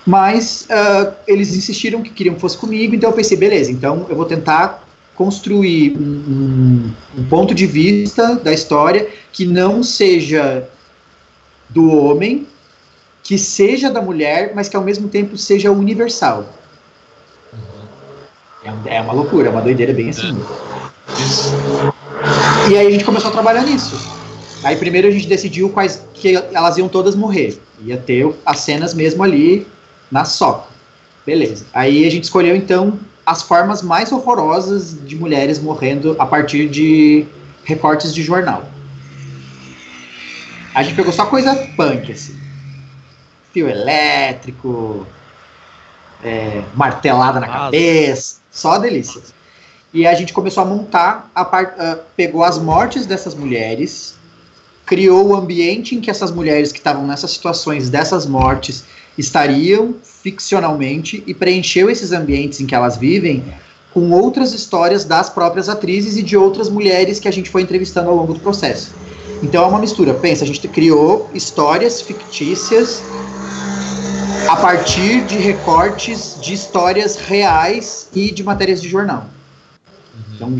[0.05, 4.15] Mas uh, eles insistiram que queriam que fosse comigo, então eu pensei, beleza, então eu
[4.15, 4.83] vou tentar
[5.15, 10.67] construir um, um ponto de vista da história que não seja
[11.69, 12.47] do homem,
[13.21, 16.45] que seja da mulher, mas que ao mesmo tempo seja universal.
[18.63, 20.37] É, é uma loucura, é uma doideira bem assim.
[22.69, 23.95] E aí a gente começou a trabalhar nisso.
[24.63, 27.59] Aí primeiro a gente decidiu quais que elas iam todas morrer.
[27.81, 29.67] Ia ter as cenas mesmo ali
[30.13, 30.67] na soca.
[31.25, 31.65] Beleza.
[31.73, 37.25] Aí a gente escolheu então as formas mais horrorosas de mulheres morrendo a partir de
[37.63, 38.63] recortes de jornal.
[40.75, 42.37] A gente pegou só coisa punk, assim.
[43.51, 45.07] Fio elétrico,
[46.23, 49.21] é, martelada na cabeça, só delícia.
[49.93, 54.15] E a gente começou a montar, a part, uh, pegou as mortes dessas mulheres,
[54.85, 58.83] criou o ambiente em que essas mulheres que estavam nessas situações dessas mortes
[59.17, 63.43] estariam ficcionalmente e preencheu esses ambientes em que elas vivem
[63.93, 68.09] com outras histórias das próprias atrizes e de outras mulheres que a gente foi entrevistando
[68.09, 68.91] ao longo do processo.
[69.43, 70.13] Então é uma mistura.
[70.13, 73.03] Pensa, a gente criou histórias fictícias
[74.49, 79.27] a partir de recortes de histórias reais e de matérias de jornal.
[80.33, 80.51] Então,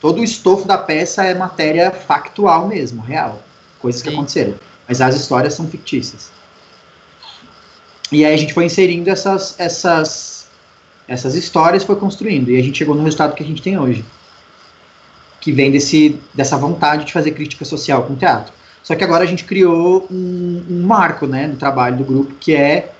[0.00, 3.42] todo o estofo da peça é matéria factual mesmo, real.
[3.78, 4.16] Coisas que Sim.
[4.16, 4.54] aconteceram.
[4.88, 6.30] Mas as histórias são fictícias.
[8.12, 10.48] E aí a gente foi inserindo essas, essas,
[11.06, 12.50] essas histórias, foi construindo.
[12.50, 14.04] E a gente chegou no resultado que a gente tem hoje.
[15.40, 18.52] Que vem desse, dessa vontade de fazer crítica social com teatro.
[18.82, 22.54] Só que agora a gente criou um, um marco né, no trabalho do grupo, que
[22.54, 22.92] é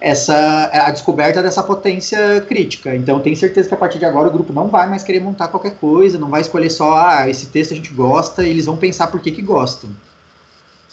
[0.00, 2.94] essa a descoberta dessa potência crítica.
[2.96, 5.48] Então, tenho certeza que a partir de agora o grupo não vai mais querer montar
[5.48, 8.76] qualquer coisa, não vai escolher só, ah, esse texto a gente gosta, e eles vão
[8.76, 9.90] pensar por que que gostam.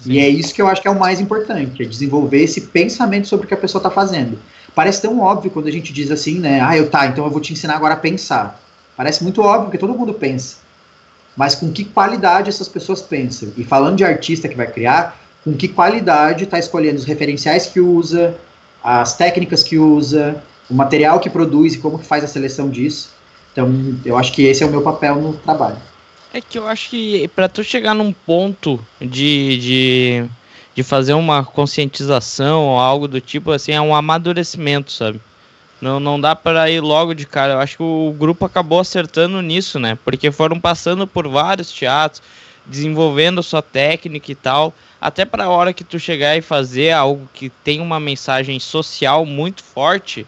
[0.07, 0.13] Sim.
[0.13, 3.27] E é isso que eu acho que é o mais importante, é desenvolver esse pensamento
[3.27, 4.39] sobre o que a pessoa está fazendo.
[4.73, 7.41] Parece tão óbvio quando a gente diz assim, né, ah, eu tá, então eu vou
[7.41, 8.61] te ensinar agora a pensar.
[8.95, 10.57] Parece muito óbvio, porque todo mundo pensa.
[11.35, 13.51] Mas com que qualidade essas pessoas pensam?
[13.57, 17.79] E falando de artista que vai criar, com que qualidade está escolhendo os referenciais que
[17.79, 18.35] usa,
[18.83, 23.11] as técnicas que usa, o material que produz e como que faz a seleção disso.
[23.51, 23.69] Então,
[24.05, 25.77] eu acho que esse é o meu papel no trabalho.
[26.37, 30.25] É que eu acho que para tu chegar num ponto de, de,
[30.75, 35.19] de fazer uma conscientização ou algo do tipo, assim, é um amadurecimento, sabe?
[35.81, 37.53] Não, não dá para ir logo de cara.
[37.53, 39.97] Eu acho que o grupo acabou acertando nisso, né?
[40.05, 42.21] Porque foram passando por vários teatros,
[42.67, 47.27] desenvolvendo sua técnica e tal, até para a hora que tu chegar e fazer algo
[47.33, 50.27] que tem uma mensagem social muito forte,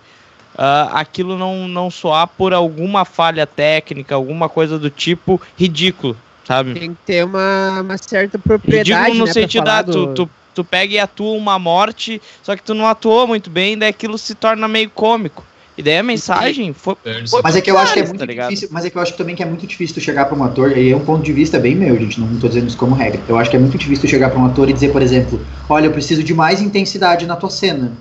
[0.59, 6.73] uh, aquilo não, não soar por alguma falha técnica, alguma coisa do tipo ridículo, sabe?
[6.73, 10.29] Tem que ter uma, uma certa propriedade, Ridículo no né, sentido da, tu, do- tu,
[10.53, 14.17] tu pega e atua uma morte, só que tu não atuou muito bem, daí aquilo
[14.17, 15.43] se torna meio cômico.
[15.77, 16.93] E daí a mensagem foi.
[17.41, 18.49] Mas é que eu acho que é Tá muito ligado?
[18.49, 20.43] difícil, mas é que eu acho também que é muito difícil tu chegar para um
[20.43, 22.95] ator, e é um ponto de vista bem meu, gente, não tô dizendo isso como
[22.95, 23.21] regra.
[23.29, 25.39] Eu acho que é muito difícil tu chegar para um ator e dizer, por exemplo,
[25.69, 27.93] olha, eu preciso de mais intensidade na tua cena.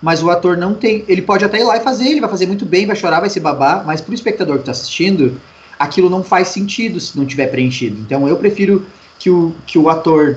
[0.00, 2.46] Mas o ator não tem, ele pode até ir lá e fazer, ele vai fazer
[2.46, 5.40] muito bem, vai chorar, vai se babar, mas pro espectador que tá assistindo,
[5.78, 7.98] aquilo não faz sentido se não tiver preenchido.
[8.00, 8.86] Então eu prefiro
[9.18, 10.36] que o, que o ator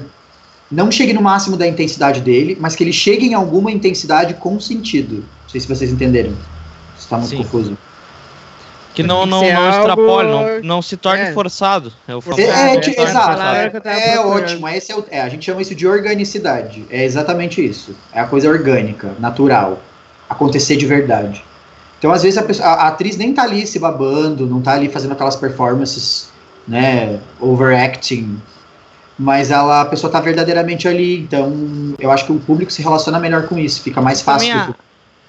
[0.72, 4.60] não chegue no máximo da intensidade dele, mas que ele chegue em alguma intensidade com
[4.60, 5.18] sentido.
[5.18, 6.34] Não sei se vocês entenderam.
[6.98, 7.38] Está muito Sim.
[7.38, 7.78] confuso.
[8.94, 11.32] Que não, não, não algo- extrapole, não, não se torne É.
[11.34, 11.94] forçado.
[12.08, 13.88] É o famoso É, é, essa é a exato.
[13.88, 14.68] É, é ótimo.
[14.68, 16.86] Esse é, o- é, a gente chama isso de organicidade.
[16.90, 17.96] É exatamente isso.
[18.12, 19.80] É a coisa orgânica, natural.
[20.30, 21.44] Acontecer de verdade.
[21.98, 24.74] Então, às vezes, a, pessoa- a- a atriz nem tá ali se babando, não tá
[24.74, 26.30] ali fazendo aquelas performances,
[26.68, 28.42] né, overacting.
[29.18, 31.20] Mas ela, a pessoa tá verdadeiramente ali.
[31.20, 33.82] Então, eu acho que o público se relaciona melhor com isso.
[33.82, 34.50] Fica mais fácil.
[34.50, 34.76] Também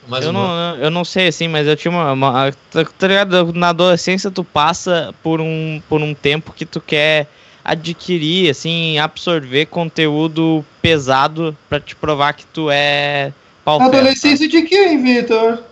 [0.08, 0.72] Mais eu, uma.
[0.74, 2.12] não, eu não sei assim, mas eu tinha uma.
[2.12, 3.52] uma tá, tá ligado?
[3.52, 7.26] Na adolescência tu passa por um, por um tempo que tu quer
[7.64, 13.32] adquirir, assim, absorver conteúdo pesado pra te provar que tu é
[13.64, 15.62] pau ferro, Adolescência de quem, Vitor?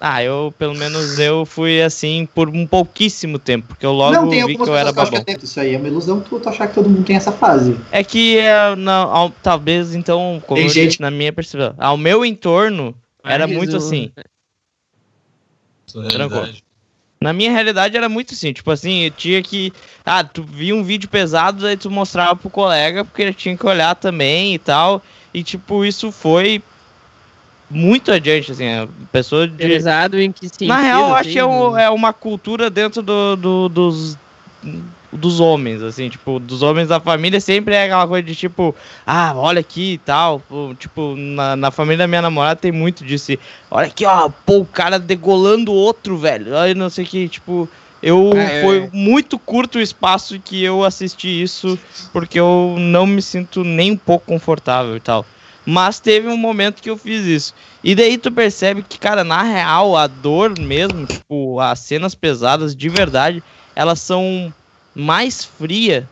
[0.00, 4.28] Ah, eu, pelo menos, eu fui assim por um pouquíssimo tempo, porque eu logo Não,
[4.28, 5.20] tem vi que eu era pessoas que babão.
[5.20, 5.44] é tempo.
[5.44, 7.76] Isso aí é uma ilusão tu, tu achar que todo mundo tem essa fase.
[7.92, 11.74] É que, é, não, ao- talvez, então, como Tem eu gente- disse, na minha percepção,
[11.78, 14.10] ao meu entorno, era muito assim.
[17.20, 19.72] Na minha realidade era muito assim, tipo assim, eu tinha que.
[20.04, 23.64] Ah, tu via um vídeo pesado, aí tu mostrava pro colega, porque ele tinha que
[23.66, 25.00] olhar também e tal.
[25.32, 26.60] E tipo, isso foi
[27.70, 29.56] muito adiante, assim, a pessoa de.
[29.56, 30.68] Pesado em que sentido?
[30.68, 31.32] Na real, eu acho assim?
[31.32, 34.16] que é, um- é uma cultura dentro do, do- dos,
[35.12, 38.74] dos homens, assim, tipo, dos homens da família sempre é aquela coisa de tipo,
[39.06, 40.42] ah, olha aqui e tal.
[40.78, 43.32] tipo, na, na família da minha namorada tem muito disso.
[43.70, 46.56] Olha aqui, ó, pô, o cara degolando outro, velho.
[46.56, 47.68] Aí não sei o que, tipo.
[48.02, 48.62] Eu Ah, é.
[48.62, 51.78] foi muito curto o espaço que eu assisti isso,
[52.12, 55.24] porque eu não me sinto nem um pouco confortável e tal.
[55.64, 57.54] Mas teve um momento que eu fiz isso.
[57.84, 62.74] E daí tu percebe que, cara, na real, a dor mesmo, tipo, as cenas pesadas
[62.74, 63.40] de verdade,
[63.76, 64.52] elas são
[64.94, 66.08] mais fria,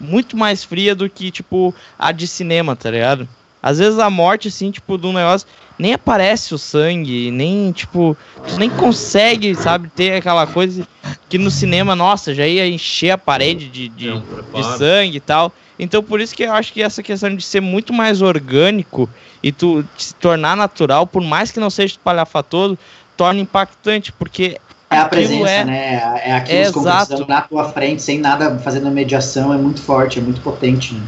[0.00, 3.28] muito mais fria do que, tipo, a de cinema, tá ligado?
[3.62, 5.46] Às vezes a morte, assim, tipo, do negócio,
[5.78, 8.16] nem aparece o sangue, nem, tipo,
[8.46, 10.86] tu nem consegue, sabe, ter aquela coisa
[11.28, 14.22] que no cinema, nossa, já ia encher a parede de, de, É um
[14.54, 15.52] de sangue e tal.
[15.78, 19.08] Então por isso que eu acho que essa questão de ser muito mais orgânico
[19.42, 22.76] e tu se tornar natural, por mais que não seja espalhafatoso,
[23.16, 24.58] torna impactante, porque
[24.90, 26.20] É a presença, é- né?
[26.24, 30.22] É aquilo é conversando na tua frente, sem nada fazendo mediação, é muito forte, é
[30.22, 30.94] muito potente.
[30.94, 31.02] Né?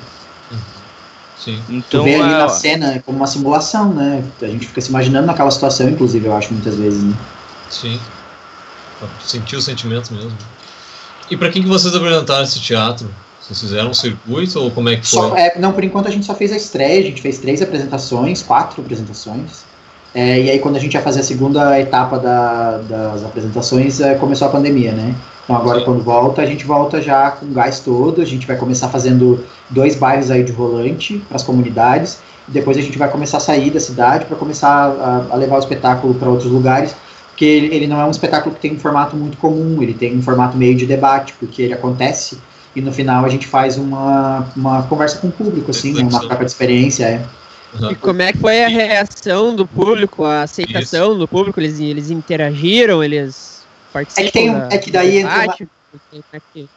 [1.39, 1.63] Sim.
[1.67, 4.23] Tu então vê ali é, na cena como uma simulação, né?
[4.43, 7.15] A gente fica se imaginando naquela situação, inclusive, eu acho, muitas vezes, né?
[7.71, 7.99] Sim.
[9.25, 10.37] Sentir os sentimentos mesmo.
[11.31, 13.11] E pra quem que vocês apresentaram esse teatro?
[13.41, 15.41] Vocês fizeram um circuito ou como é que Só- foi?
[15.41, 18.43] é, não, por enquanto a gente só fez a estreia, a gente fez três apresentações,
[18.43, 19.65] quatro apresentações.
[20.15, 24.15] É, e aí quando a gente ia fazer a segunda etapa da- das apresentações, é,
[24.15, 25.15] começou a pandemia, né?
[25.45, 28.89] Então agora quando volta, a gente volta já com gás todo, a gente vai começar
[28.89, 32.19] fazendo dois bairros aí de rolante para as comunidades,
[32.49, 35.57] e depois a gente vai começar a sair da cidade para começar a, a levar
[35.57, 36.95] o espetáculo para outros lugares,
[37.31, 40.17] porque ele, ele não é um espetáculo que tem um formato muito comum, ele tem
[40.17, 42.39] um formato meio de debate, porque ele acontece
[42.75, 46.21] e no final a gente faz uma, uma conversa com o público, assim, né, uma
[46.21, 47.23] troca de experiência, é.
[47.91, 51.61] E como é que foi a reação do público, a aceitação do público?
[51.61, 55.41] Eles, eles interagiram, eles participam É que tem um- da- é que daí entra uma-
[55.43, 55.69] debate?
[56.33, 56.69] É que-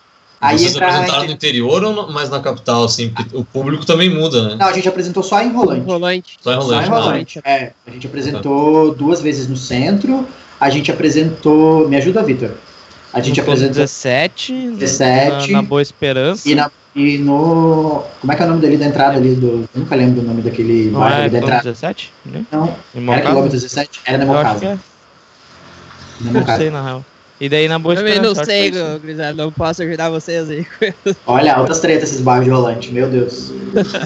[0.41, 3.09] Aí Vocês entra- apresentaram no interior ou no- mais na capital, assim?
[3.09, 4.55] Porque o público também muda, né?
[4.59, 5.85] Não, a gente apresentou só em Rolante.
[5.85, 6.37] Rolante.
[6.41, 6.85] Só em Só Rolante.
[6.85, 6.97] em né?
[6.99, 7.41] Rolante.
[7.45, 10.27] É, a gente apresentou duas vezes no centro,
[10.59, 11.87] a gente apresentou.
[11.87, 12.51] Me ajuda, Vitor.
[13.13, 16.49] A gente apresentou 17, 17, na, na Boa Esperança.
[16.49, 18.03] e, na, e no.
[18.21, 19.35] Como é que é o nome dele da entrada ali?
[19.35, 21.63] Do, eu nunca lembro o nome daquele Não bairro é ali da entrada.
[21.63, 22.13] 17?
[22.25, 22.45] Né?
[22.51, 24.01] Não, Em era quilômetro 17?
[24.05, 24.59] Era na Eu minha acho casa.
[24.59, 26.31] que é.
[26.31, 27.05] Não sei, na real.
[27.41, 28.39] E daí na Boa Também Esperança.
[28.41, 28.71] não sei.
[28.99, 30.65] Grisado, não posso ajudar vocês aí.
[31.25, 33.51] Olha, altas tretas esses bairros de Rolante, meu Deus.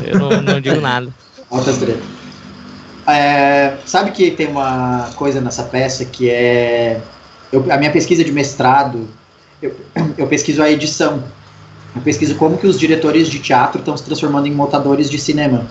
[0.06, 1.14] Eu não, não digo nada.
[1.52, 2.02] Altas tretas.
[3.08, 7.00] É, sabe que tem uma coisa nessa peça que é.
[7.52, 9.08] eu- a minha pesquisa de mestrado,
[9.62, 9.74] eu,
[10.18, 11.24] eu pesquiso a edição.
[11.98, 15.66] Eu pesquiso como que os diretores de teatro estão se transformando em montadores de cinema.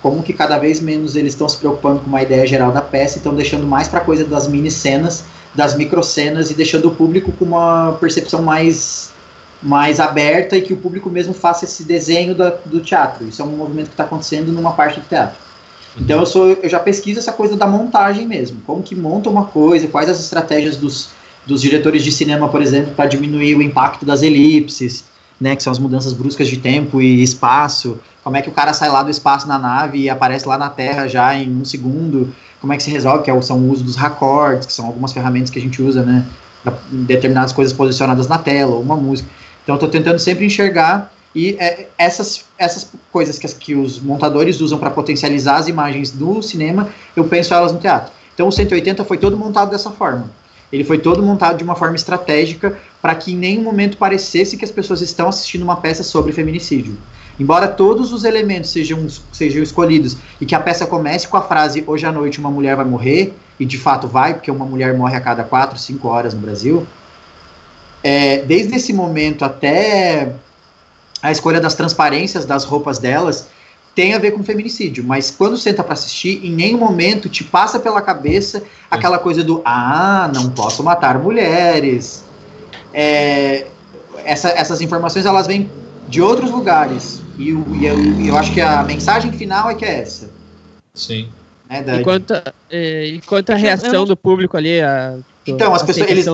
[0.00, 3.16] Como que cada vez menos eles estão se preocupando com uma ideia geral da peça
[3.16, 5.24] e estão deixando mais para coisa das mini cenas,
[5.54, 9.10] das micro cenas e deixando o público com uma percepção mais
[9.62, 13.28] mais aberta e que o público mesmo faça esse desenho da, do teatro.
[13.28, 15.38] Isso é um movimento que está acontecendo numa parte do teatro.
[15.96, 19.44] Então eu sou, eu já pesquiso essa coisa da montagem mesmo, como que monta uma
[19.44, 21.10] coisa, quais as estratégias dos,
[21.46, 25.04] dos diretores de cinema, por exemplo, para diminuir o impacto das elipses,
[25.40, 27.98] né, que são as mudanças bruscas de tempo e espaço.
[28.22, 30.70] Como é que o cara sai lá do espaço na nave e aparece lá na
[30.70, 32.32] Terra já em um segundo?
[32.60, 33.24] Como é que se resolve?
[33.24, 36.02] Que é são o uso dos raccords, que são algumas ferramentas que a gente usa,
[36.02, 36.24] né,
[36.90, 39.28] determinadas coisas posicionadas na tela, ou uma música.
[39.62, 44.78] Então, estou tentando sempre enxergar e é, essas, essas coisas que, que os montadores usam
[44.78, 48.12] para potencializar as imagens do cinema, eu penso elas no teatro.
[48.34, 50.30] Então, o 180 foi todo montado dessa forma.
[50.72, 54.64] Ele foi todo montado de uma forma estratégica para que em nenhum momento parecesse que
[54.64, 56.96] as pessoas estão assistindo uma peça sobre feminicídio.
[57.38, 61.82] Embora todos os elementos sejam, sejam escolhidos e que a peça comece com a frase
[61.84, 65.16] hoje à noite uma mulher vai morrer, e de fato vai, porque uma mulher morre
[65.16, 66.86] a cada 4, 5 horas no Brasil,
[68.02, 70.34] é, desde esse momento até
[71.22, 73.48] a escolha das transparências das roupas delas
[73.94, 77.78] tem a ver com feminicídio, mas quando senta para assistir, em nenhum momento te passa
[77.78, 82.24] pela cabeça aquela coisa do ah, não posso matar mulheres.
[82.92, 83.66] É,
[84.24, 85.70] essa, essas informações elas vêm
[86.08, 90.00] de outros lugares e, e eu, eu, acho que a mensagem final é que é
[90.00, 90.30] essa.
[90.94, 91.28] Sim.
[91.68, 92.34] É, da, enquanto,
[92.70, 95.16] é, enquanto a reação do público ali, a,
[95.46, 96.26] então, as pessoas eles,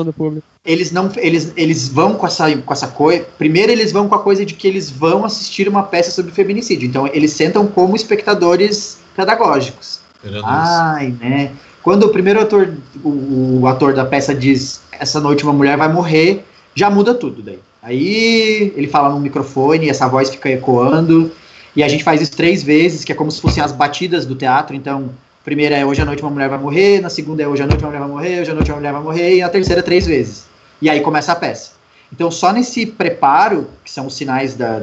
[0.64, 3.24] eles não eles, eles vão com essa com essa coisa.
[3.38, 6.86] Primeiro eles vão com a coisa de que eles vão assistir uma peça sobre feminicídio.
[6.86, 10.00] Então, eles sentam como espectadores pedagógicos.
[10.44, 11.52] Ai, né?
[11.82, 15.90] Quando o primeiro ator o, o, ator da peça diz essa noite uma mulher vai
[15.90, 16.44] morrer,
[16.78, 17.58] já muda tudo daí.
[17.82, 21.32] Aí ele fala no microfone, essa voz fica ecoando,
[21.74, 24.34] e a gente faz isso três vezes, que é como se fossem as batidas do
[24.36, 25.10] teatro, então
[25.44, 27.82] primeira é hoje à noite uma mulher vai morrer, na segunda é hoje à noite
[27.82, 30.06] uma mulher vai morrer, hoje à noite uma mulher vai morrer, e na terceira três
[30.06, 30.46] vezes.
[30.80, 31.72] E aí começa a peça.
[32.12, 34.80] Então, só nesse preparo, que são os sinais da,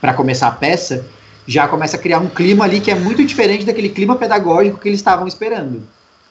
[0.00, 1.04] para começar a peça,
[1.46, 4.88] já começa a criar um clima ali que é muito diferente daquele clima pedagógico que
[4.88, 5.82] eles estavam esperando.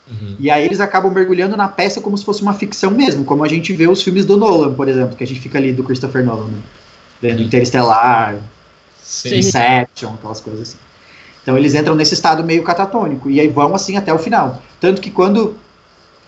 [0.09, 0.35] Uhum.
[0.39, 3.47] E aí eles acabam mergulhando na peça como se fosse uma ficção mesmo, como a
[3.47, 6.25] gente vê os filmes do Nolan, por exemplo, que a gente fica ali do Christopher
[6.25, 6.59] Nolan, né?
[7.21, 8.37] Vendo Interestelar,
[9.01, 9.37] Sim.
[9.37, 10.77] Inception, aquelas coisas assim.
[11.43, 14.61] Então eles entram nesse estado meio catatônico e aí vão assim até o final.
[14.79, 15.55] Tanto que quando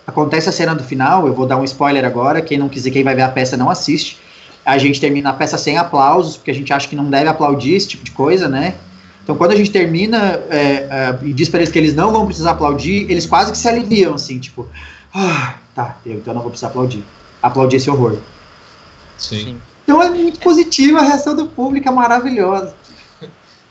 [0.06, 3.04] acontece a cena do final, eu vou dar um spoiler agora, quem não quiser, quem
[3.04, 4.20] vai ver a peça não assiste.
[4.66, 7.74] A gente termina a peça sem aplausos, porque a gente acha que não deve aplaudir
[7.74, 8.76] esse tipo de coisa, né?
[9.24, 12.26] Então, quando a gente termina é, é, e diz para eles que eles não vão
[12.26, 14.68] precisar aplaudir, eles quase que se aliviam, assim, tipo,
[15.14, 17.04] ah, tá, eu então não vou precisar aplaudir.
[17.42, 18.18] Aplaudir esse horror.
[19.18, 19.62] Sim.
[19.84, 22.76] Então é muito positiva, a reação do público é maravilhosa.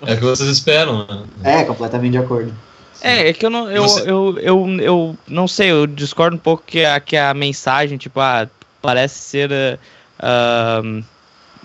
[0.04, 1.24] É o que vocês esperam, né?
[1.44, 2.52] É, completamente de acordo.
[3.00, 4.02] É, é que eu não, eu, você...
[4.02, 8.20] eu, eu, eu, não sei, eu discordo um pouco que a, que a mensagem, tipo,
[8.20, 8.48] ah,
[8.80, 11.04] parece ser uh,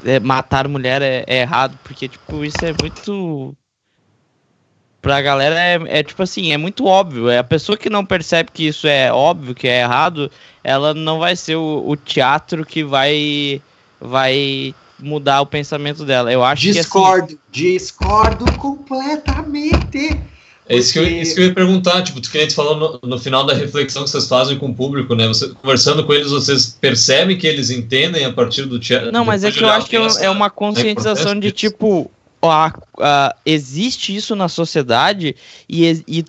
[0.06, 3.56] é, matar mulher é, é, errado, porque, tipo, isso é muito.
[5.08, 7.30] Pra galera é, é tipo assim, é muito óbvio.
[7.30, 10.30] É a pessoa que não percebe que isso é óbvio, que é errado,
[10.62, 13.62] ela não vai ser o, o teatro que vai
[14.02, 16.30] vai mudar o pensamento dela.
[16.30, 20.20] Eu acho discordo, que assim, discordo completamente.
[20.68, 23.00] É isso, que eu, isso que eu ia perguntar, tipo, tu que a gente falou
[23.02, 25.26] no, no, final da reflexão que vocês fazem com o público, né?
[25.30, 29.10] Você, conversando com eles, vocês percebem que eles entendem a partir do teatro?
[29.14, 33.36] Não, mas é que eu acho que é, é uma conscientização de tipo, a, a,
[33.46, 35.36] existe isso na sociedade
[35.68, 36.26] e, e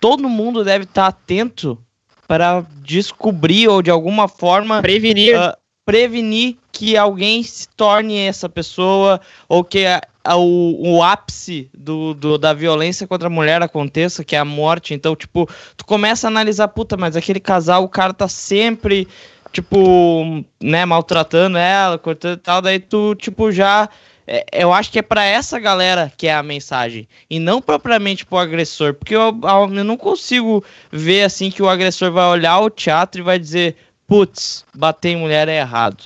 [0.00, 1.78] todo mundo deve estar atento
[2.26, 5.52] para descobrir ou de alguma forma prevenir, uh,
[5.84, 12.14] prevenir que alguém se torne essa pessoa ou que a, a, o, o ápice do,
[12.14, 14.94] do, da violência contra a mulher aconteça, que é a morte.
[14.94, 19.08] Então, tipo, tu começa a analisar, puta, mas aquele casal, o cara tá sempre,
[19.52, 23.88] tipo, né, maltratando ela, cortando e tal, daí tu, tipo, já
[24.32, 28.24] é, eu acho que é para essa galera que é a mensagem e não propriamente
[28.24, 32.70] pro agressor, porque eu, eu, não consigo ver assim que o agressor vai olhar o
[32.70, 33.74] teatro e vai dizer,
[34.06, 36.04] putz, bater em mulher é errado.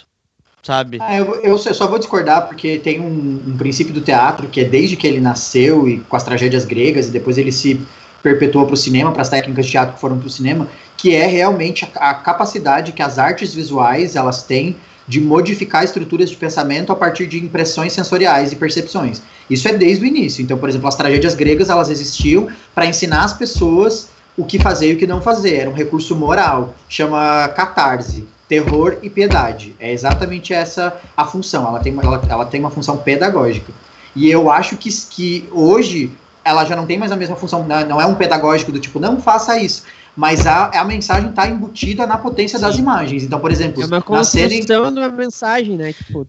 [0.62, 0.96] Sabe?
[1.02, 4.64] Ah, eu, eu, só vou discordar porque tem um, um, princípio do teatro que é
[4.64, 7.86] desde que ele nasceu e com as tragédias gregas e depois ele se
[8.22, 11.14] perpetuou para o cinema, para as técnicas de teatro que foram para o cinema, que
[11.14, 14.74] é realmente a, a, capacidade que as artes visuais elas têm
[15.06, 19.22] de modificar estruturas de pensamento a partir de impressões sensoriais e percepções.
[19.48, 20.42] Isso é desde o início.
[20.42, 24.90] Então, por exemplo, as tragédias gregas elas existiam para ensinar as pessoas o que fazer
[24.90, 25.56] e o que não fazer.
[25.56, 28.26] Era um recurso moral, chama catarse.
[28.48, 29.74] terror e piedade.
[29.78, 31.66] É exatamente essa a função.
[31.66, 33.72] Ela tem, uma, ela, ela tem uma função pedagógica.
[34.14, 36.12] E eu acho que, que hoje
[36.44, 39.20] ela já não tem mais a mesma função, não é um pedagógico do tipo, não
[39.20, 39.82] faça isso.
[40.16, 42.64] Mas a, a mensagem está embutida na potência Sim.
[42.64, 43.24] das imagens.
[43.24, 44.64] Então, por exemplo, é uma construção na cena em,
[45.10, 45.92] mensagem, né?
[45.92, 46.26] Tipo...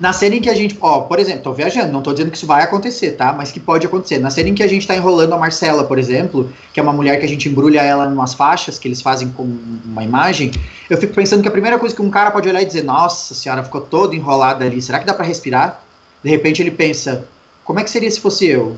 [0.00, 2.36] Na cena em que a gente, ó, por exemplo, tô viajando, não tô dizendo que
[2.36, 3.32] isso vai acontecer, tá?
[3.32, 4.18] Mas que pode acontecer.
[4.18, 6.92] Na cena em que a gente tá enrolando a Marcela, por exemplo, que é uma
[6.92, 10.52] mulher que a gente embrulha ela em umas faixas que eles fazem com uma imagem,
[10.88, 13.34] eu fico pensando que a primeira coisa que um cara pode olhar e dizer, nossa
[13.34, 15.82] senhora, ficou toda enrolada ali, será que dá para respirar?
[16.22, 17.26] De repente ele pensa,
[17.64, 18.76] como é que seria se fosse eu?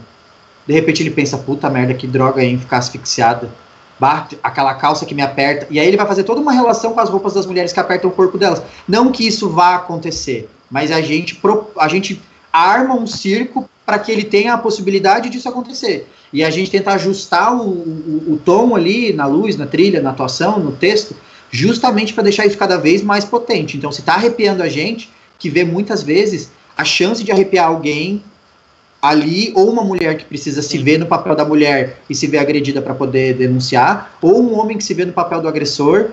[0.66, 3.50] De repente ele pensa, puta merda, que droga em ficar asfixiada.
[4.00, 5.66] Bate aquela calça que me aperta.
[5.70, 8.08] E aí ele vai fazer toda uma relação com as roupas das mulheres que apertam
[8.08, 8.62] o corpo delas.
[8.88, 11.38] Não que isso vá acontecer, mas a gente,
[11.78, 12.20] a gente
[12.50, 16.08] arma um circo para que ele tenha a possibilidade disso acontecer.
[16.32, 20.10] E a gente tenta ajustar o, o, o tom ali na luz, na trilha, na
[20.10, 21.14] atuação, no texto,
[21.50, 23.76] justamente para deixar isso cada vez mais potente.
[23.76, 28.22] Então, se está arrepiando a gente, que vê muitas vezes a chance de arrepiar alguém
[29.00, 32.38] ali, ou uma mulher que precisa se ver no papel da mulher e se ver
[32.38, 36.10] agredida para poder denunciar, ou um homem que se vê no papel do agressor.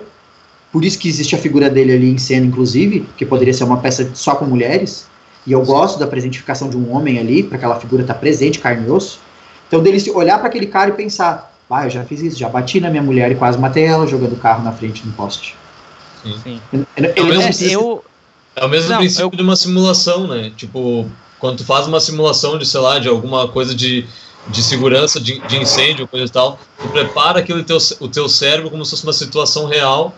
[0.72, 3.78] Por isso que existe a figura dele ali em cena, inclusive, que poderia ser uma
[3.78, 5.06] peça só com mulheres.
[5.46, 8.58] E eu gosto da presentificação de um homem ali, para aquela figura estar tá presente,
[8.58, 9.20] carne e osso.
[9.66, 12.48] Então, dele se olhar para aquele cara e pensar: ah, eu já fiz isso, já
[12.48, 15.54] bati na minha mulher e quase matei ela jogando o carro na frente do poste.
[16.22, 16.38] Sim.
[16.42, 16.60] Sim.
[16.72, 17.72] Ele, ele é, mesmo, precisa...
[17.72, 18.04] eu...
[18.56, 19.36] é o mesmo não, princípio eu...
[19.36, 20.50] de uma simulação, né?
[20.56, 21.06] Tipo,
[21.38, 24.06] quando tu faz uma simulação de, sei lá, de alguma coisa de,
[24.48, 28.70] de segurança, de, de incêndio, coisa e tal, tu prepara aquele teu, o teu cérebro
[28.70, 30.14] como se fosse uma situação real,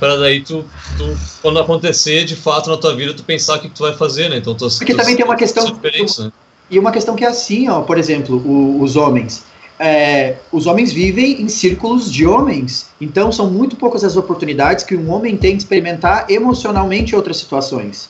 [0.00, 0.64] para daí tu,
[0.96, 4.28] tu, quando acontecer de fato na tua vida, tu pensar o que tu vai fazer,
[4.28, 4.38] né?
[4.38, 5.64] Então, tu, Porque tu, também tem uma questão.
[5.64, 6.32] Tu, né?
[6.70, 9.44] E uma questão que é assim, ó, por exemplo, o, os homens.
[9.78, 14.94] É, os homens vivem em círculos de homens, então são muito poucas as oportunidades que
[14.94, 18.08] um homem tem de experimentar emocionalmente outras situações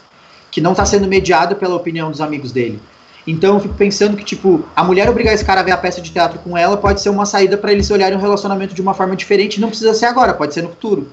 [0.52, 2.80] que não está sendo mediado pela opinião dos amigos dele.
[3.26, 6.00] Então eu fico pensando que, tipo, a mulher obrigar esse cara a ver a peça
[6.00, 8.94] de teatro com ela pode ser uma saída para eles olharem o relacionamento de uma
[8.94, 9.60] forma diferente.
[9.60, 11.10] Não precisa ser agora, pode ser no futuro.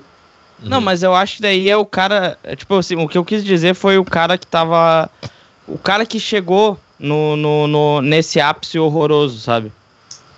[0.61, 2.37] Não, mas eu acho que daí é o cara.
[2.43, 5.09] É, tipo assim, o que eu quis dizer foi o cara que tava.
[5.65, 9.71] O cara que chegou no, no, no nesse ápice horroroso, sabe?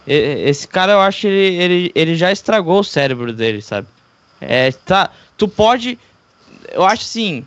[0.06, 0.14] E,
[0.48, 3.88] esse cara, eu acho que ele, ele, ele já estragou o cérebro dele, sabe?
[4.40, 5.98] É, tá, tu pode.
[6.72, 7.46] Eu acho assim.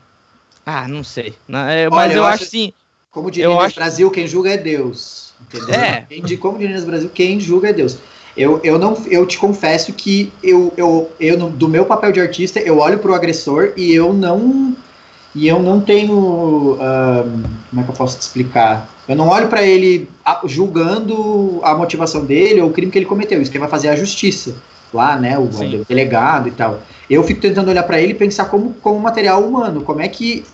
[0.65, 1.35] Ah, não sei.
[1.49, 2.73] É, mas Olha, eu, eu, acho assim.
[3.11, 3.77] Como diria no acho...
[3.77, 5.35] Brasil, quem julga é Deus.
[5.41, 5.75] Entendeu?
[5.75, 6.07] É.
[6.09, 7.99] Quem, como diria no Brasil, quem julga é Deus.
[8.37, 12.59] Eu, eu, não, eu te confesso que eu, eu, eu, do meu papel de artista,
[12.59, 14.77] eu olho pro agressor e eu não.
[15.35, 16.15] E eu não tenho.
[16.15, 18.89] Um, como é que eu posso te explicar?
[19.07, 20.09] Eu não olho para ele
[20.47, 23.41] julgando a motivação dele ou o crime que ele cometeu.
[23.41, 24.55] Isso quem vai fazer é a justiça
[24.97, 25.39] lá, né?
[25.39, 26.83] O, o delegado e tal.
[27.09, 30.45] Eu fico tentando olhar para ele e pensar como, como material humano, como é que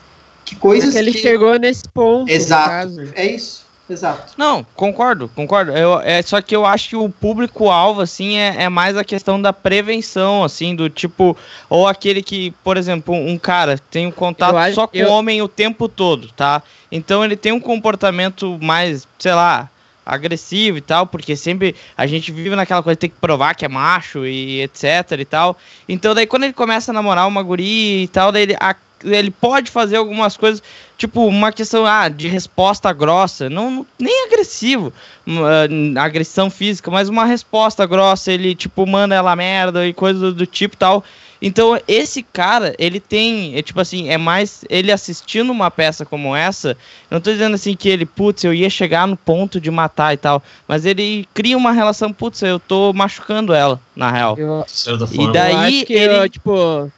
[0.44, 1.18] que coisas é que ele que...
[1.18, 2.30] chegou nesse ponto.
[2.30, 3.12] Exato.
[3.14, 3.68] É isso.
[3.88, 4.34] Exato.
[4.36, 5.72] Não, concordo, concordo.
[5.72, 9.42] Eu, é só que eu acho que o público-alvo, assim, é, é mais a questão
[9.42, 11.36] da prevenção, assim, do tipo,
[11.68, 15.10] ou aquele que, por exemplo, um cara tem um contato só com o eu...
[15.10, 16.62] homem o tempo todo, tá?
[16.90, 19.68] Então ele tem um comportamento mais, sei lá,
[20.04, 23.64] agressivo e tal, porque sempre a gente vive naquela coisa de ter que provar que
[23.64, 25.56] é macho e etc e tal.
[25.88, 28.74] Então daí quando ele começa a namorar uma guria e tal, daí ele, a,
[29.04, 30.62] ele pode fazer algumas coisas,
[30.96, 34.92] tipo uma questão ah, de resposta grossa, não nem agressivo,
[35.26, 40.34] uh, agressão física, mas uma resposta grossa, ele tipo manda ela merda e coisas do,
[40.34, 41.04] do tipo tal.
[41.42, 46.36] Então, esse cara, ele tem, é, tipo assim, é mais ele assistindo uma peça como
[46.36, 46.70] essa.
[47.10, 50.12] Eu não tô dizendo assim que ele, putz, eu ia chegar no ponto de matar
[50.12, 50.42] e tal.
[50.68, 54.36] Mas ele cria uma relação, putz, eu tô machucando ela, na real.
[54.38, 54.66] Eu,
[55.12, 56.14] e daí que ele.
[56.14, 56.90] Eu, tipo.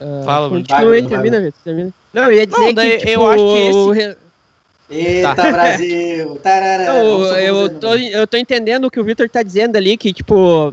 [0.00, 1.60] Uh, Fala, Continua aí, termina, Vitor.
[1.64, 1.94] Termina.
[2.12, 4.16] Não, eu ia dizer não, daí, que, tipo, eu acho que esse...
[4.88, 5.50] Eita, tá.
[5.50, 6.36] Brasil!
[6.36, 10.12] Tarará, não, eu, tô, eu tô entendendo o que o Victor tá dizendo ali, que,
[10.12, 10.72] tipo,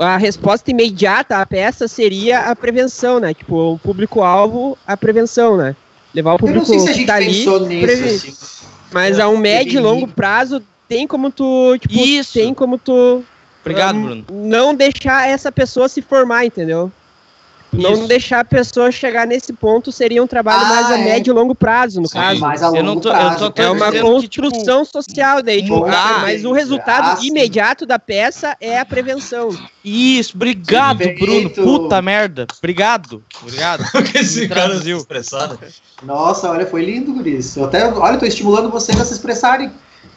[0.00, 3.34] a resposta imediata à peça seria a prevenção, né?
[3.34, 5.76] Tipo, o público-alvo, a prevenção, né?
[6.14, 8.60] Levar o público Eu não sei se a gente tá pensou ali, nisso, assim.
[8.92, 12.32] Mas a um médio e longo prazo tem como tu, tipo, Isso.
[12.32, 13.22] tem como tu
[13.60, 14.24] Obrigado, um, Bruno.
[14.30, 16.90] Não deixar essa pessoa se formar, entendeu?
[17.72, 21.04] Não deixar a pessoa chegar nesse ponto seria um trabalho ah, mais a é.
[21.04, 22.40] médio e longo prazo, no Sim, caso.
[22.40, 23.44] Mais a longo eu não tô, prazo.
[23.44, 27.24] Eu tô, é uma construção que, tipo, social daí, tipo, ah, mas o resultado ah,
[27.24, 29.50] imediato da peça é a prevenção.
[29.84, 31.50] Isso, obrigado, Bruno.
[31.50, 32.46] Puta merda.
[32.58, 33.22] Obrigado.
[33.40, 33.84] Obrigado.
[34.14, 35.58] Esse cara se expressado.
[36.02, 37.56] Nossa, olha, foi lindo, Guris.
[37.56, 39.70] Eu até, olha, tô estimulando vocês a se expressarem.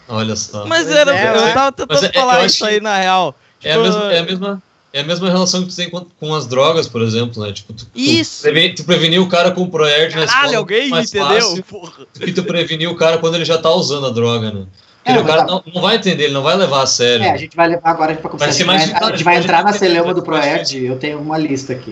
[0.07, 0.65] Olha só.
[0.65, 3.35] Mas era, é, eu tava tentando é, falar isso aí na real.
[3.63, 4.63] É, a mesma, é a mesma
[4.93, 7.51] é a mesma relação que tu tem com, com as drogas, por exemplo, né?
[7.51, 8.37] Tipo, tu, Isso.
[8.39, 10.57] Tu, preven, tu prevenir o cara com o Proerd na Caralho, escola.
[10.57, 11.41] alguém mais entendeu?
[11.41, 12.05] fácil Porra.
[12.13, 14.65] do que tu prevenir o cara quando ele já tá usando a droga, né?
[15.03, 17.25] Porque É, o cara mas não, não vai entender, ele não vai levar a sério.
[17.25, 18.79] É, a gente vai levar agora, a gente vai, começar, Vai ser a gente mais
[18.79, 21.73] vai, difícil, a gente vai entrar na celeuma do mais Proerd, eu tenho uma lista
[21.73, 21.91] aqui.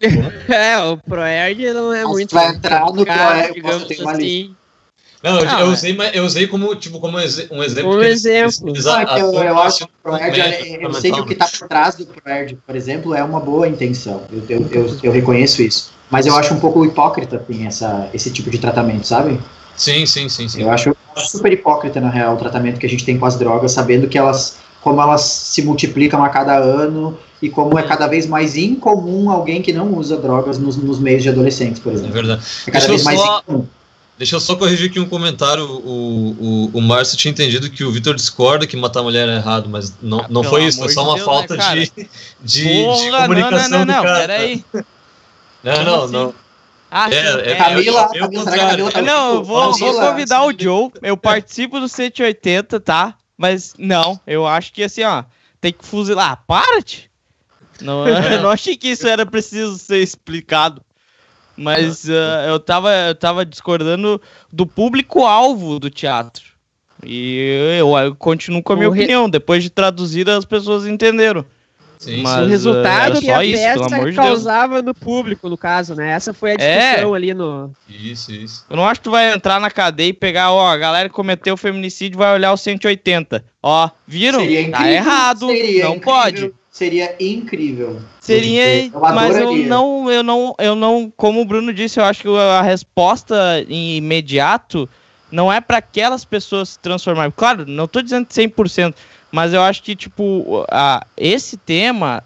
[0.48, 2.34] É, o Proerd não é Mas muito.
[2.34, 4.54] vai entrar no Proerd, posso ter uma assim.
[5.22, 5.70] Não, eu, Não, eu é.
[5.70, 7.56] usei, mas eu usei como, tipo, como um exemplo.
[7.58, 8.02] Um exemplo.
[8.02, 11.20] eles- Não, é a- que eu, eu acho que o Proerd, médico eu sei que
[11.20, 14.22] o que está por trás do Proerd, por exemplo, é uma boa intenção.
[14.30, 15.90] Eu, eu, eu, eu reconheço isso.
[16.10, 19.38] Mas eu acho um pouco hipócrita assim, essa, esse tipo de tratamento, sabe?
[19.76, 20.62] Sim, sim, sim, sim.
[20.62, 23.72] Eu acho super hipócrita, na real, o tratamento que a gente tem com as drogas,
[23.72, 28.26] sabendo que elas, como elas se multiplicam a cada ano e como é cada vez
[28.26, 32.12] mais incomum alguém que não usa drogas nos, nos meios de adolescentes, por É exemplo.
[32.14, 32.42] verdade.
[32.66, 33.66] É cada Deixa vez mais só- incomum.
[34.18, 35.64] Deixa eu só corrigir aqui um comentário.
[35.64, 39.68] O, o, o Márcio tinha entendido que o Vitor discorda que matar mulher é errado,
[39.68, 41.92] mas não, não pelo foi isso, foi amor só de uma Deus, falta né, de,
[42.42, 44.18] de, de Porra, comunicação não, não, não, não, cara.
[44.18, 44.64] peraí.
[45.62, 46.12] Não, não, assim?
[46.12, 46.34] não.
[46.90, 47.54] Ah, É, sim, é, é.
[47.56, 48.68] Camila, eu- eu- Camila, será que a contrário.
[48.70, 50.90] Camila tá Não, eu vou, Camila, vou convidar o Joe.
[51.02, 53.14] Eu participo do 180, tá?
[53.36, 55.22] Mas não, eu acho que assim, ó,
[55.60, 56.32] tem que fuzilar.
[56.32, 57.08] Ah, para-te!
[57.80, 60.82] Não, eu não achei que isso era preciso ser explicado.
[61.58, 64.20] Mas ah, eu, tava, eu tava discordando
[64.52, 66.44] do público-alvo do teatro.
[67.04, 69.28] E eu, eu continuo com a minha O re- opinião.
[69.30, 71.44] Depois de traduzir, as pessoas entenderam.
[71.98, 74.14] Sim, Mas- o resultado que só a isso, peça de Deus.
[74.16, 76.10] causava no público, no caso, né?
[76.12, 76.78] Essa foi a É.
[76.90, 77.72] discussão ali no.
[77.88, 78.64] Isso, isso.
[78.70, 81.14] Eu não acho que tu vai entrar na cadeia e pegar, ó, a galera que
[81.14, 83.44] cometeu feminicídio vai olhar o 180.
[83.60, 84.38] Ó, viram?
[84.40, 86.54] Seria Tá incrível, errado, seria não incrível, pode.
[86.78, 88.00] Seria incrível.
[88.20, 92.22] Seria, Eu mas eu não, eu não, eu não, como o Bruno disse, eu acho
[92.22, 93.34] que a resposta
[93.68, 94.88] em imediato
[95.28, 97.32] não é para aquelas pessoas se transformarem.
[97.34, 98.94] Claro, não tô dizendo 100%,
[99.32, 102.22] mas eu acho que tipo, a, esse tema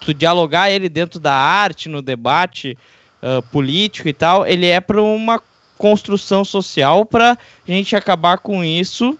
[0.00, 2.76] tu dialogar ele dentro da arte, no debate
[3.22, 5.42] ah, político e tal, ele é para uma
[5.78, 9.18] construção social para a gente acabar com isso,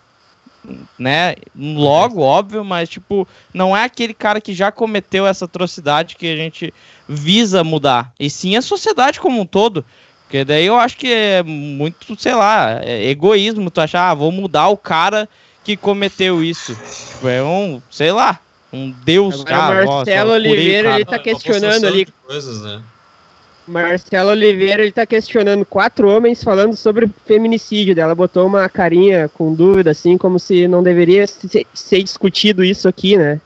[0.98, 1.34] né?
[1.56, 6.36] Logo, óbvio, mas tipo, não é aquele cara que já cometeu essa atrocidade que a
[6.36, 6.72] gente
[7.08, 9.84] visa mudar, e sim a sociedade como um todo.
[10.24, 14.30] Porque daí eu acho que é muito, sei lá, é egoísmo tu achar, ah, vou
[14.30, 15.28] mudar o cara
[15.64, 16.72] que cometeu isso.
[17.12, 18.38] Tipo, é um, sei lá,
[18.72, 19.84] um deus, Agora cara.
[19.84, 20.94] o Marcelo o Oliveira, cara.
[20.96, 22.06] ele tá questionando ali.
[22.24, 22.80] Coisas, né?
[23.70, 27.98] Marcelo Oliveira, ele tá questionando quatro homens falando sobre feminicídio.
[27.98, 33.16] Ela botou uma carinha com dúvida, assim, como se não deveria ser, discutido isso aqui,
[33.16, 33.40] né?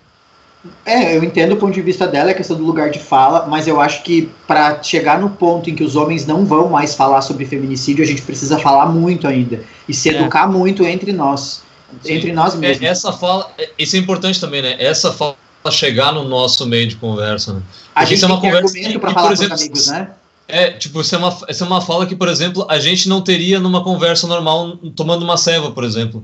[0.86, 3.68] É, eu entendo o ponto de vista dela, a questão do lugar de fala, mas
[3.68, 7.20] eu acho que para chegar no ponto em que os homens não vão mais falar
[7.20, 10.14] sobre feminicídio, a gente precisa falar muito ainda e se É.
[10.14, 11.62] educar muito entre nós,
[12.02, 12.14] Sim.
[12.14, 12.88] entre nós É, mesmos.
[12.88, 14.74] essa fala, é- isso é importante também, né?
[14.78, 15.36] Essa fala
[15.70, 17.62] chegar no nosso meio de conversa, né?
[17.94, 19.86] a porque gente é tem uma conversa argumento para por falar exemplo, com os amigos,
[19.88, 20.10] né?
[20.46, 23.22] É, tipo, isso é, uma, isso é uma fala que, por exemplo, a gente não
[23.22, 26.22] teria numa conversa normal tomando uma ceva, por exemplo.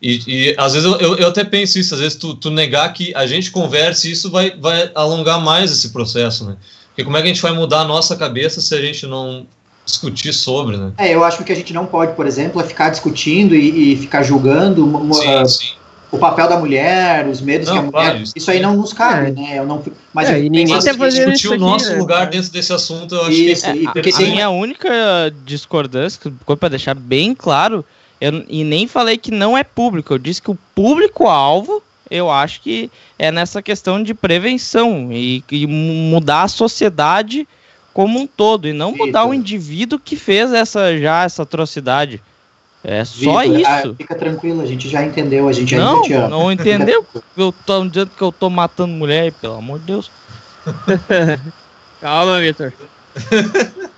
[0.00, 2.92] E, e às vezes eu, eu, eu até penso isso, às vezes tu, tu negar
[2.92, 6.56] que a gente converse, isso vai, vai alongar mais esse processo, né?
[6.88, 9.46] Porque como é que a gente vai mudar a nossa cabeça se a gente não
[9.84, 10.92] discutir sobre, né?
[10.98, 13.96] É, eu acho que a gente não pode, por exemplo, é ficar discutindo e, e
[13.96, 14.84] ficar julgando
[15.14, 15.72] Sim, ah, sim.
[16.10, 18.20] O papel da mulher, os medos Não, que a mulher.
[18.22, 19.30] isso, isso aí não nos cabe, É.
[19.32, 19.58] né?
[19.58, 19.82] Eu não,
[20.14, 21.96] mas É, eu ninguém tá que- fazendo Discutir o aqui, nosso né?
[21.98, 24.88] lugar dentro desse assunto, eu acho Isso, que e É, porque a tem- minha única
[25.44, 26.20] discordância,
[26.58, 27.84] para deixar bem claro,
[28.20, 32.60] eu, e nem falei que não é público, eu disse que o público-alvo, eu acho
[32.60, 37.46] que é nessa questão de prevenção e, e mu- mudar a sociedade
[37.92, 39.34] como um todo, e não mudar o Vitor.
[39.34, 42.22] indivíduo que fez essa já essa atrocidade.
[42.88, 43.94] É só Vitor, ah, isso.
[43.96, 46.28] fica tranquilo, a gente já entendeu, a gente Não, ainda te ama.
[46.28, 47.04] não entendeu?
[47.36, 50.08] Eu tô dizendo que eu tô matando mulher, pelo amor de Deus.
[52.00, 52.72] Calma, Vitor.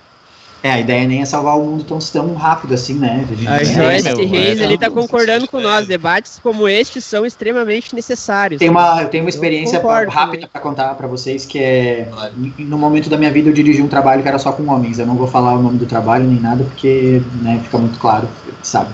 [0.61, 3.25] É, a ideia nem é salvar o mundo tão, tão rápido assim, né?
[3.29, 5.63] A gente- A É, Joyce meu, Reis, é, ele tá concordando com é.
[5.63, 5.87] nós.
[5.87, 8.59] Debates como este são extremamente necessários.
[8.59, 12.09] Tem uma, eu tenho uma experiência concordo rápida para contar para vocês que é
[12.57, 14.99] no momento da minha vida eu dirigi um trabalho que era só com homens.
[14.99, 18.27] Eu não vou falar o nome do trabalho nem nada porque né, fica muito claro,
[18.61, 18.93] sabe?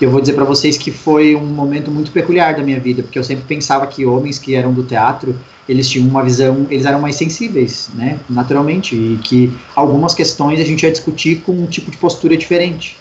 [0.00, 3.18] Eu vou dizer para vocês que foi um momento muito peculiar da minha vida, porque
[3.18, 7.00] eu sempre pensava que homens que eram do teatro, eles tinham uma visão, eles eram
[7.00, 11.90] mais sensíveis, né, naturalmente, e que algumas questões a gente ia discutir com um tipo
[11.90, 12.96] de postura diferente.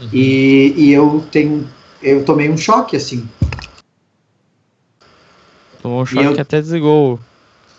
[0.00, 0.08] Uhum.
[0.12, 1.68] E, e eu tenho,
[2.02, 3.28] eu tomei um choque assim,
[5.82, 7.18] Tomou um choque eu- que até desligou.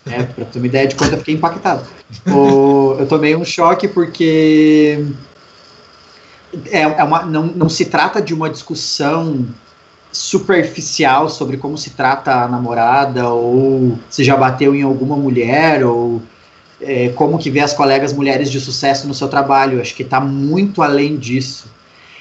[0.06, 1.84] É, pra ter uma ideia de quanto eu fiquei impactado.
[2.28, 5.02] O- eu tomei um choque porque
[6.66, 9.46] é, é uma, não, não se trata de uma discussão
[10.14, 16.22] superficial sobre como se trata a namorada, ou se já bateu em alguma mulher, ou
[16.80, 19.80] é, como que vê as colegas mulheres de sucesso no seu trabalho.
[19.80, 21.66] Acho que está muito além disso.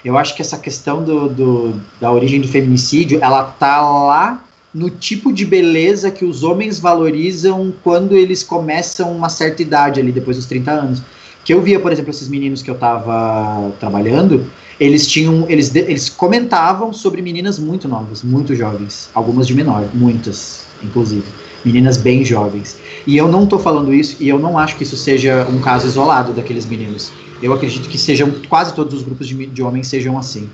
[0.03, 4.43] Eu acho que essa questão do, do, da origem do feminicídio, ela tá lá
[4.73, 10.11] no tipo de beleza que os homens valorizam quando eles começam uma certa idade ali,
[10.11, 11.01] depois dos 30 anos.
[11.45, 16.09] Que eu via, por exemplo, esses meninos que eu estava trabalhando, eles tinham, eles, eles
[16.09, 21.25] comentavam sobre meninas muito novas, muito jovens, algumas de menor, muitas, inclusive,
[21.63, 22.77] meninas bem jovens.
[23.05, 25.87] E eu não estou falando isso, e eu não acho que isso seja um caso
[25.87, 27.11] isolado daqueles meninos.
[27.41, 30.49] Eu acredito que sejam quase todos os grupos de, de homens sejam assim,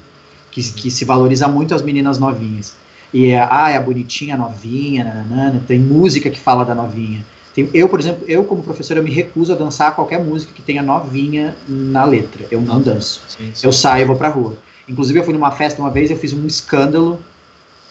[0.52, 2.76] que, que se valoriza muito as meninas novinhas.
[3.14, 7.26] E é, ah, é a bonitinha, novinha, nananana, tem música que fala da novinha.
[7.74, 10.82] Eu, por exemplo, eu como professor, eu me recuso a dançar qualquer música que tenha
[10.82, 12.46] novinha na letra.
[12.52, 13.24] Eu não danço.
[13.28, 13.66] Sim, sim.
[13.66, 14.58] Eu saio e vou pra rua.
[14.88, 17.20] Inclusive, eu fui numa festa uma vez, eu fiz um escândalo,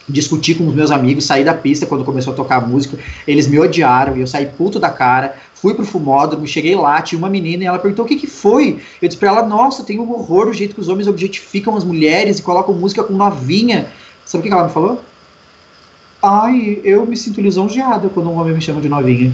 [0.09, 3.47] discuti com os meus amigos, saí da pista quando começou a tocar a música, eles
[3.47, 7.28] me odiaram e eu saí puto da cara, fui pro fumódromo, cheguei lá, tinha uma
[7.28, 8.81] menina e ela perguntou o que que foi.
[9.03, 11.85] Eu disse pra ela, nossa, tem um horror o jeito que os homens objetificam as
[11.85, 13.89] mulheres e colocam música com novinha.
[14.24, 15.03] Sabe o que ela me falou?
[16.23, 19.32] Ai, eu me sinto lisonjeada quando um homem me chama de novinha.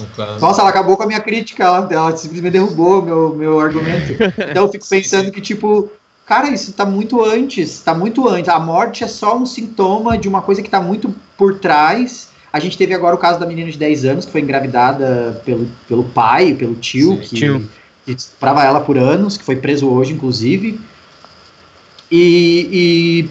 [0.00, 0.38] Uhum.
[0.40, 4.14] Nossa, ela acabou com a minha crítica, ela, ela simplesmente derrubou meu, meu argumento.
[4.50, 5.90] Então eu fico pensando que, tipo,
[6.26, 8.48] cara, isso tá muito antes, tá muito antes.
[8.48, 12.30] A morte é só um sintoma de uma coisa que tá muito por trás.
[12.52, 15.68] A gente teve agora o caso da menina de 10 anos que foi engravidada pelo,
[15.88, 17.70] pelo pai, pelo tio, Sim, que, tio.
[18.04, 20.78] que estuprava ela por anos, que foi preso hoje, inclusive.
[22.10, 23.30] E, e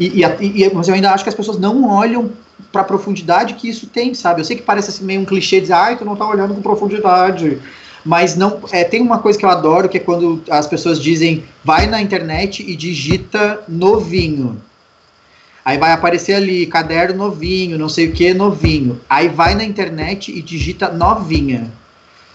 [0.00, 2.30] e, e, e, mas eu ainda acho que as pessoas não olham
[2.72, 4.40] para a profundidade que isso tem, sabe?
[4.40, 6.62] Eu sei que parece assim, meio um clichê dizer, ai, tu não tá olhando com
[6.62, 7.58] profundidade.
[8.02, 11.44] Mas não é, tem uma coisa que eu adoro que é quando as pessoas dizem
[11.62, 14.60] vai na internet e digita novinho.
[15.62, 18.98] Aí vai aparecer ali, caderno novinho, não sei o que, novinho.
[19.08, 21.70] Aí vai na internet e digita novinha.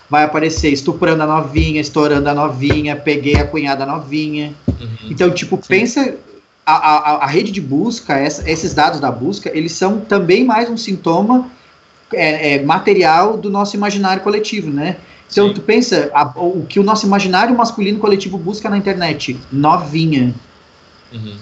[0.07, 4.53] Vai aparecer estuprando a novinha, estourando a novinha, peguei a cunhada novinha.
[4.67, 5.09] Uhum.
[5.09, 5.63] Então, tipo, Sim.
[5.67, 6.15] pensa
[6.65, 10.69] a, a, a rede de busca, essa, esses dados da busca, eles são também mais
[10.69, 11.49] um sintoma
[12.13, 14.97] é, é, material do nosso imaginário coletivo, né?
[15.31, 15.53] Então, Sim.
[15.53, 19.39] tu pensa, a, o que o nosso imaginário masculino coletivo busca na internet?
[19.51, 20.33] Novinha.
[21.13, 21.37] Uhum.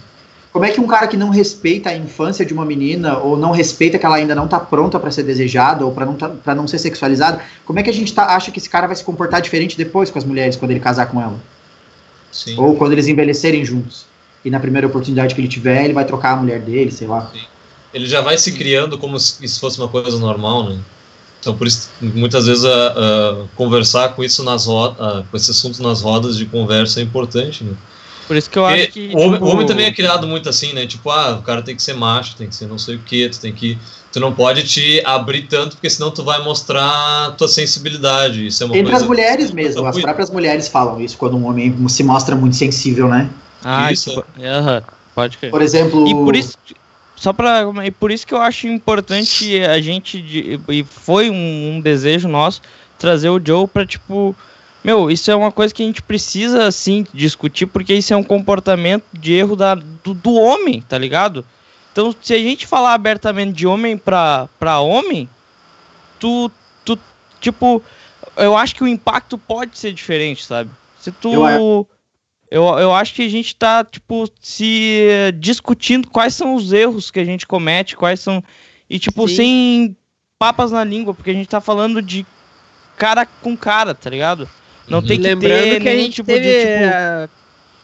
[0.51, 3.51] Como é que um cara que não respeita a infância de uma menina, ou não
[3.51, 6.67] respeita que ela ainda não está pronta para ser desejada, ou para não, tá, não
[6.67, 9.41] ser sexualizada, como é que a gente tá, acha que esse cara vai se comportar
[9.41, 11.39] diferente depois com as mulheres, quando ele casar com ela?
[12.31, 12.55] Sim.
[12.57, 14.05] Ou quando eles envelhecerem juntos?
[14.43, 17.29] E na primeira oportunidade que ele tiver, ele vai trocar a mulher dele, sei lá.
[17.33, 17.41] Sim.
[17.93, 20.79] Ele já vai se criando como se fosse uma coisa normal, né?
[21.39, 25.51] Então, por isso, muitas vezes, uh, uh, conversar com isso nas rodas, uh, com esse
[25.51, 27.73] assunto nas rodas de conversa é importante, né?
[28.25, 29.11] Por isso que eu acho que.
[29.13, 29.45] O homem, tipo...
[29.45, 30.87] homem, também é criado muito assim, né?
[30.87, 33.27] Tipo, ah, o cara tem que ser macho, tem que ser não sei o que,
[33.27, 33.77] tu tem que.
[34.11, 38.47] Tu não pode te abrir tanto, porque senão tu vai mostrar tua sensibilidade.
[38.47, 41.45] Isso é uma Entre coisa as mulheres mesmo, as próprias mulheres falam isso quando um
[41.45, 43.29] homem se mostra muito sensível, né?
[43.63, 44.09] Ah, isso.
[44.09, 44.83] isso uh
[45.13, 45.51] pode crer.
[45.51, 46.07] Por exemplo.
[46.07, 46.57] E por isso.
[47.15, 51.81] Só para e por isso que eu acho importante a gente e foi um, um
[51.81, 52.61] desejo nosso
[52.97, 54.35] trazer o Joe para tipo
[54.83, 58.23] meu, isso é uma coisa que a gente precisa, assim, discutir, porque isso é um
[58.23, 61.45] comportamento de erro da, do, do, homem, tá ligado?
[61.91, 65.29] Então, se a gente falar abertamente de homem pra, pra homem,
[66.19, 66.51] tu,
[66.83, 66.99] tu,
[67.39, 67.81] tipo,
[68.35, 70.69] eu acho que o impacto pode ser diferente, sabe?
[70.99, 71.87] Se tu, eu,
[72.53, 75.07] eu, eu acho que a gente tá, tipo, se
[75.39, 78.43] discutindo quais são os erros que a gente comete, quais são.
[78.87, 79.35] E, tipo, Sim.
[79.35, 79.97] sem
[80.37, 82.23] papas na língua, porque a gente tá falando de
[82.95, 84.47] cara com cara, tá ligado?
[84.87, 85.05] Não uhum.
[85.07, 86.95] tem que lembrando ter que a gente tipo teve, de, tipo...
[86.95, 87.29] a...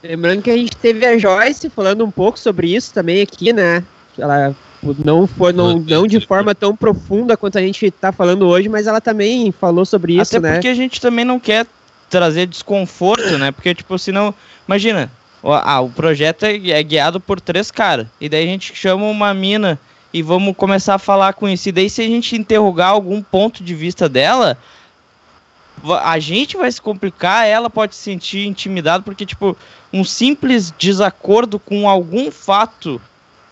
[0.03, 3.83] Lembrando que a gente teve a Joyce falando um pouco sobre isso também aqui, né?
[4.19, 4.55] Ela
[5.03, 8.85] não foi não, não de forma tão profunda quanto a gente tá falando hoje, mas
[8.85, 10.53] ela também falou sobre isso, Até né?
[10.53, 11.65] porque a gente também não quer
[12.09, 13.51] trazer desconforto, né?
[13.51, 14.33] Porque, tipo, senão.
[14.67, 15.11] Imagina,
[15.41, 18.07] o, ah, o projeto é, é guiado por três caras.
[18.19, 19.79] E daí a gente chama uma mina
[20.13, 21.69] e vamos começar a falar com isso.
[21.69, 24.57] E daí, se a gente interrogar algum ponto de vista dela,
[26.03, 29.55] a gente vai se complicar, ela pode se sentir intimidada, porque, tipo,
[29.93, 33.01] um simples desacordo com algum fato,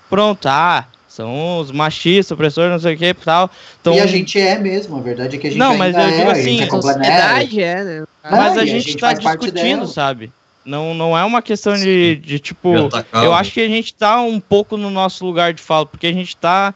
[0.10, 0.86] pronto, ah,
[1.18, 3.50] são os machistas, opressores, não sei o que e tal.
[3.82, 3.94] Então...
[3.94, 6.30] E a gente é mesmo, a verdade é que a gente não, mas eu digo
[6.30, 8.04] é, assim, a, a sociedade é, né?
[8.24, 10.32] Mas a, a gente, gente tá discutindo, sabe?
[10.64, 12.74] Não, não é uma questão de, de tipo.
[13.14, 16.14] Eu acho que a gente tá um pouco no nosso lugar de fala, porque a
[16.14, 16.74] gente tá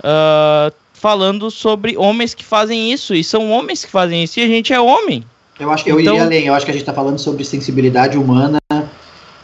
[0.00, 4.48] uh, falando sobre homens que fazem isso, e são homens que fazem isso, e a
[4.48, 5.24] gente é homem.
[5.58, 6.02] Eu acho que então...
[6.02, 8.58] eu iria além, eu acho que a gente tá falando sobre sensibilidade humana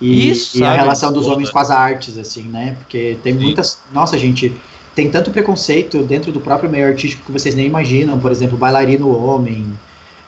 [0.05, 2.77] E, Isso, e a relação dos homens com as artes, assim, né?
[2.79, 3.41] Porque tem Sim.
[3.41, 3.79] muitas.
[3.91, 4.55] Nossa, gente,
[4.95, 8.21] tem tanto preconceito dentro do próprio meio artístico que vocês nem imaginam.
[8.21, 9.67] Por exemplo, bailarino homem,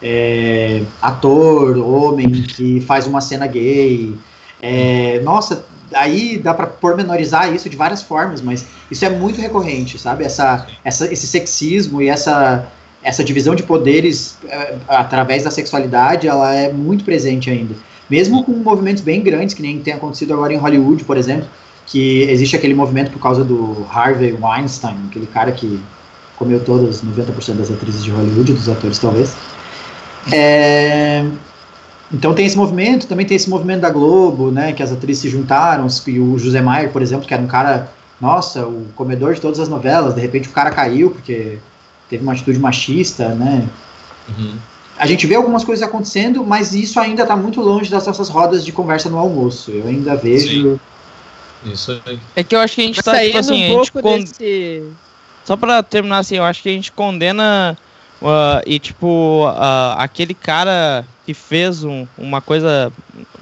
[0.02, 4.14] é, ator homem que faz uma cena gay.
[4.62, 9.98] É, nossa, aí dá pra pormenorizar isso de várias formas, mas isso é muito recorrente,
[9.98, 10.24] sabe?
[10.24, 12.66] Essa, essa, esse sexismo e essa,
[13.02, 17.74] essa divisão de poderes é, através da sexualidade, ela é muito presente ainda.
[18.08, 21.48] Mesmo com movimentos bem grandes, que nem tem acontecido agora em Hollywood, por exemplo,
[21.86, 25.80] que existe aquele movimento por causa do Harvey Weinstein, aquele cara que
[26.36, 29.34] comeu todas, 90% das atrizes de Hollywood, dos atores talvez.
[30.32, 31.24] É,
[32.12, 35.28] então tem esse movimento, também tem esse movimento da Globo, né, que as atrizes se
[35.28, 39.40] juntaram, e o José Maier, por exemplo, que era um cara, nossa, o comedor de
[39.40, 41.58] todas as novelas, de repente o cara caiu porque
[42.08, 43.68] teve uma atitude machista, né,
[44.28, 44.56] Uhum.
[44.98, 48.64] A gente vê algumas coisas acontecendo, mas isso ainda está muito longe das nossas rodas
[48.64, 49.70] de conversa no almoço.
[49.70, 50.80] Eu ainda vejo.
[51.64, 52.18] Isso aí.
[52.34, 54.02] É que eu acho que a gente tá, Saindo tipo assim, a um gente pouco
[54.02, 54.82] con- desse...
[55.44, 57.76] Só pra terminar assim, eu acho que a gente condena
[58.22, 62.92] ah, e tipo ah, aquele cara que fez um- uma coisa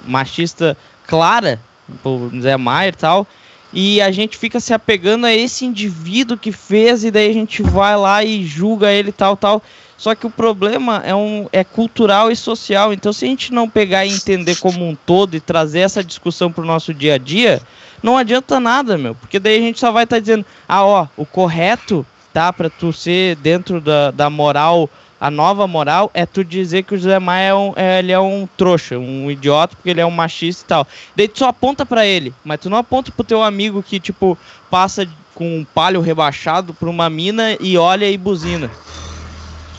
[0.07, 0.77] machista
[1.07, 1.61] clara,
[2.05, 3.27] o Zé Maier e tal,
[3.73, 7.63] e a gente fica se apegando a esse indivíduo que fez e daí a gente
[7.63, 9.63] vai lá e julga ele tal tal.
[9.97, 12.93] Só que o problema é, um, é cultural e social.
[12.93, 16.51] Então, se a gente não pegar e entender como um todo e trazer essa discussão
[16.51, 17.63] pro nosso dia a dia,
[18.03, 19.15] não adianta nada, meu.
[19.15, 22.93] Porque daí a gente só vai estar dizendo, ah, ó, o correto, tá, pra tu
[22.93, 24.91] ser dentro da, da moral,
[25.21, 28.21] a nova moral, é tu dizer que o José Maia é um, é, ele é
[28.21, 30.87] um trouxa, um idiota, porque ele é um machista e tal.
[31.17, 34.37] Daí tu só aponta pra ele, mas tu não aponta pro teu amigo que, tipo,
[34.69, 38.71] passa com um palho rebaixado por uma mina e olha e buzina.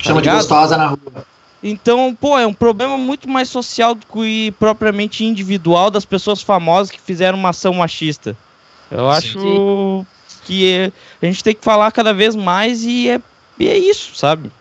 [0.05, 1.25] Chama de gostosa na rua.
[1.63, 6.91] Então, pô, é um problema muito mais social do que propriamente individual das pessoas famosas
[6.91, 8.35] que fizeram uma ação machista.
[8.91, 9.17] Eu Sim.
[9.17, 10.05] acho
[10.45, 10.91] que é-
[11.21, 13.19] a gente tem que falar cada vez mais e é,
[13.59, 14.51] e é isso, sabe?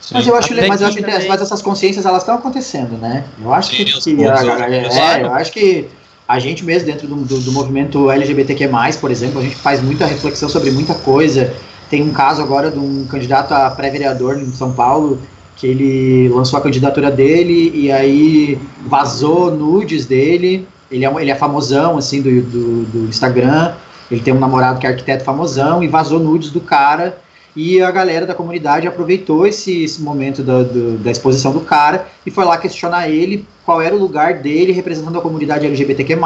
[0.00, 0.14] Sim.
[0.14, 2.34] Mas eu acho, Até mas eu que acho que também- mas essas consciências elas estão
[2.34, 3.24] acontecendo, né?
[3.40, 5.86] Eu acho Sim, que, que a- é, eu acho que
[6.26, 8.68] a gente mesmo dentro do, do, do movimento LGBTQ+,
[9.00, 11.54] por exemplo, a gente faz muita reflexão sobre muita coisa.
[11.90, 15.20] Tem um caso agora de um candidato a pré-vereador em São Paulo
[15.56, 20.66] que ele lançou a candidatura dele e aí vazou nudes dele.
[20.90, 23.74] Ele é, ele é famosão, assim, do, do, do Instagram.
[24.10, 27.18] Ele tem um namorado que é arquiteto famosão e vazou nudes do cara.
[27.56, 32.06] E a galera da comunidade aproveitou esse, esse momento da, do- da exposição do cara
[32.24, 36.16] e foi lá questionar ele qual era o lugar dele representando a comunidade LGBTQ+,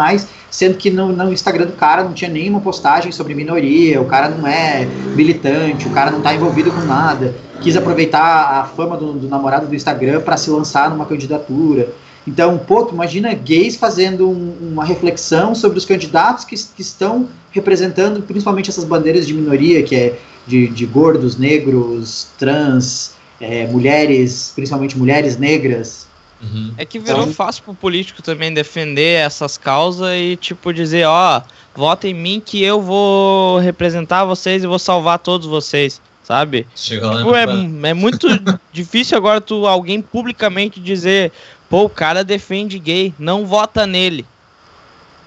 [0.50, 4.28] sendo que no, no Instagram do cara não tinha nenhuma postagem sobre minoria, o cara
[4.28, 9.12] não é militante, o cara não tá envolvido com nada, quis aproveitar a fama do,
[9.14, 11.88] do namorado do Instagram para se lançar numa candidatura.
[12.26, 17.28] Então, pô, tu imagina gays fazendo um- uma reflexão sobre os candidatos que, que estão
[17.52, 24.52] representando principalmente essas bandeiras de minoria, que é de, de gordos, negros, trans, é, mulheres,
[24.54, 26.06] principalmente mulheres negras.
[26.42, 26.72] Uhum.
[26.76, 31.42] É que virou Então- fácil pro político também defender essas causas e, tipo, dizer, ó,
[31.74, 36.66] vota em mim que eu vou representar vocês e vou salvar todos vocês, sabe?
[36.74, 37.46] Tipo, é,
[37.90, 38.26] é muito
[38.72, 41.32] difícil agora tu alguém publicamente dizer,
[41.68, 44.26] pô, o cara defende gay, não vota nele.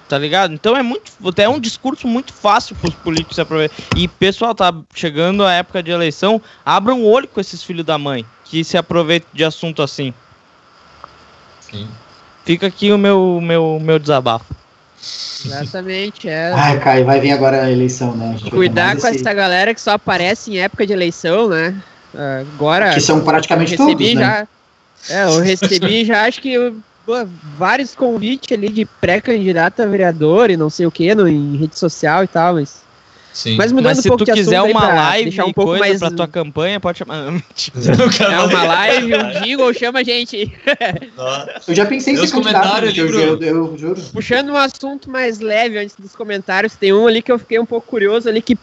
[0.08, 0.54] Tá ligado?
[0.54, 1.12] Então é muito.
[1.36, 3.74] É um discurso muito fácil pros políticos se aproveitar.
[3.94, 6.40] E, pessoal, tá chegando a época de eleição.
[6.64, 10.14] Abram o olho com esses filhos da mãe que se aproveitam de assunto assim.
[11.60, 11.86] Sim.
[12.42, 14.46] Fica aqui o meu, meu, meu desabafo.
[15.44, 16.52] Exatamente, é.
[16.54, 18.34] Ai, Caio, vai vir agora a eleição, né?
[18.46, 21.80] A Cuidar com esse- essa galera que só aparece em época de eleição, né?
[22.14, 22.94] Ah, Agora.
[22.94, 24.48] Que são praticamente eu recebi todos, né?
[25.08, 26.72] É, eu recebi já acho que
[27.56, 31.78] vários convites ali de pré-candidato a vereador e não sei o que no, em rede
[31.78, 32.86] social e tal, mas.
[33.32, 33.56] Sim.
[33.56, 35.84] Mas mudando Mas um se pouco tu quiser uma pra live deixar um pouco coisa
[35.84, 35.98] mais.
[36.00, 37.26] pra tua campanha, pode chamar.
[37.28, 40.52] É uma live, um jingle, chama a gente.
[41.68, 44.02] Eu já pensei candidato, comentários eu, ali, eu, eu, eu juro.
[44.12, 47.66] Puxando um assunto mais leve antes dos comentários, tem um ali que eu fiquei um
[47.66, 48.58] pouco curioso ali que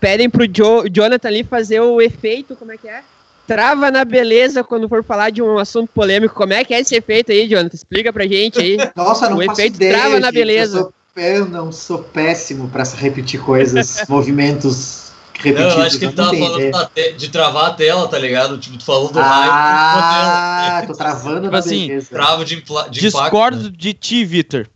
[0.00, 3.02] pedem pro Jo- Jonathan ali fazer o efeito, como é que é?
[3.46, 6.34] Trava na beleza quando for falar de um assunto polêmico.
[6.34, 7.74] Como é que é esse efeito aí, Jonathan?
[7.76, 8.76] Explica pra gente aí.
[8.96, 10.34] Nossa, não O faço efeito ideia, trava na gente.
[10.34, 10.78] beleza.
[10.78, 15.74] Eu, sou- eu não sou péssimo pra repetir coisas, movimentos Não, repetidos.
[15.74, 18.58] eu acho que ele tava tenho falando de travar a tela, tá ligado?
[18.58, 20.86] Tipo, tu falou do Ah, raio.
[20.88, 22.08] tô travando Tipo na assim, beleza.
[22.10, 22.90] Travo de, de impacto.
[22.90, 23.70] Discordo né?
[23.74, 24.66] de ti, Vitor.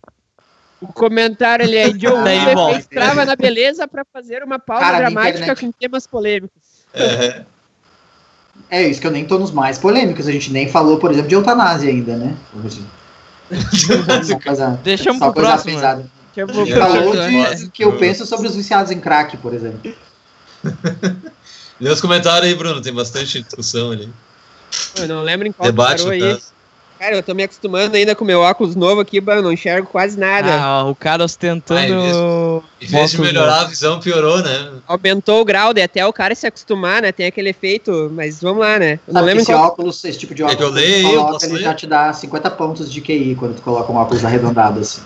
[0.81, 1.95] O comentário ali é Woo
[2.55, 2.73] volta.
[2.79, 6.57] efeito trava na beleza pra fazer uma pausa Cara, na dramática com temas polêmicos.
[6.95, 7.43] É,
[8.69, 10.27] É isso que eu nem tô nos mais polêmicos.
[10.27, 12.37] A gente nem falou, por exemplo, de eutanásia ainda, né?
[12.55, 12.85] Hoje.
[14.83, 15.75] Deixamos só pro coisa próximo.
[15.75, 15.81] né?
[15.81, 16.11] pesada.
[16.35, 19.37] Deixa eu A gente É, falou de que eu penso sobre os viciados em crack,
[19.37, 19.93] por exemplo.
[21.81, 24.09] Lê os comentários aí, Bruno, tem bastante discussão ali.
[24.97, 26.39] Eu não lembro em qual Debate, que parou no aí.
[27.01, 29.89] Cara, eu tô me acostumando ainda com meu óculos novo aqui, mas eu não enxergo
[29.89, 30.61] quase nada.
[30.61, 31.81] Ah, o cara ostentando.
[31.81, 31.89] Ah,
[32.79, 34.83] em vez- de melhorar a visão, piorou, né?
[34.87, 37.11] Aumentou o grau, de até o cara se acostumar, né?
[37.11, 39.01] Tem aquele efeito, mas vamos lá, né?
[39.09, 39.65] Eu não Sabe lembro em esse qual...
[39.69, 41.15] óculos, esse tipo de Quer que óculos, eu quando leia tu aí?
[41.15, 41.63] Eu coloca, posso ele ler?
[41.63, 45.01] já te dá 50 pontos de QI quando tu coloca um óculos arredondado assim.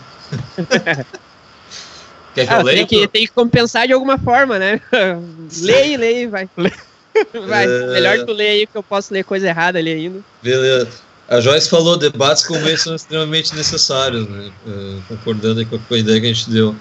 [2.34, 2.78] Quer que Ah, eu leia?
[2.78, 4.80] tem, que, tem que compensar de alguma forma, né?
[5.62, 6.48] leia, leia, vai.
[7.46, 7.66] vai.
[7.68, 7.86] É.
[7.92, 10.20] Melhor tu ler aí, que eu posso ler coisa errada ali ainda.
[10.42, 11.13] Beleza.
[11.28, 14.50] A Joyce falou, debates como esse são extremamente necessários, né?
[14.66, 16.74] Eh, concordando com a, com a ideia que a gente deu.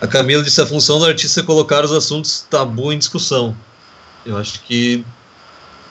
[0.00, 3.54] A Camila disse, a função do artista é colocar os assuntos tabu em discussão.
[4.24, 5.04] Eu acho que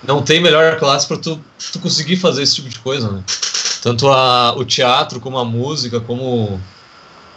[0.04, 1.40] não tem melhor classe para tu,
[1.72, 3.24] tu conseguir fazer esse tipo de coisa, né?
[3.82, 6.60] Tanto a, o teatro, como a música, como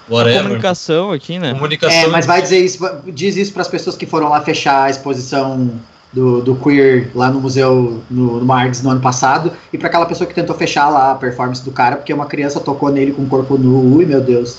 [0.09, 0.43] A whatever.
[0.45, 1.53] comunicação aqui, né?
[1.53, 1.99] Comunicação.
[1.99, 4.91] É, mas vai dizer isso, diz isso para as pessoas que foram lá fechar a
[4.91, 5.81] exposição
[6.13, 10.07] do, do queer lá no museu no, no Marx no ano passado e para aquela
[10.07, 13.23] pessoa que tentou fechar lá a performance do cara porque uma criança tocou nele com
[13.23, 14.59] o corpo nu, ui meu Deus.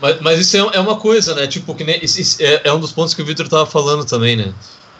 [0.00, 1.46] Mas, mas isso é, é uma coisa, né?
[1.46, 4.04] Tipo, que nem, isso- isso é, é um dos pontos que o Victor tava falando
[4.04, 4.52] também, né?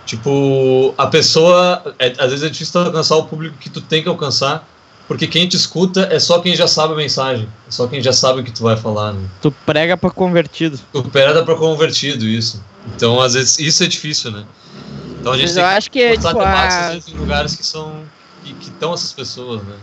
[0.05, 1.95] Tipo, a pessoa.
[1.99, 4.67] é- às vezes é difícil alcançar o público que tu tem que alcançar,
[5.09, 8.13] porque quem te escuta é só quem já sabe a mensagem, é só quem já
[8.13, 9.21] sabe o que tu vai falar, né?
[9.43, 10.79] Tu prega pra convertido.
[10.93, 12.63] Tu pera pra convertido isso.
[12.95, 14.45] Então, às vezes, isso é difícil, né?
[15.27, 18.05] Então a gente Mas tem eu que acho que, tipo, a- em lugares que são.
[18.44, 19.74] que estão essas pessoas, né?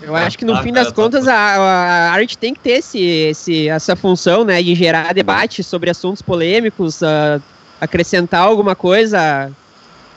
[0.00, 1.30] Eu acho que no Ah, fim das tá contas bom.
[1.30, 5.90] a, a arte tem que ter esse, esse, essa função, né, de gerar debate sobre
[5.90, 7.00] assuntos polêmicos,
[7.80, 9.52] acrescentar alguma coisa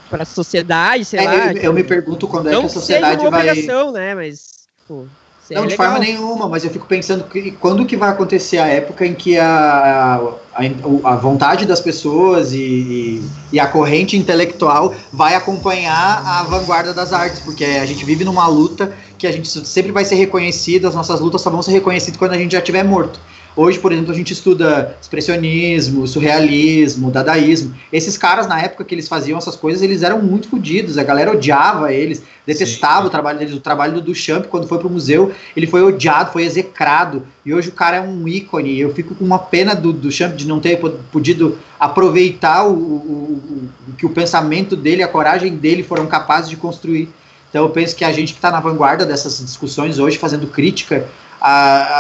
[0.09, 1.51] para a sociedade, sei É, lá.
[1.51, 4.15] eu, eu me pergunto quando é não que a seja sociedade uma vai obrigação, né,
[4.15, 4.39] mas
[4.79, 5.07] tipo,
[5.47, 5.91] seria Não, de legal.
[5.91, 9.37] forma nenhuma, mas eu fico pensando que quando que vai acontecer a época em que
[9.37, 10.19] a,
[10.53, 16.93] a, a vontade das pessoas e, e, e a corrente intelectual vai acompanhar a vanguarda
[16.93, 20.87] das artes, porque a gente vive numa luta que a gente sempre vai ser reconhecido,
[20.87, 23.19] as nossas lutas só vão ser reconhecidas quando a gente já estiver morto.
[23.55, 27.73] Hoje, por exemplo, a gente estuda expressionismo, surrealismo, dadaísmo.
[27.91, 30.97] Esses caras, na época que eles faziam essas coisas, eles eram muito fodidos.
[30.97, 33.07] A galera odiava eles, detestava Sim.
[33.07, 33.53] o trabalho deles.
[33.55, 37.25] O trabalho do Duchamp, quando foi pro museu, ele foi odiado, foi execrado.
[37.45, 38.77] E hoje o cara é um ícone.
[38.77, 42.75] Eu fico com uma pena do Duchamp de não ter po- podido aproveitar o, o-
[42.75, 47.07] o- o que o pensamento dele, a coragem dele foram capazes de construir.
[47.49, 51.07] Então eu penso que a gente que está na vanguarda dessas discussões hoje, fazendo crítica,
[51.39, 51.49] a,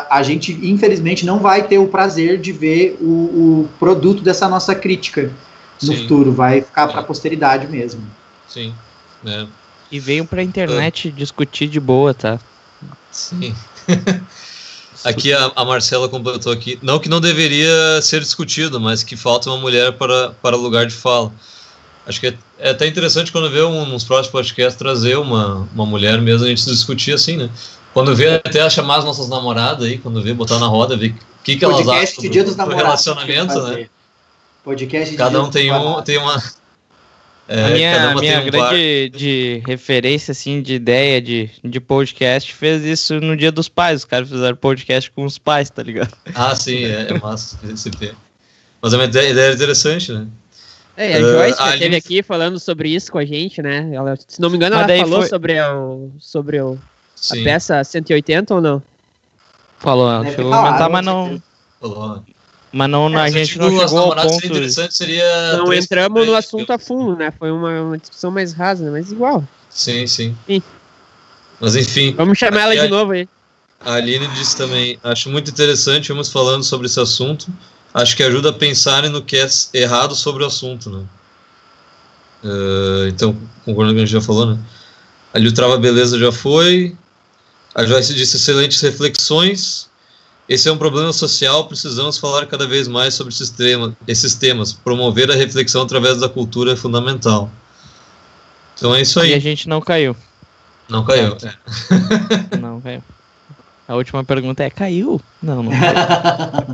[0.09, 4.47] a- a gente infelizmente não vai ter o prazer de ver o, o produto dessa
[4.49, 5.31] nossa crítica
[5.81, 6.01] no Sim.
[6.01, 6.31] futuro.
[6.33, 8.01] Vai ficar para a posteridade mesmo.
[8.47, 8.73] Sim.
[9.25, 9.45] É.
[9.91, 12.39] E veio pra internet discutir de boa, tá?
[13.11, 13.55] Sim.
[15.03, 16.79] Aqui a, a Marcela completou aqui.
[16.81, 20.95] Não que não deveria ser discutido, mas que falta uma mulher para, para lugar de
[20.95, 21.31] fala.
[22.07, 25.85] Acho que é, é até interessante quando vê um, nos próximos podcasts trazer uma, uma
[25.85, 27.49] mulher mesmo, a gente discutir assim, né?
[27.93, 31.43] Quando vê até chamar as nossas namoradas aí, quando vê, botar na roda, ver o
[31.43, 32.83] que, que elas acham Podcast de do, Dia dos do Namorados.
[32.83, 33.87] relacionamento, né?
[34.63, 36.43] Podcast de Cada Dia um tem, um, tem uma.
[37.47, 41.49] é, a minha, cada uma minha tem um grande de referência, assim, de ideia de,
[41.63, 44.01] de podcast fez isso no Dia dos Pais.
[44.01, 46.15] Os caras fizeram podcast com os pais, tá ligado?
[46.35, 47.89] Ah, sim, é, é massa esse.
[48.81, 50.27] Mas é uma ideia, ideia interessante, né?
[50.97, 53.89] É, a Uh, Joyce a esteve aqui falando sobre isso com a gente, né?
[53.93, 56.77] Ela, se não me engano, Mas ela falou foi- sobre, o, sobre o,
[57.31, 58.81] a peça 180 ou não?
[59.79, 61.41] Falou, ela chegou a comentar, mas não,
[61.81, 62.23] falou.
[62.71, 64.41] mas não, É, a eu gente digo não chegou ao namoradas, ponto.
[64.41, 65.57] seria interessante seria.
[65.57, 67.31] Não três entramos no assunto a fundo, né?
[67.37, 68.91] Foi uma, uma discussão mais rasa, né?
[68.91, 69.43] Mas igual.
[69.69, 70.35] Sim, sim.
[70.47, 70.63] Sim.
[71.59, 73.27] Mas enfim, Vamos chamar ela de a- novo aí.
[73.81, 77.47] a Aline disse também, acho muito interessante, vamos falando sobre esse assunto.
[77.95, 81.03] Acho que ajuda a pensarem no que é errado sobre o assunto, né?
[82.43, 84.59] Eh, então, concordando com o que a gente já falou, né?
[85.33, 86.95] Ali o Trava Beleza já foi.
[87.73, 89.89] A Joyce disse excelentes reflexões.
[90.47, 94.73] Esse é um problema social, precisamos falar cada vez mais sobre esses, tema, esses temas.
[94.73, 97.49] Promover a reflexão através da cultura é fundamental.
[98.77, 99.39] Então é isso E a aí.
[99.39, 100.15] gente não caiu.
[100.89, 101.35] Não caiu.
[101.41, 103.01] É, Não caiu.
[103.87, 105.21] A última pergunta é: caiu?
[105.41, 105.95] Não, não caiu.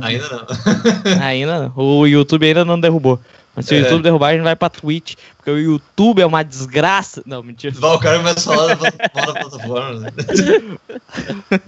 [0.02, 0.46] ainda não.
[1.22, 1.72] ainda não.
[1.76, 3.20] O YouTube ainda não derrubou.
[3.54, 3.80] Mas se o É.
[3.80, 5.14] YouTube derrubar, a gente vai pra Twitch.
[5.36, 7.22] Porque o YouTube é uma desgraça.
[7.26, 7.74] Não, mentira.
[7.78, 10.10] Vai, o cara começa a falar da plataforma, né?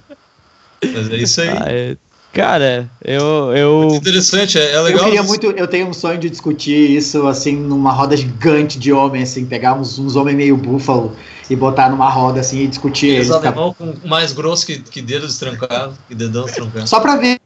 [0.83, 1.49] Mas é isso aí.
[1.49, 1.97] Ah, é-
[2.35, 3.55] Cara, eu.
[3.57, 3.79] eu...
[3.83, 5.01] Muito interessante, é, é legal.
[5.01, 8.93] Eu queria muito, eu tenho um sonho de discutir isso, assim, numa roda gigante de
[8.93, 11.17] homens, assim, pegar uns, uns homens meio búfalo
[11.49, 13.37] e botar numa roda, assim, e discutir Eles tá?
[13.37, 16.89] alemão com mais grosso que, que dedos trancados, que dedão trancado.
[16.89, 17.39] Só pra ver.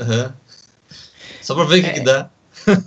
[0.00, 0.32] Aham.
[1.42, 2.30] Só pra ver o que, que dá.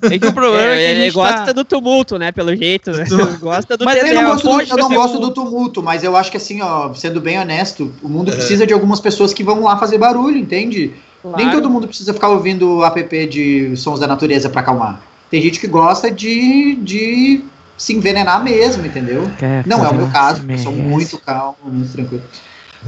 [0.09, 1.51] É que o problema é, que a ele gente gosta tá...
[1.51, 2.31] do tumulto, né?
[2.31, 3.05] Pelo jeito, né?
[3.39, 6.15] gosta do Mas Eu ele não, gosto, do- eu não gosto do tumulto, mas eu
[6.15, 8.35] acho que assim, ó, sendo bem honesto, o mundo É.
[8.35, 10.93] precisa de algumas pessoas que vão lá fazer barulho, entende?
[11.25, 11.51] Nem Claro.
[11.61, 15.01] todo mundo precisa ficar ouvindo app de sons da natureza pra acalmar.
[15.29, 17.43] Tem gente que gosta de, de
[17.77, 19.29] se envenenar mesmo, entendeu?
[19.37, 22.23] Quer Não é o meu caso, eu sou muito calmo, muito tranquilo.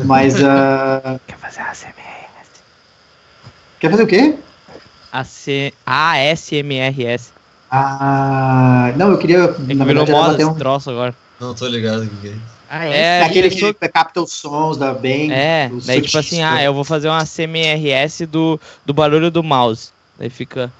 [0.05, 2.49] Mas, ah, Quer fazer a CMRS?
[3.79, 4.35] quer fazer o quê?
[5.85, 7.31] ASMRS.
[7.71, 10.11] Ah, não, eu queria, É que na virou verdade,
[10.43, 11.13] moda um, troço agora.
[11.39, 12.33] Não tô ligado o que que é.
[12.69, 15.31] Ah, É, é aquele isso- que capta os sons da bem.
[15.31, 19.89] É, daí tipo assim, ah, eu vou fazer uma CMRS do, do barulho do mouse.
[20.17, 20.71] Daí fica.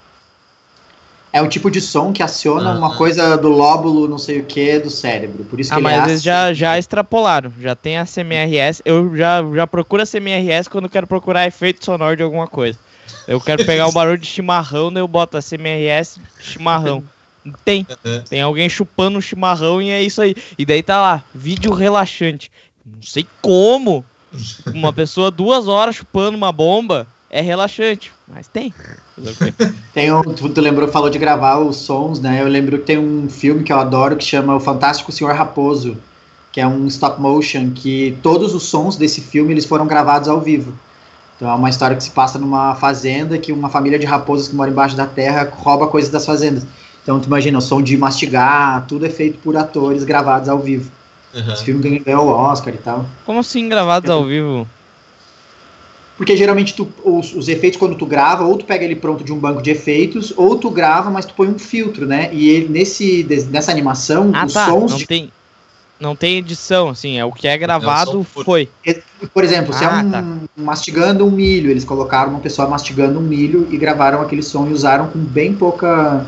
[1.30, 2.78] É o tipo de som que aciona Ah.
[2.78, 5.44] uma coisa do lóbulo, não sei o que, do cérebro.
[5.44, 7.52] Por isso que Ah, mas eles já, já extrapolaram.
[7.60, 8.82] Já tem a CMRS.
[8.84, 12.78] Eu já, já procuro a CMRS quando quero procurar efeito sonoro de alguma coisa.
[13.26, 17.04] Eu quero pegar um barulho de chimarrão, daí eu boto a CMRS chimarrão.
[17.64, 17.86] Tem.
[18.04, 18.18] É.
[18.20, 20.34] Tem alguém chupando um chimarrão e é isso aí.
[20.58, 22.50] E daí tá lá, vídeo relaxante.
[22.84, 24.04] Não sei como
[24.74, 28.12] uma pessoa duas horas chupando uma bomba é relaxante.
[28.26, 28.74] Mas tem.
[29.92, 32.40] Tem um, tu, tu lembrou, falou de gravar os sons, né?
[32.40, 35.96] Eu lembro que tem um filme que eu adoro que chama O Fantástico Senhor Raposo,
[36.52, 40.40] que é um stop motion que todos os sons desse filme eles foram gravados ao
[40.40, 40.72] vivo.
[41.36, 44.54] Então é uma história que se passa numa fazenda que uma família de raposas que
[44.54, 46.66] mora embaixo da terra rouba coisas das fazendas.
[47.02, 50.90] Então tu imagina, o som de mastigar, tudo é feito por atores gravados ao vivo.
[51.34, 51.52] Aham.
[51.52, 53.06] Esse filme ganhou- o Oscar e tal.
[53.24, 54.66] Como assim gravados ao vivo?
[56.16, 59.32] Porque geralmente tu, os, os efeitos, quando tu grava, ou tu pega ele pronto de
[59.32, 62.28] um banco de efeitos, ou tu grava, mas tu põe um filtro, né?
[62.32, 64.66] E ele, nesse, nessa animação, Ah, os tá.
[64.66, 64.90] sons.
[64.90, 65.32] Não de- tem,
[66.00, 67.18] não tem edição, assim.
[67.18, 68.44] É o que é gravado som puro.
[68.44, 68.68] foi.
[69.32, 70.24] por exemplo, se é Ah, um tá.
[70.56, 74.72] mastigando um milho, eles colocaram uma pessoa mastigando um milho e gravaram aquele som e
[74.72, 76.26] usaram com bem pouca,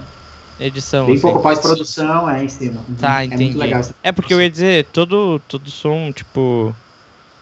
[0.60, 1.06] Edição.
[1.06, 1.32] bem assim.
[1.32, 2.84] pós-produção é em cima.
[2.98, 3.44] Tá, é entendi.
[3.44, 3.82] muito legal.
[4.02, 6.74] É porque eu ia dizer, todo, todo som, tipo.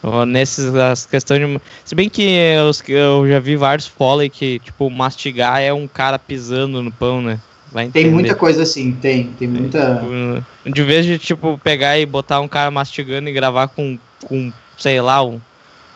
[0.02, 1.60] ó, Nesses as questões de.
[1.84, 6.18] Se bem que eu, eu já vi vários foley que, tipo, mastigar é um cara
[6.18, 7.40] pisando no pão, né?
[7.72, 8.04] Vai entender.
[8.04, 9.96] Tem muita coisa assim, tem, tem muita.
[9.96, 14.52] Tipo, De vez de, tipo, pegar e botar um cara mastigando e gravar com, com
[14.76, 15.40] sei lá, um,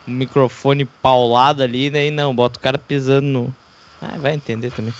[0.07, 2.07] um microfone paulado ali, né?
[2.07, 3.55] E não, bota o cara pisando no.
[4.01, 4.93] Ah, vai entender também.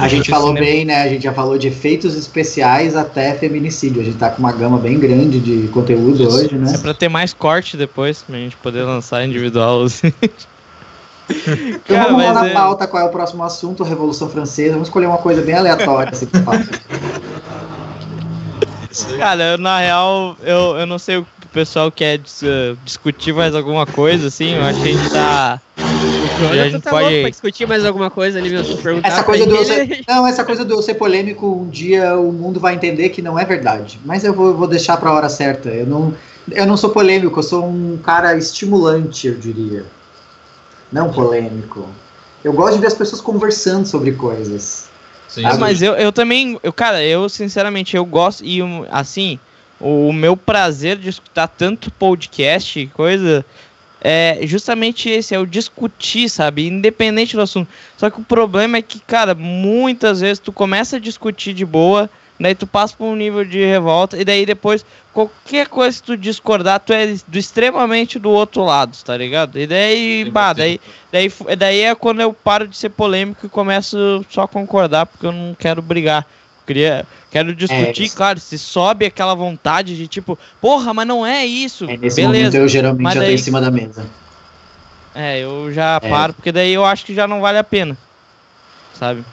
[0.00, 0.64] A gente falou nenhum.
[0.66, 1.02] bem, né?
[1.02, 4.00] A gente já falou de efeitos especiais até feminicídio.
[4.00, 6.36] A gente tá com uma gama bem grande de conteúdo Isso.
[6.36, 6.72] hoje, né?
[6.74, 9.82] É pra ter mais corte depois, pra gente poder lançar individual.
[9.84, 10.12] assim.
[11.28, 14.74] Então Cara, vamos lá na é- pauta, qual é o próximo assunto, a Revolução Francesa.
[14.74, 16.12] Vamos escolher uma coisa bem aleatória.
[16.12, 16.28] assim.
[19.18, 22.42] Cara, eu, na real, eu, eu não sei o que o pessoal quer dis-
[22.84, 24.54] discutir mais alguma coisa, assim.
[24.54, 25.60] Eu acho que a gente tá.
[26.06, 28.64] O a Jonathan tá pode- louco pra discutir mais alguma coisa ali, meu.
[28.64, 32.32] Perguntar essa coisa do ser, não, essa coisa do eu ser polêmico, um dia o
[32.32, 33.98] mundo vai entender que não é verdade.
[34.04, 35.68] Mas eu vou, vou deixar pra hora certa.
[35.68, 36.14] Eu não,
[36.50, 39.84] eu não sou polêmico, eu sou um cara estimulante, eu diria.
[40.92, 41.88] Não polêmico.
[42.44, 44.88] Eu gosto de ver as pessoas conversando sobre coisas.
[45.28, 48.60] Sim, Ah, mas eu, eu também, eu, cara, eu sinceramente eu gosto e
[48.90, 49.38] assim,
[49.80, 53.44] o, meu prazer de escutar tanto podcast e coisa
[54.08, 56.68] é justamente esse, é o discutir, sabe?
[56.68, 57.68] Independente do assunto.
[57.96, 62.08] Só que o problema é que, cara, muitas vezes tu começa a discutir de boa,
[62.38, 66.16] daí tu passa por um nível de revolta, e daí depois, qualquer coisa que tu
[66.16, 69.58] discordar, tu é do extremamente do outro lado, tá ligado?
[69.58, 70.80] E daí, bah, daí,
[71.10, 75.26] daí, daí é quando eu paro de ser polêmico e começo só a concordar, porque
[75.26, 76.24] eu não quero brigar.
[76.66, 78.16] Queria, quero discutir, isso.
[78.16, 81.84] claro, se sobe aquela vontade de tipo, porra, mas não é isso.
[81.88, 82.26] É, nesse Beleza.
[82.38, 84.04] momento eu geralmente Mas já tô daí- em cima da mesa.
[85.14, 86.08] É, eu já É.
[86.10, 87.96] paro, porque daí eu acho que já não vale a pena.
[88.98, 89.24] Sabe?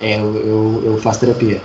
[0.00, 1.60] É, eu, eu, eu faço terapia.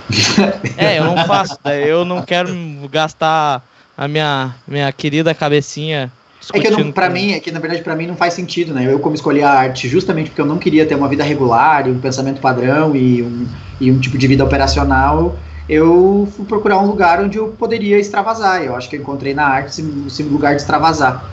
[0.76, 2.54] É, eu não faço, eu não quero
[2.90, 3.62] gastar
[3.96, 6.10] a minha, minha querida cabecinha
[6.52, 8.72] É que não, pra com- mim, é que na verdade pra mim não faz sentido,
[8.72, 8.86] né?
[8.90, 11.90] Eu como escolhi a arte justamente porque eu não queria ter uma vida regular e
[11.90, 13.46] um pensamento padrão e um,
[13.80, 15.36] e um tipo de vida operacional,
[15.68, 18.62] eu fui procurar um lugar onde eu poderia extravasar.
[18.62, 21.24] Eu acho que eu encontrei na arte esse, esse lugar de extravasar.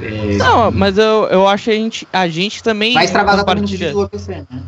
[0.00, 3.86] É, Não, mas eu, eu acho que a gente, a gente também mas extravasar compartilha,
[3.88, 4.62] de enlouquecer, né?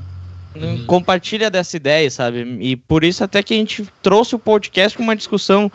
[0.55, 2.59] não compartilha dessa ideia, sabe?
[2.61, 5.71] E por isso até que a gente trouxe o podcast com uma discussão,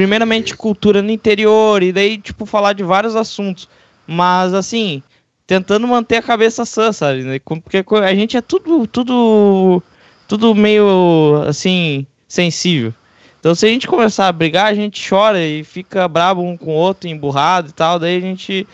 [0.00, 3.68] primeiramente cultura no interior, e daí, tipo, falar de vários assuntos.
[4.06, 5.02] Mas assim,
[5.46, 7.22] tentando manter a cabeça sã, sabe?
[7.22, 7.38] né?
[7.38, 9.82] Porque a gente é tudo, tudo,
[10.26, 12.94] tudo meio, assim, sensível.
[13.38, 16.70] Então, se a gente começar a brigar, a gente chora e fica brabo um com
[16.70, 17.98] o outro, emburrado e tal.
[17.98, 18.66] Daí a gente.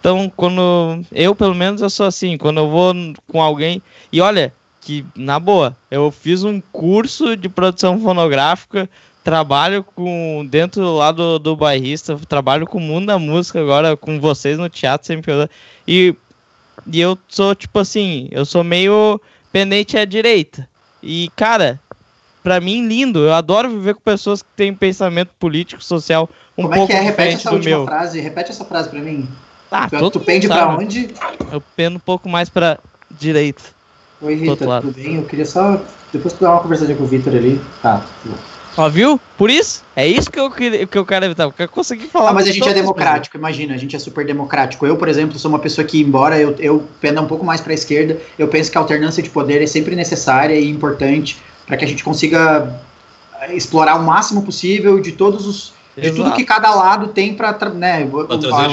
[0.00, 1.04] Então, quando.
[1.12, 2.38] Eu, pelo menos, eu sou assim.
[2.38, 2.94] Quando eu vou
[3.30, 3.82] com alguém.
[4.10, 8.88] E olha, que, na boa, eu fiz um curso de produção fonográfica.
[9.24, 10.46] Trabalho com.
[10.50, 12.18] Dentro lá do, do bairrista.
[12.28, 15.32] Trabalho com o mundo da música agora, com vocês no teatro sempre.
[15.86, 16.14] E,
[16.90, 18.28] e eu sou, tipo assim.
[18.32, 19.20] Eu sou meio
[19.52, 20.68] pendente à direita.
[21.02, 21.80] E, cara,
[22.42, 23.20] pra mim, lindo.
[23.20, 26.28] Eu adoro viver com pessoas que têm pensamento político, social
[26.58, 27.00] um Como é pouco que é?
[27.00, 27.84] Repete essa última meu.
[27.84, 28.20] frase.
[28.20, 29.28] Repete essa frase pra mim.
[29.70, 30.84] Ah, tu, todo tu pende pra sabe.
[30.84, 31.14] onde?
[31.50, 32.78] Eu pendo um pouco mais pra
[33.10, 33.62] direita.
[34.20, 35.16] Oi, Rita, tudo bem?
[35.16, 35.80] Eu queria só.
[36.12, 37.60] Depois tu dar uma conversadinha com o Vitor ali.
[37.80, 38.51] Tá, tudo bom.
[38.76, 39.20] Ó, viu?
[39.36, 41.46] Por isso, é isso que eu, queria- que eu quero evitar.
[41.48, 42.30] Porque eu consegui falar.
[42.30, 44.86] Ah, mas a gente é democrático, imagina, a gente é super democrático.
[44.86, 47.72] Eu, por exemplo, sou uma pessoa que, embora eu, eu penda um pouco mais para
[47.72, 51.36] a esquerda, eu penso que a alternância de poder é sempre necessária e importante
[51.66, 52.80] para que a gente consiga
[53.42, 55.72] eh, explorar o máximo possível de todos os.
[55.94, 56.36] De tudo Exato.
[56.36, 57.52] que cada lado tem para.
[57.68, 58.08] Né,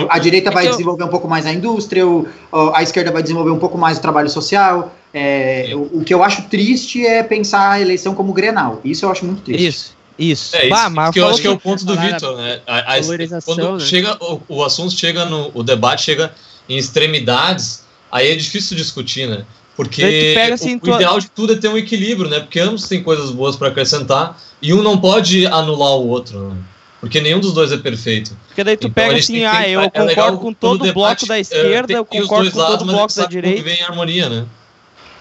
[0.10, 2.72] a, a direita vai É que eu- desenvolver um pouco mais a indústria, o- o-
[2.74, 4.94] a esquerda vai desenvolver um pouco mais o trabalho social.
[5.14, 8.80] É, o, o que eu acho triste é pensar a eleição como Grenal.
[8.84, 9.68] Isso eu acho muito triste.
[9.68, 10.56] Isso, isso.
[10.56, 12.62] É isso Bah, mas que eu acho que é o ponto do Vitor, né?
[12.68, 13.02] A- a-
[13.44, 13.80] quando né?
[13.80, 16.32] chega o, o assunto chega no o debate chega
[16.68, 19.46] em extremidades, aí é difícil discutir, né?
[19.76, 22.42] Porque pega, assim, o, tua- o ideal de tudo é ter um equilíbrio, né?
[22.42, 26.58] Porque ambos têm coisas boas para acrescentar e um não pode anular o outro, né?
[27.00, 28.38] Porque nenhum dos dois é perfeito.
[28.48, 31.28] Porque daí tu Então, pega assim, ah, eu é concordo com todo o debate, bloco
[31.28, 33.70] da esquerda, eu concordo dois com lados, todo o mas bloco da direita.
[33.70, 34.46] em harmonia, né?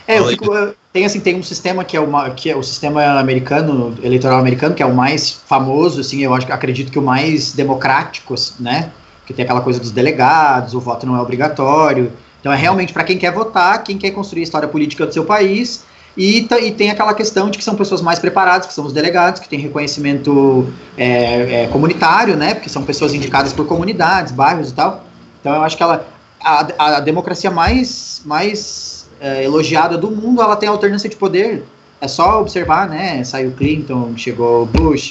[0.09, 0.51] É, eu fico,
[0.91, 4.75] tem assim, tem um sistema que é, uma, que é o sistema americano, eleitoral americano,
[4.75, 8.91] que é o mais famoso, assim, eu acho que acredito que o mais democrático, né?
[9.27, 12.11] Que tem aquela coisa dos delegados, o voto não é obrigatório.
[12.41, 15.27] Então é realmente para quem quer votar, quem quer construir a história política do seu
[15.27, 15.85] país.
[16.17, 19.43] E, e tem aquela questão de que são pessoas mais preparadas, que são os delegados,
[19.43, 22.55] que têm reconhecimento é, é, comunitário, né?
[22.55, 25.05] Porque são pessoas indicadas por comunidades, bairros e tal.
[25.39, 26.09] Então eu acho que ela
[26.41, 31.65] a, a democracia mais mais é, elogiada do mundo, ela tem alternância de poder.
[32.01, 33.25] É só observar, né?
[33.25, 35.11] Saiu Clinton, chegou Bush,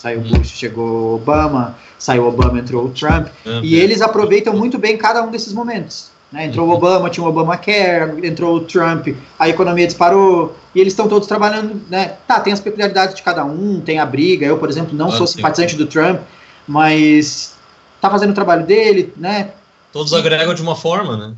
[0.00, 3.28] saiu Bush, chegou Obama, saiu Obama, entrou o Trump.
[3.62, 6.10] E eles aproveitam muito bem cada um desses momentos.
[6.32, 6.46] Né?
[6.46, 9.08] Entrou o Obama, tinha o Obamacare, entrou o Trump,
[9.38, 12.14] a economia disparou, e eles estão todos trabalhando, né?
[12.26, 14.46] Tá, tem as peculiaridades de cada um, tem a briga.
[14.46, 15.34] Eu, por exemplo, não Ah, sou sim.
[15.34, 16.22] simpatizante do Trump,
[16.66, 17.54] mas
[18.00, 19.50] tá fazendo o trabalho dele, né?
[19.92, 21.34] Todos agregam de uma forma, né?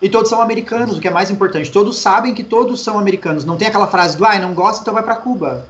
[0.00, 1.70] E todos são americanos, o que é mais importante.
[1.72, 3.44] Todos sabem que todos são americanos.
[3.44, 5.66] Não tem aquela frase do, ah, não gosta, então vai para Cuba.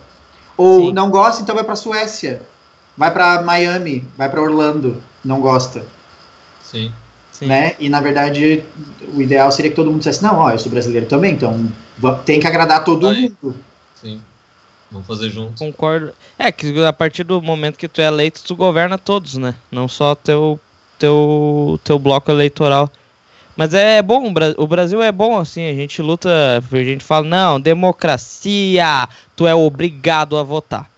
[0.57, 0.93] Ou Sim.
[0.93, 2.43] não gosta, então vai para Suécia.
[2.97, 5.03] Vai para Miami, vai para Orlando.
[5.25, 5.85] Não gosta,
[6.63, 6.93] Sim.
[7.31, 7.47] Sim.
[7.47, 7.77] né?
[7.79, 8.65] E na verdade,
[9.15, 11.71] o ideal seria que todo mundo dissesse, não, ó, eu sou brasileiro também, então
[12.25, 13.33] tem que agradar todo Aí.
[13.43, 13.57] mundo.
[13.95, 14.21] Sim.
[14.91, 15.59] Vamos fazer juntos.
[15.59, 16.13] Concordo.
[16.39, 19.55] É que a partir do momento que tu é eleito, tu governa todos, né?
[19.71, 20.59] Não só teu
[20.99, 22.91] teu teu bloco eleitoral.
[23.59, 26.31] Mas é bom, o Bra- o Brasil é bom assim, a gente luta,
[26.71, 30.89] a gente fala, não, democracia, tu é obrigado a votar.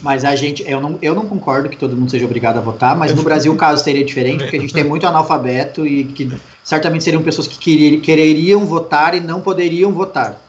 [0.00, 2.96] Mas a gente, eu não, eu não concordo que todo mundo seja obrigado a votar,
[2.96, 6.30] mas no Brasil o caso seria diferente, porque a gente tem muito analfabeto e que
[6.62, 10.40] certamente seriam pessoas que querer- quereriam votar e não poderiam votar.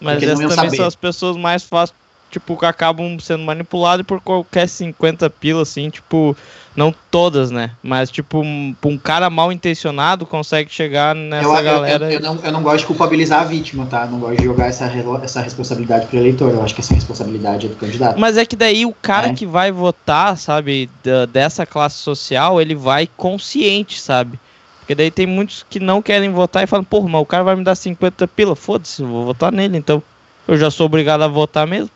[0.00, 0.76] Mas essas também saber.
[0.76, 1.94] são as pessoas mais fáceis,
[2.32, 6.34] tipo, acabam sendo manipuladas por qualquer 50 pila, assim, tipo,
[6.74, 7.70] não todas, né?
[7.82, 12.04] Mas, tipo, um, um cara mal intencionado consegue chegar nessa eu, eu- galera.
[12.06, 14.06] Eu, eu não, eu não gosto de culpabilizar a vítima, tá?
[14.06, 14.90] Não gosto de jogar essa,
[15.22, 16.50] essa responsabilidade pro eleitor.
[16.50, 18.18] Eu acho que essa responsabilidade é do candidato.
[18.18, 19.34] Mas é que daí o cara É.
[19.34, 24.40] que vai votar, sabe, da- dessa classe social, ele vai consciente, sabe?
[24.80, 27.54] Porque daí tem muitos que não querem votar e falam, porra, mas o cara vai
[27.56, 30.02] me dar 50 pila, foda-se, eu vou votar nele, então
[30.48, 31.90] eu já sou obrigado a votar mesmo.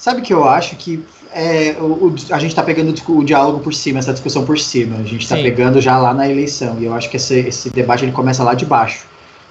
[0.00, 1.04] Sabe que eu acho que
[1.34, 4.96] é, o, o- a gente tá pegando o diálogo por cima, essa discussão por cima.
[4.96, 5.42] A gente tá Sim.
[5.42, 6.78] pegando já lá na eleição.
[6.80, 9.04] E eu acho que esse, esse debate ele começa lá de baixo.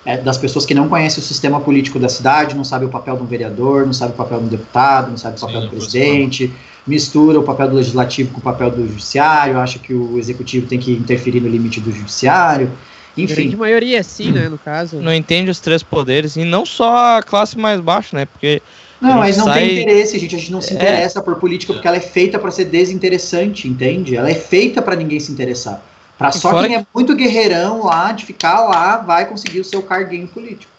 [0.03, 3.15] É, das pessoas que não conhecem o sistema político da cidade, não sabem o papel
[3.15, 5.61] de um vereador, não sabem o papel de um deputado, não sabem o Sim, papel
[5.61, 6.51] do por presidente,
[6.87, 10.79] mistura o papel do legislativo com o papel do judiciário, acha que o executivo tem
[10.79, 12.71] que interferir no limite do judiciário.
[13.15, 14.99] Grande Enfim, maioria, sim, né, no caso.
[14.99, 18.25] Não entende os três poderes, e não só a classe mais baixa, né?
[18.25, 18.61] Porque
[19.01, 20.35] Não, mas não sai- tem interesse, gente.
[20.35, 20.75] A gente não se É.
[20.75, 24.15] interessa por política porque ela é feita para ser desinteressante, entende?
[24.15, 25.81] Ela é feita para ninguém se interessar.
[26.17, 29.65] Pra E só fora quem é muito guerreirão lá, de ficar lá, vai conseguir o
[29.65, 30.71] seu carguinho político.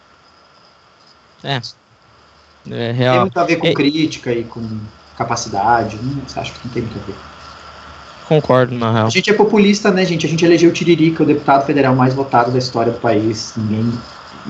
[1.43, 1.59] é
[2.63, 3.21] Tem real.
[3.21, 3.73] muito a ver com É.
[3.73, 4.61] crítica e com
[5.17, 5.97] capacidade.
[5.97, 7.15] Não, você acha que não tem muito a ver.
[8.27, 9.07] concordo, na real.
[9.07, 10.25] A gente é populista, né, gente?
[10.25, 13.53] A gente elegeu o Tiririca, o deputado federal mais votado da história do país.
[13.57, 13.91] Ninguém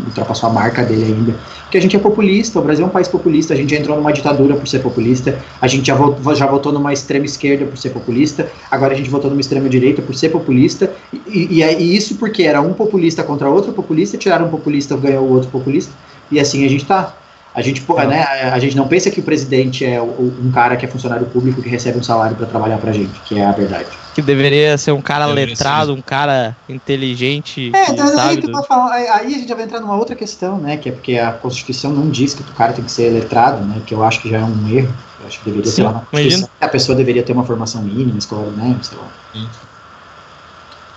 [0.06, 1.36] ultrapassou a marca dele ainda.
[1.64, 3.96] Porque a gente é populista, o Brasil é um país populista, a gente já entrou
[3.98, 7.78] numa ditadura por ser populista, a gente já votou, já votou numa extrema esquerda por
[7.78, 10.92] ser populista, agora a gente votou numa extrema direita por ser populista,
[11.28, 15.26] e, e, e isso porque era um populista contra outro populista, tiraram um populista, ganhou
[15.26, 15.94] o outro populista,
[16.30, 17.16] e assim a gente tá.
[17.54, 18.08] A gente, não.
[18.08, 21.62] né, a gente não pensa que o presidente é um cara que é funcionário público
[21.62, 23.90] que recebe um salário para trabalhar pra gente, que é a verdade.
[24.16, 26.00] Que deveria ser um cara deveria letrado, ser.
[26.00, 27.72] um cara inteligente.
[27.76, 30.78] É, então, aí, aí, a gente já vai entrar numa outra questão, né?
[30.78, 33.82] Que é porque a Constituição não diz que o cara tem que ser letrado, né?
[33.86, 34.94] Que eu acho que já é um erro.
[35.20, 36.50] Eu acho que deveria Sim, lá na Constituição.
[36.62, 38.78] A pessoa deveria ter uma formação mínima, escola, né?
[38.82, 39.08] Sei lá.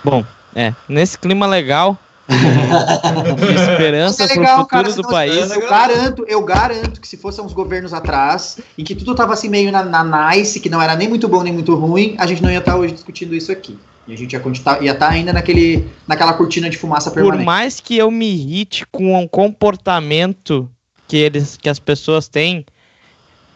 [0.01, 0.23] Bom,
[0.55, 1.99] é, nesse clima legal,
[3.71, 5.51] esperança é legal, pro futuro cara, do país.
[5.51, 9.47] Eu garanto, eu garanto que se fossem uns governos atrás, em que tudo tava assim
[9.47, 12.41] meio na, na nice, que não era nem muito bom nem muito ruim, a gente
[12.41, 13.77] não ia estar tá hoje discutindo isso aqui.
[14.07, 17.39] E a gente ia estar ia tá ainda naquele, naquela cortina de fumaça permanente.
[17.39, 20.69] Por mais que eu me irrite com o comportamento
[21.07, 22.65] que, eles, que as pessoas têm,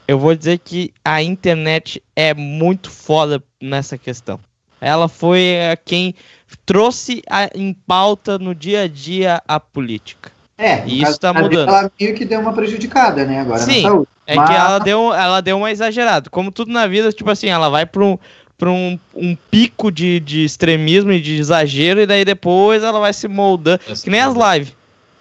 [0.08, 4.40] eu vou dizer que a internet é muito foda nessa questão.
[4.81, 6.15] Ela foi quem
[6.65, 10.31] trouxe a, em pauta no dia a dia a política.
[10.57, 11.69] É, e isso está mudando.
[11.69, 14.49] Ela meio que deu uma prejudicada, né, agora Sim, saúde, é mas...
[14.49, 16.30] que ela deu, ela deu uma exagerada.
[16.30, 18.18] Como tudo na vida, tipo assim, ela vai para um,
[18.57, 23.14] pra um, um pico de, de extremismo e de exagero, e daí depois ela vai
[23.14, 23.80] se moldando.
[24.03, 24.73] que nem as lives.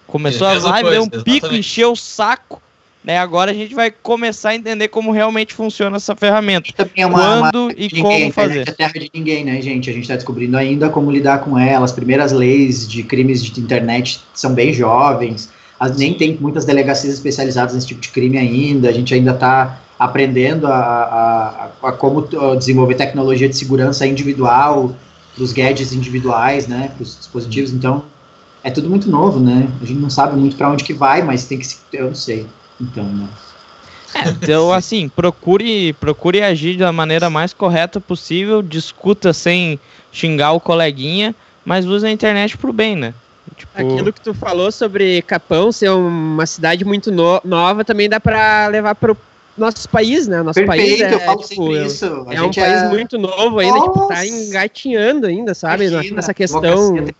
[0.05, 1.23] Começou as lives, deu um exatamente.
[1.23, 2.61] pico, encheu o saco,
[3.03, 3.17] né?
[3.17, 6.89] Agora a gente vai começar a entender como realmente funciona essa ferramenta.
[6.95, 7.71] É uma, Quando uma...
[7.71, 8.67] e ninguém, como fazer.
[8.67, 9.89] É terra de ninguém, né, gente?
[9.89, 11.85] A gente está descobrindo ainda como lidar com ela.
[11.85, 15.49] As primeiras leis de crimes de internet são bem jovens.
[15.79, 18.89] As, nem tem muitas delegacias especializadas nesse tipo de crime ainda.
[18.89, 22.27] A gente ainda está aprendendo a, a, a, como
[22.57, 24.95] desenvolver tecnologia de segurança individual
[25.35, 27.71] para os gadgets individuais, né, para os dispositivos.
[27.71, 28.03] Então,
[28.63, 29.69] é tudo muito novo, né?
[29.81, 32.15] A gente não sabe muito para onde que vai, mas tem que se, eu não
[32.15, 32.45] sei.
[32.79, 33.27] Então, né?
[34.13, 39.79] É, então, assim, procure, procure agir da maneira mais correta possível, discuta sem
[40.11, 43.13] xingar o coleguinha, mas use a internet pro bem, né?
[43.55, 43.71] Tipo...
[43.75, 48.67] Aquilo que tu falou sobre Capão ser uma cidade muito no nova também dá para
[48.67, 49.17] levar pro
[49.57, 50.41] nosso país, né?
[50.41, 52.25] Nosso Perfeito, país é, eu falo tipo, isso.
[52.27, 52.89] A é um país é...
[52.89, 53.91] muito novo ainda, Nossa.
[53.91, 55.87] tipo, tá engatinhando ainda, sabe?
[55.87, 57.15] Imagina, Nessa questão democracia,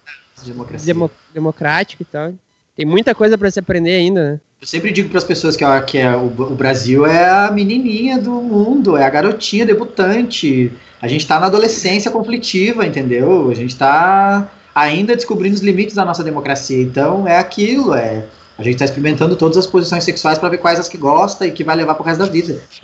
[0.45, 0.95] democracia.
[1.33, 2.33] democrática e tal.
[2.75, 4.41] Tem muita coisa para se aprender ainda, né?
[4.61, 7.49] Eu sempre digo para as pessoas que, ó, que é, o, o, Brasil é a
[7.49, 10.69] menininha do mundo, é a garotinha debutante.
[11.01, 13.49] A gente está na adolescência conflitiva, entendeu?
[13.49, 16.81] A gente está ainda descobrindo os limites da nossa democracia.
[16.81, 18.25] Então é aquilo, é
[18.59, 21.51] a gente está experimentando todas as posições sexuais para ver quais as que gosta e
[21.51, 22.61] que vai levar pro resto da vida.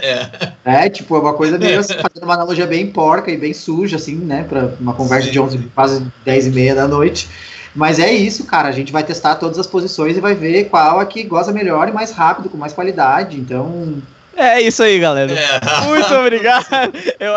[0.00, 0.52] é.
[0.64, 3.96] é, tipo, é uma coisa meio assim, fazendo uma analogia bem porca e bem suja,
[3.96, 4.44] assim, né?
[4.48, 5.32] Para uma conversa Sim.
[5.32, 7.28] de 11, quase 10 e meia da noite.
[7.76, 8.68] Mas é isso, cara.
[8.68, 11.88] A gente vai testar todas as posições e vai ver qual a que goza melhor
[11.88, 13.38] e mais rápido, com mais qualidade.
[13.38, 14.02] Então.
[14.34, 15.32] É isso aí, galera.
[15.32, 15.86] É.
[15.86, 16.66] Muito obrigado.
[17.20, 17.34] Eu...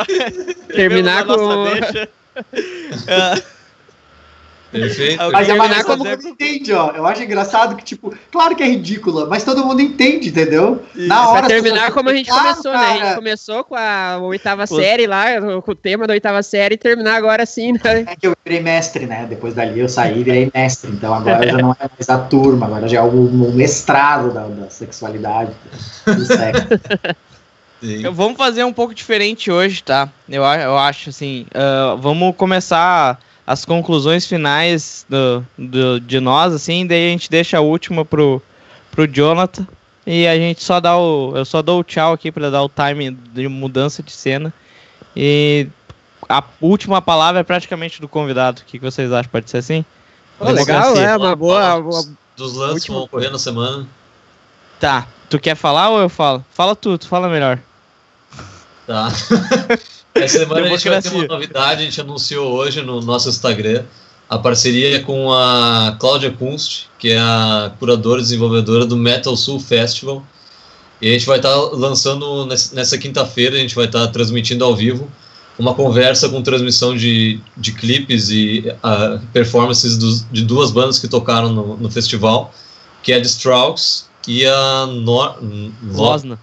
[0.74, 1.36] Terminar com.
[4.72, 5.32] Perfeito.
[5.32, 6.92] Mas é uma como que entende, ó.
[6.92, 10.84] Eu acho engraçado que, tipo, claro que é ridícula, mas todo mundo entende, entendeu?
[10.96, 11.08] Isso.
[11.08, 11.40] Na hora.
[11.40, 12.80] Pra terminar como a gente começou, cara.
[12.80, 12.88] né?
[12.88, 14.76] A gente começou com a oitava Pô.
[14.76, 15.26] série lá,
[15.62, 18.06] com o tema da oitava série, e terminar agora sim, né?
[18.08, 19.26] É que eu virei mestre, né?
[19.28, 20.92] Depois dali eu saí e virei mestre.
[20.92, 24.44] Então agora já não é mais a turma, agora já é o, o mestrado da,
[24.44, 25.52] da sexualidade,
[26.06, 26.68] do sexo.
[28.12, 30.10] Vamos fazer um pouco diferente hoje, tá?
[30.28, 31.46] Eu, eu acho assim.
[31.56, 33.18] Uh, vamos começar
[33.50, 38.40] as conclusões finais do, do, de nós, assim, daí a gente deixa a última pro,
[38.92, 39.68] pro Jonathan.
[40.06, 41.34] E a gente só dá o.
[41.36, 44.54] Eu só dou o tchau aqui para dar o time de mudança de cena.
[45.16, 45.68] E
[46.28, 48.62] a última palavra é praticamente do convidado.
[48.62, 49.32] O que, vocês acham?
[49.32, 49.84] Pode ser assim?
[50.40, 51.82] Oh, legal, é uma boa.
[52.38, 53.88] Dos lances que vão ocorrer na semana.
[54.80, 55.08] Tá.
[55.28, 56.46] Tu quer falar ou eu falo?
[56.52, 57.60] Fala tu, tu fala melhor.
[58.90, 59.14] Tá.
[60.16, 63.84] Essa semana a gente vai ter uma novidade, a gente anunciou hoje no nosso Instagram
[64.28, 69.60] a parceria com a Cláudia Kunst, que é a curadora e desenvolvedora do Metal Soul
[69.60, 70.24] Festival.
[71.00, 74.66] E a gente vai estar tá lançando nessa quinta-feira, a gente vai estar tá transmitindo
[74.66, 75.08] ao vivo
[75.60, 81.08] uma conversa com transmissão de, de clipes e uh, performances dos, de duas bandas que
[81.08, 82.52] tocaram no, no festival,
[83.04, 85.38] que é a The Strokes e a Nor
[85.84, 86.40] Losna.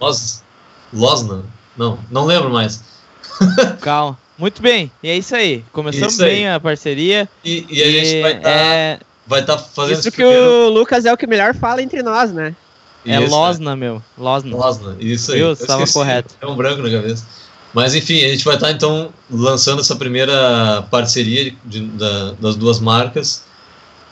[0.93, 1.56] Losna.
[1.77, 2.83] Não, não lembro mais.
[3.81, 4.17] Calma.
[4.37, 5.63] Muito bem, e é isso aí.
[5.71, 7.27] Começamos isso bem a parceria.
[7.43, 8.99] E, e a gente vai estar tá, é...
[9.25, 10.67] vai tá fazendo Isso que primeiro...
[10.67, 12.55] o Lucas é o que melhor fala entre nós, né?
[13.03, 13.75] É isso, Losna, é.
[13.75, 14.03] meu.
[14.15, 14.55] Losna.
[14.55, 15.39] Losna, isso aí.
[15.39, 15.53] Viu?
[15.53, 16.35] Estava correto.
[16.39, 17.25] É um branco na cabeça.
[17.73, 22.79] Mas enfim, a gente vai estar então lançando essa primeira parceria de, da, das duas
[22.79, 23.43] marcas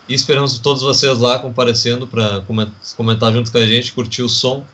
[0.08, 2.44] e esperamos todos vocês lá comparecendo para
[2.96, 4.66] comentar junto com a gente, curtir o som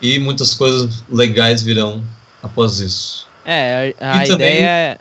[0.00, 2.02] e muitas coisas legais virão
[2.42, 3.26] após isso.
[3.44, 4.98] É, a, a ideia também, é.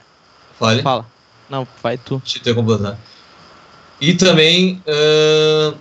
[0.60, 0.82] Fale.
[0.82, 1.06] Fala.
[1.50, 2.22] Não, vai tu.
[2.24, 2.98] Te ter completar.
[4.00, 5.76] E também uh,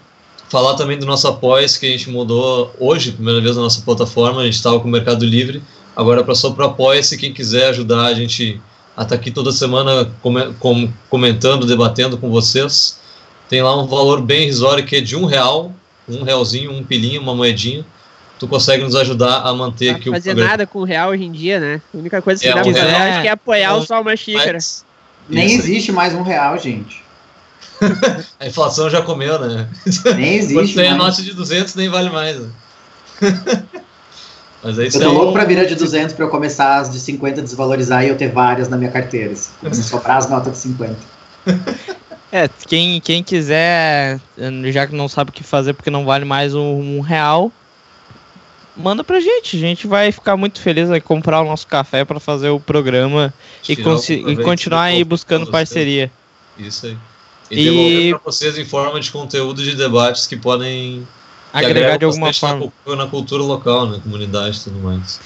[0.48, 4.40] falar também do nosso apoio que a gente mudou hoje, primeira vez na nossa plataforma,
[4.40, 5.62] a gente estava com o Mercado Livre,
[5.96, 8.60] agora é só para apoia-se, quem quiser ajudar a gente
[8.96, 10.10] a estar tá aqui toda semana
[11.10, 13.00] comentando, debatendo com vocês.
[13.48, 15.72] Tem lá um valor bem irrisório que é de um real,
[16.08, 17.84] um realzinho, um pilinho, uma moedinha.
[18.44, 21.10] Tu consegue nos ajudar a manter Não aqui fazer o fazer nada com o real
[21.10, 21.80] hoje em dia, né?
[21.94, 24.52] A única coisa que é, dá um pra fazer é apoiar o Só Uma Xícara.
[24.52, 24.84] Mas,
[25.26, 27.02] Nem existe mais um real, gente.
[28.38, 29.66] a inflação já comeu, né?
[30.14, 30.54] Nem existe.
[30.54, 32.38] Quando tem a nota de 200, nem vale mais.
[32.38, 32.48] Né?
[34.62, 37.00] Mas é isso eu tô louco pra virar de 200 pra eu começar as de
[37.00, 39.32] 50 desvalorizar e eu ter várias na minha carteira.
[39.32, 40.96] Assim, sobrar as notas de 50.
[42.32, 44.20] É, quem, quem quiser,
[44.70, 47.52] já que não sabe o que fazer porque não vale mais um, um real,
[48.76, 49.56] manda pra gente.
[49.56, 53.32] A gente vai ficar muito feliz em comprar o nosso café para fazer o programa
[53.68, 56.10] e, e, continuar aí buscando parceria.
[56.58, 56.96] Isso aí.
[57.50, 61.06] E, e devolver para vocês em forma de conteúdo de debates que podem
[61.52, 65.20] agregar de alguma forma na cultura, na cultura local, na comunidade e tudo mais.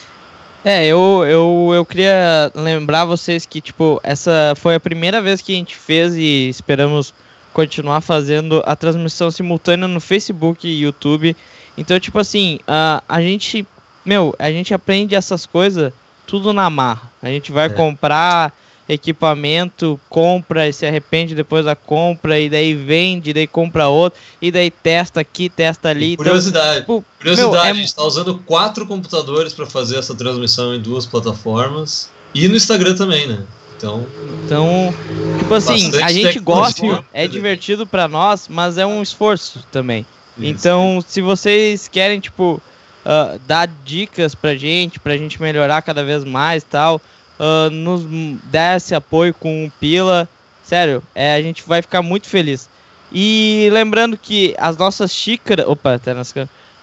[0.65, 5.53] É, eu, eu, eu queria lembrar vocês que, tipo, essa foi a primeira vez que
[5.53, 7.15] a gente fez e esperamos
[7.53, 11.37] continuar fazendo a transmissão simultânea no Facebook e YouTube.
[11.79, 13.65] Então, tipo assim, a, a gente,
[14.05, 15.93] meu, a gente aprende essas coisas
[16.27, 17.11] tudo na marra.
[17.23, 17.69] A gente vai é.
[17.71, 18.53] comprar
[18.89, 24.19] equipamento, compra e se arrepende depois da compra, e daí vende, e daí compra outro,
[24.41, 26.15] e daí testa aqui, testa ali.
[26.15, 27.71] Então, curiosidade, então, tipo, curiosidade, meu, é...
[27.71, 32.57] a gente está usando quatro computadores para fazer essa transmissão em duas plataformas, e no
[32.57, 33.45] Instagram também, né?
[33.77, 34.07] Então,
[34.45, 34.93] então
[35.39, 40.05] tipo assim, a gente gosta, é divertido para nós, mas é um esforço também.
[40.39, 42.63] Então, se vocês querem, tipo,
[43.05, 47.01] uh, dar dicas pra gente, pra gente melhorar cada vez mais tal,
[47.39, 48.05] uh, nos
[48.45, 50.29] der esse apoio com o Pila.
[50.63, 52.69] Sério, é, a gente vai ficar muito feliz.
[53.11, 55.67] E lembrando que as nossas xícaras.
[55.67, 56.35] Opa, tá nas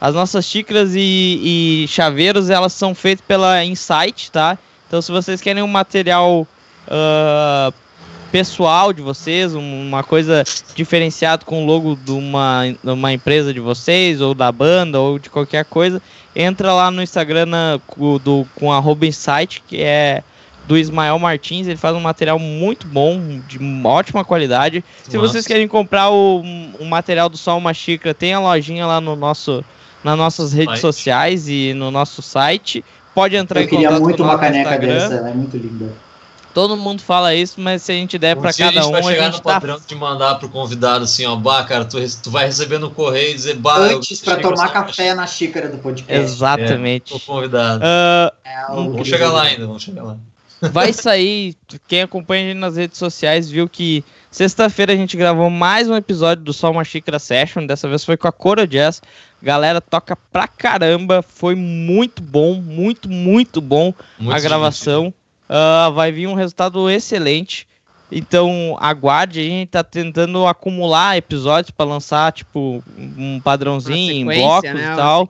[0.02, 4.58] As nossas xícaras e, e, chaveiros elas são feitas pela Insight, tá?
[4.88, 6.48] Então, se vocês querem um material
[6.88, 7.74] uh,
[8.36, 10.44] pessoal de vocês, uma coisa
[10.76, 15.18] diferenciada com o logo de uma, de uma empresa de vocês, ou da banda, ou
[15.18, 16.02] de qualquer coisa,
[16.36, 17.80] entra lá no Instagram na,
[18.22, 20.22] do, com arroba Insight, que é
[20.68, 21.66] do Ismael Martins.
[21.66, 24.84] Ele faz um material muito bom, de ótima qualidade.
[24.98, 25.12] Nossa.
[25.12, 26.42] Se vocês querem comprar o,
[26.78, 29.64] o material do Sol Uma Xícara, tem a lojinha lá no nosso,
[30.04, 32.84] nas nossas redes sociais e no nosso site.
[33.14, 35.94] Pode entrar Eu em contato Eu queria muito uma caneca dessa, ela é muito linda.
[36.56, 38.92] Todo mundo fala isso, mas se a gente der um para cada a gente um,
[38.94, 39.54] vai chegar a gente no tá...
[39.56, 43.32] padrão de mandar pro convidado assim, ó, bah, cara, tu, tu vai receber no correio
[43.32, 46.24] e dizer, bah, antes para tomar café na xícara do podcast.
[46.24, 47.14] Exatamente.
[47.14, 47.84] É, tô convidado.
[47.84, 50.18] Uh, é, vamos chegar lá ainda, vamos chegar lá.
[50.62, 51.58] Vai sair,
[51.90, 54.02] quem acompanha a gente nas redes sociais viu que
[54.32, 58.16] sexta-feira a gente gravou mais um episódio do Só Uma Xícara Session, dessa vez foi
[58.16, 59.02] com a Coro Jazz.
[59.44, 65.14] Galera toca pra caramba, foi muito bom, muito, muito bom muito a gravação.
[65.50, 67.68] Uh, vai vir um resultado excelente.
[68.12, 74.74] Então aguarde, a gente tá tentando acumular episódios para lançar, tipo, um padrãozinho em blocos
[74.74, 74.94] né?
[74.94, 75.30] e tal.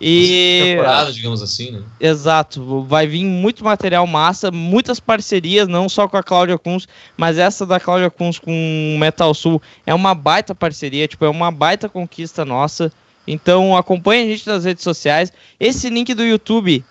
[0.00, 1.82] E temporada, digamos assim, né?
[2.00, 7.38] Exato, vai vir muito material massa, muitas parcerias, não só com a Cláudia Kunz, mas
[7.38, 8.50] essa da Cláudia Kunz com
[8.94, 12.92] o Metal Sul é uma baita parceria, tipo, é uma baita conquista nossa.
[13.26, 15.32] Então acompanhe a gente nas redes sociais.
[15.58, 16.84] Esse link do YouTube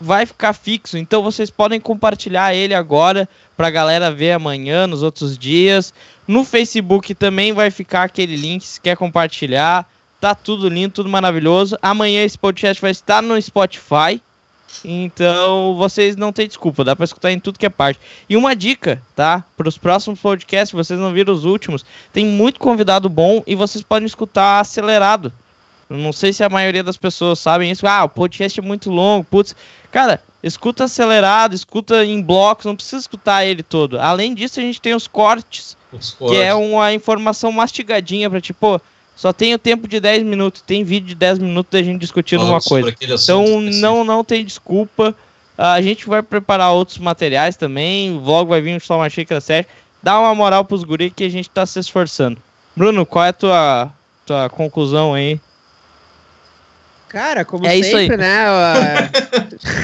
[0.00, 5.02] vai ficar fixo, então vocês podem compartilhar ele agora para a galera ver amanhã, nos
[5.02, 5.92] outros dias.
[6.26, 9.88] No Facebook também vai ficar aquele link se quer compartilhar.
[10.20, 11.78] Tá tudo lindo, tudo maravilhoso.
[11.80, 14.20] Amanhã esse podcast vai estar no Spotify.
[14.84, 18.00] Então vocês não tem desculpa, dá para escutar em tudo que é parte.
[18.28, 19.44] E uma dica, tá?
[19.56, 23.82] Para os próximos podcasts, vocês não viram os últimos, tem muito convidado bom e vocês
[23.82, 25.32] podem escutar acelerado.
[25.88, 27.86] Não sei se a maioria das pessoas sabem isso.
[27.86, 29.54] Ah, o podcast é muito longo, putz.
[29.92, 33.98] Cara, escuta acelerado, escuta em blocos, não precisa escutar ele todo.
[33.98, 36.36] Além disso, a gente tem os cortes, os cortes.
[36.36, 38.80] que é uma informação mastigadinha para tipo,
[39.14, 42.40] só tem o tempo de 10 minutos, tem vídeo de 10 minutos da gente discutindo
[42.40, 42.94] Falando uma coisa.
[43.00, 45.14] Então não, não tem desculpa.
[45.56, 48.18] A gente vai preparar outros materiais também.
[48.18, 49.66] Logo vai vir só uma xícara séria.
[50.02, 52.38] Dá uma moral pros guri que a gente tá se esforçando.
[52.76, 53.90] Bruno, qual é a tua,
[54.26, 55.40] tua conclusão aí?
[57.08, 58.44] Cara, como é sempre, né?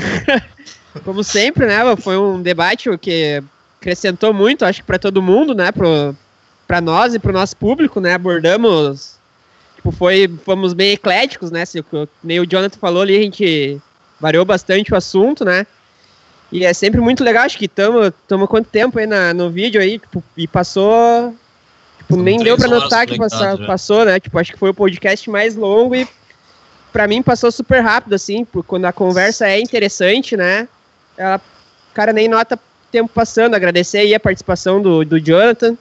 [1.05, 1.78] como sempre, né?
[1.97, 3.43] Foi um debate que
[3.81, 5.70] acrescentou muito, acho que para todo mundo, né?
[6.66, 8.15] Para nós e para o nosso público, né?
[8.15, 9.16] Abordamos,
[9.77, 11.65] tipo, foi, fomos bem ecléticos, né?
[11.65, 11.85] Se,
[12.23, 13.81] nem o Jonathan falou ali, a gente
[14.20, 15.66] variou bastante o assunto, né?
[16.53, 18.12] E é sempre muito legal, acho que estamos
[18.49, 21.35] quanto tempo aí na, no vídeo aí, tipo, e passou.
[21.99, 24.20] Tipo, nem deu para notar que passou, passou, né?
[24.20, 26.07] Tipo, acho que foi o podcast mais longo e
[26.93, 30.69] para mim passou super rápido, assim, porque quando a conversa é interessante, né?
[31.16, 32.59] Ela, o cara nem nota
[32.90, 33.55] tempo passando.
[33.55, 35.77] Agradecer aí a participação do, do Jonathan.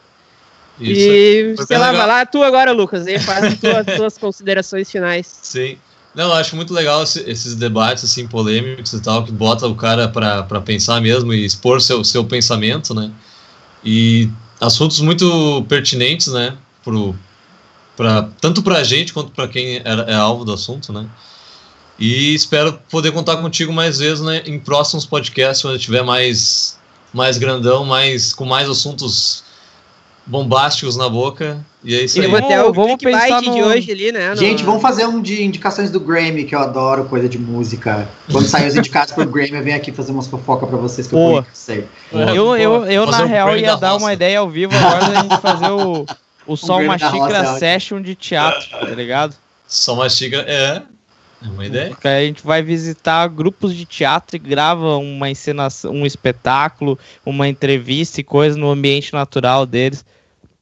[0.79, 1.01] Isso.
[1.01, 2.07] E, sei lá, legal.
[2.07, 5.27] vai lá tu agora, Lucas, aí faz as tuas, tuas considerações finais.
[5.41, 5.77] Sim.
[6.15, 10.09] Não, eu acho muito legal esses debates assim polêmicos e tal, que bota o cara
[10.09, 13.11] para pensar mesmo e expor seu, seu pensamento, né?
[13.83, 14.29] E
[14.59, 16.57] assuntos muito pertinentes, né?
[16.83, 17.15] Pro,
[17.95, 21.07] pra, tanto para a gente quanto para quem é, é alvo do assunto, né?
[21.99, 26.79] E espero poder contar contigo mais vezes né, em próximos podcasts, quando tiver mais,
[27.13, 29.43] mais grandão, mais, com mais assuntos
[30.25, 31.63] bombásticos na boca.
[31.83, 32.35] E é isso e aí.
[32.35, 33.53] Até o vamos pensar no...
[33.53, 34.31] de hoje ali, né?
[34.31, 34.35] No...
[34.35, 38.07] Gente, vamos fazer um de indicações do Grammy, que eu adoro coisa de música.
[38.31, 41.13] Quando sair os indicados pro Grammy, eu venho aqui fazer umas fofocas pra vocês que
[41.13, 41.41] Boa.
[41.41, 41.85] eu sei.
[42.11, 45.37] Eu, eu, eu na um real, ia dar uma ideia ao vivo agora da gente
[45.39, 46.05] fazer o,
[46.53, 49.35] o Só Uma Xícara é Session de teatro, tá ligado?
[49.67, 50.83] Só uma xícara, é.
[51.43, 51.89] É uma ideia.
[51.89, 57.47] Porque a gente vai visitar grupos de teatro e grava uma encenação, um espetáculo, uma
[57.47, 60.05] entrevista e coisa no ambiente natural deles.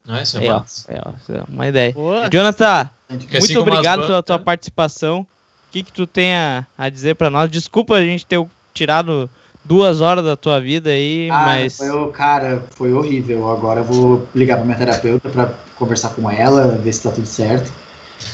[0.08, 1.92] Ah, isso é, é, ó, é, ó, é uma ideia.
[1.92, 2.30] Boa.
[2.30, 4.44] Jonathan, muito assim obrigado pela tua né?
[4.44, 5.22] participação.
[5.22, 7.52] O que, que tu tem a, a dizer para nós?
[7.52, 8.44] Desculpa a gente ter
[8.74, 9.30] tirado
[9.64, 11.78] duas horas da tua vida aí, ah, mas.
[11.78, 13.50] Foi, cara, foi horrível.
[13.50, 17.28] Agora eu vou ligar pra minha terapeuta para conversar com ela, ver se tá tudo
[17.28, 17.72] certo.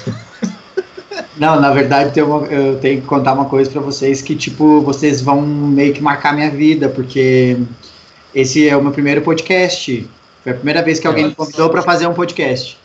[1.38, 5.22] Não, na verdade uma, eu tenho que contar uma coisa para vocês que, tipo, vocês
[5.22, 7.57] vão meio que marcar minha vida, porque
[8.34, 10.10] esse é o meu primeiro podcast.
[10.43, 12.77] Foi a primeira vez que alguém me convidou para fazer um podcast.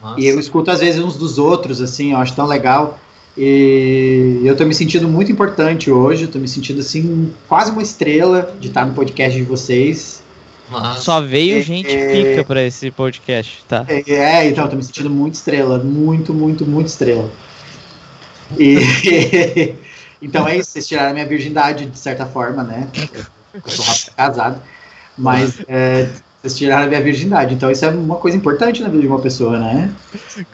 [0.00, 0.20] Nossa.
[0.20, 2.98] E eu escuto às vezes uns dos outros, assim, eu acho tão legal.
[3.36, 8.54] E eu tô me sentindo muito importante hoje, tô me sentindo assim, quase uma estrela
[8.60, 10.22] de estar no podcast de vocês.
[10.98, 13.84] Só veio é, gente é, pica pra esse podcast, tá?
[13.88, 17.30] É, é, então, tô me sentindo muito estrela, muito, muito, muito estrela.
[18.58, 18.78] E,
[20.20, 22.88] então é isso, vocês tiraram a minha virgindade de certa forma, né?
[23.54, 24.62] Eu sou casado,
[25.16, 26.08] mas é,
[26.42, 29.20] vocês tiraram a minha virgindade, então isso é uma coisa importante na vida de uma
[29.20, 29.94] pessoa, né?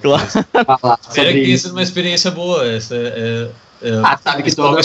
[0.03, 0.27] Claro.
[0.81, 3.49] Falar sobre que isso é uma experiência boa, essa é,
[3.81, 4.81] é, ah, sabe que toda.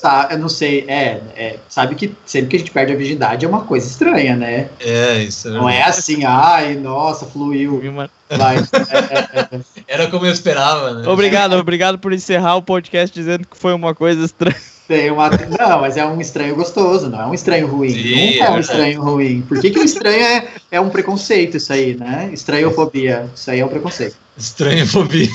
[0.00, 3.44] Tá, eu não sei, é, é, Sabe que sempre que a gente perde a virgindade
[3.44, 4.70] é uma coisa estranha, né?
[4.78, 7.80] É, isso é Não é assim, ai, nossa, fluiu.
[8.28, 11.08] É, é, é, Era como eu esperava, né?
[11.08, 14.56] Obrigado, obrigado por encerrar o podcast dizendo que foi uma coisa estranha.
[14.86, 15.28] Tem uma...
[15.28, 17.90] Não, mas é um estranho gostoso, não é um estranho ruim.
[17.90, 19.42] Sim, Nunca é um estranho ruim.
[19.42, 22.30] Por que, que o estranho é, é um preconceito, isso aí, né?
[22.32, 23.28] Estranhofobia.
[23.34, 24.16] Isso aí é um preconceito.
[24.36, 25.30] Estranhofobia.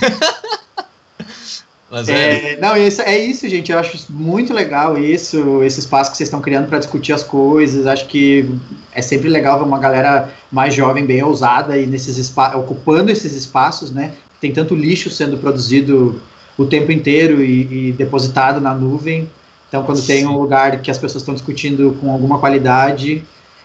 [1.92, 2.58] Mas é, é...
[2.62, 3.70] Não, isso, é isso, gente.
[3.70, 7.86] Eu acho muito legal isso, esse espaço que vocês estão criando para discutir as coisas.
[7.86, 8.50] Acho que
[8.94, 13.36] é sempre legal ver uma galera mais jovem, bem ousada e nesses espaços, ocupando esses
[13.36, 14.14] espaços, né?
[14.40, 16.22] Tem tanto lixo sendo produzido
[16.58, 19.30] o tempo inteiro e, e depositado na nuvem.
[19.72, 23.24] Então, quando tem um lugar que as pessoas estão discutindo com alguma qualidade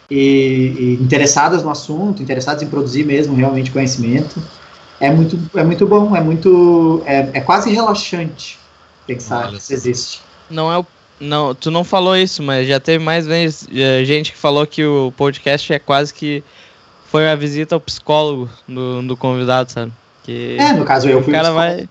[0.08, 4.40] e, e interessadas no assunto, interessadas em produzir mesmo realmente conhecimento
[5.00, 7.02] é muito, é muito bom, é muito.
[7.04, 8.58] É, é quase relaxante
[9.06, 10.22] pensar que isso existe.
[10.48, 10.86] Não é o.
[11.18, 14.84] Não, tu não falou isso, mas já teve mais vezes eh, gente que falou que
[14.84, 16.44] o podcast é quase que
[17.06, 19.92] foi a visita ao psicólogo do, do convidado, sabe?
[20.22, 21.32] Que é, no caso eu fui.
[21.32, 21.88] O cara vai.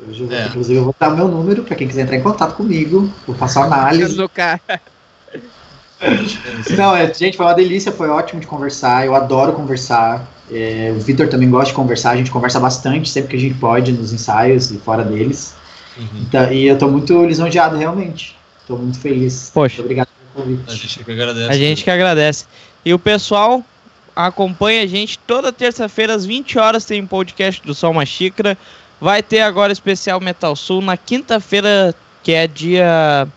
[0.00, 0.46] Eu, é.
[0.46, 3.34] Inclusive, eu vou dar o meu número para quem quiser entrar em contato comigo, vou
[3.36, 4.16] passar análise.
[6.76, 9.06] Não, é, gente, foi uma delícia, foi ótimo de conversar.
[9.06, 10.30] Eu adoro conversar.
[10.50, 13.54] É, o Vitor também gosta de conversar, a gente conversa bastante sempre que a gente
[13.54, 15.54] pode nos ensaios e fora deles.
[15.96, 16.06] Uhum.
[16.20, 18.36] Então, e eu estou muito lisonjeado, realmente.
[18.60, 19.50] Estou muito feliz.
[19.54, 19.76] Poxa.
[19.76, 20.70] Muito obrigado pelo convite.
[20.70, 21.50] A gente que agradece.
[21.50, 22.44] A gente que agradece.
[22.84, 23.64] E o pessoal
[24.14, 28.56] acompanha a gente toda terça-feira às 20 horas tem um podcast do Sol Uma Xícara.
[29.00, 33.28] Vai ter agora especial Metal Sul na quinta-feira, que é dia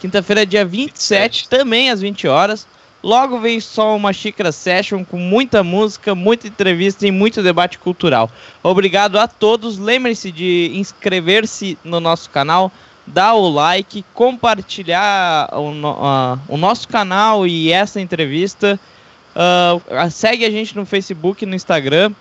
[0.00, 2.66] Quinta-feira, dia 27, 27, também às 20 horas.
[3.02, 8.30] Logo vem só uma xícara session com muita música, muita entrevista e muito debate cultural.
[8.62, 9.78] Obrigado a todos.
[9.78, 12.72] Lembre-se de inscrever-se no nosso canal,
[13.06, 18.80] dar o like, compartilhar o, uh, o nosso canal e essa entrevista.
[19.36, 22.12] Uh, segue a gente no Facebook e no Instagram.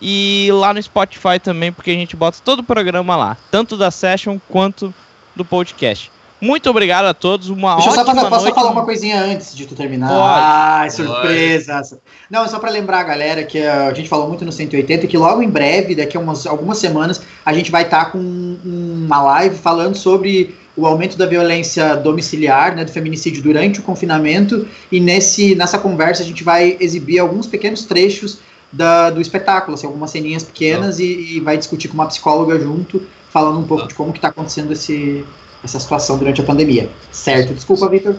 [0.00, 3.90] E lá no Spotify também, porque a gente bota todo o programa lá, tanto da
[3.90, 4.94] session quanto
[5.34, 6.10] do podcast.
[6.40, 7.48] Muito obrigado a todos.
[7.48, 8.54] Uma Deixa eu só, ótima falar, posso noite.
[8.54, 10.08] falar uma coisinha antes de tu terminar?
[10.08, 10.20] Pode.
[10.22, 11.98] Ai, surpresa!
[12.30, 15.16] Não, é só pra lembrar, galera, que uh, a gente falou muito no 180 que
[15.16, 19.56] logo em breve, daqui a umas, algumas semanas, a gente vai estar com uma live
[19.56, 25.54] falando sobre o aumento da violência domiciliar, né, do feminicídio durante o confinamento, e nesse,
[25.54, 28.40] nessa conversa a gente vai exibir alguns pequenos trechos
[28.76, 33.02] da, do espetáculo, assim, algumas ceninhas pequenas, e, e, vai discutir com uma psicóloga junto,
[33.30, 33.88] falando um pouco Ah.
[33.88, 35.24] de como que está acontecendo esse,
[35.64, 36.88] essa situação durante a pandemia.
[37.10, 37.54] Certo?
[37.54, 38.16] Desculpa, Vitor.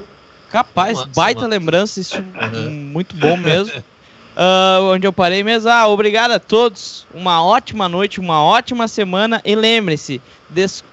[0.49, 2.17] Capaz, Massa, baita lembrança, isso
[2.55, 2.69] Uhum.
[2.71, 3.73] muito bom mesmo.
[4.39, 5.67] Ah, onde eu parei mesmo.
[5.67, 7.07] Ah, obrigado a todos.
[7.11, 9.41] Uma ótima noite, uma ótima semana.
[9.43, 10.83] E lembre-se, des-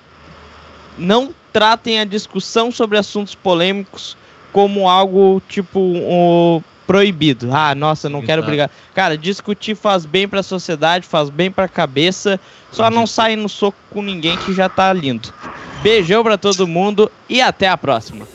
[0.97, 4.17] não tratem a discussão sobre assuntos polêmicos
[4.51, 7.51] como algo tipo o proibido.
[7.53, 8.47] Ah, nossa, não quero Exato.
[8.47, 8.71] brigar.
[8.95, 12.39] Cara, discutir faz bem pra sociedade, faz bem pra cabeça.
[12.71, 15.33] Só não sai no soco com ninguém que já tá lindo.
[15.83, 18.27] Beijão pra todo mundo e até a próxima.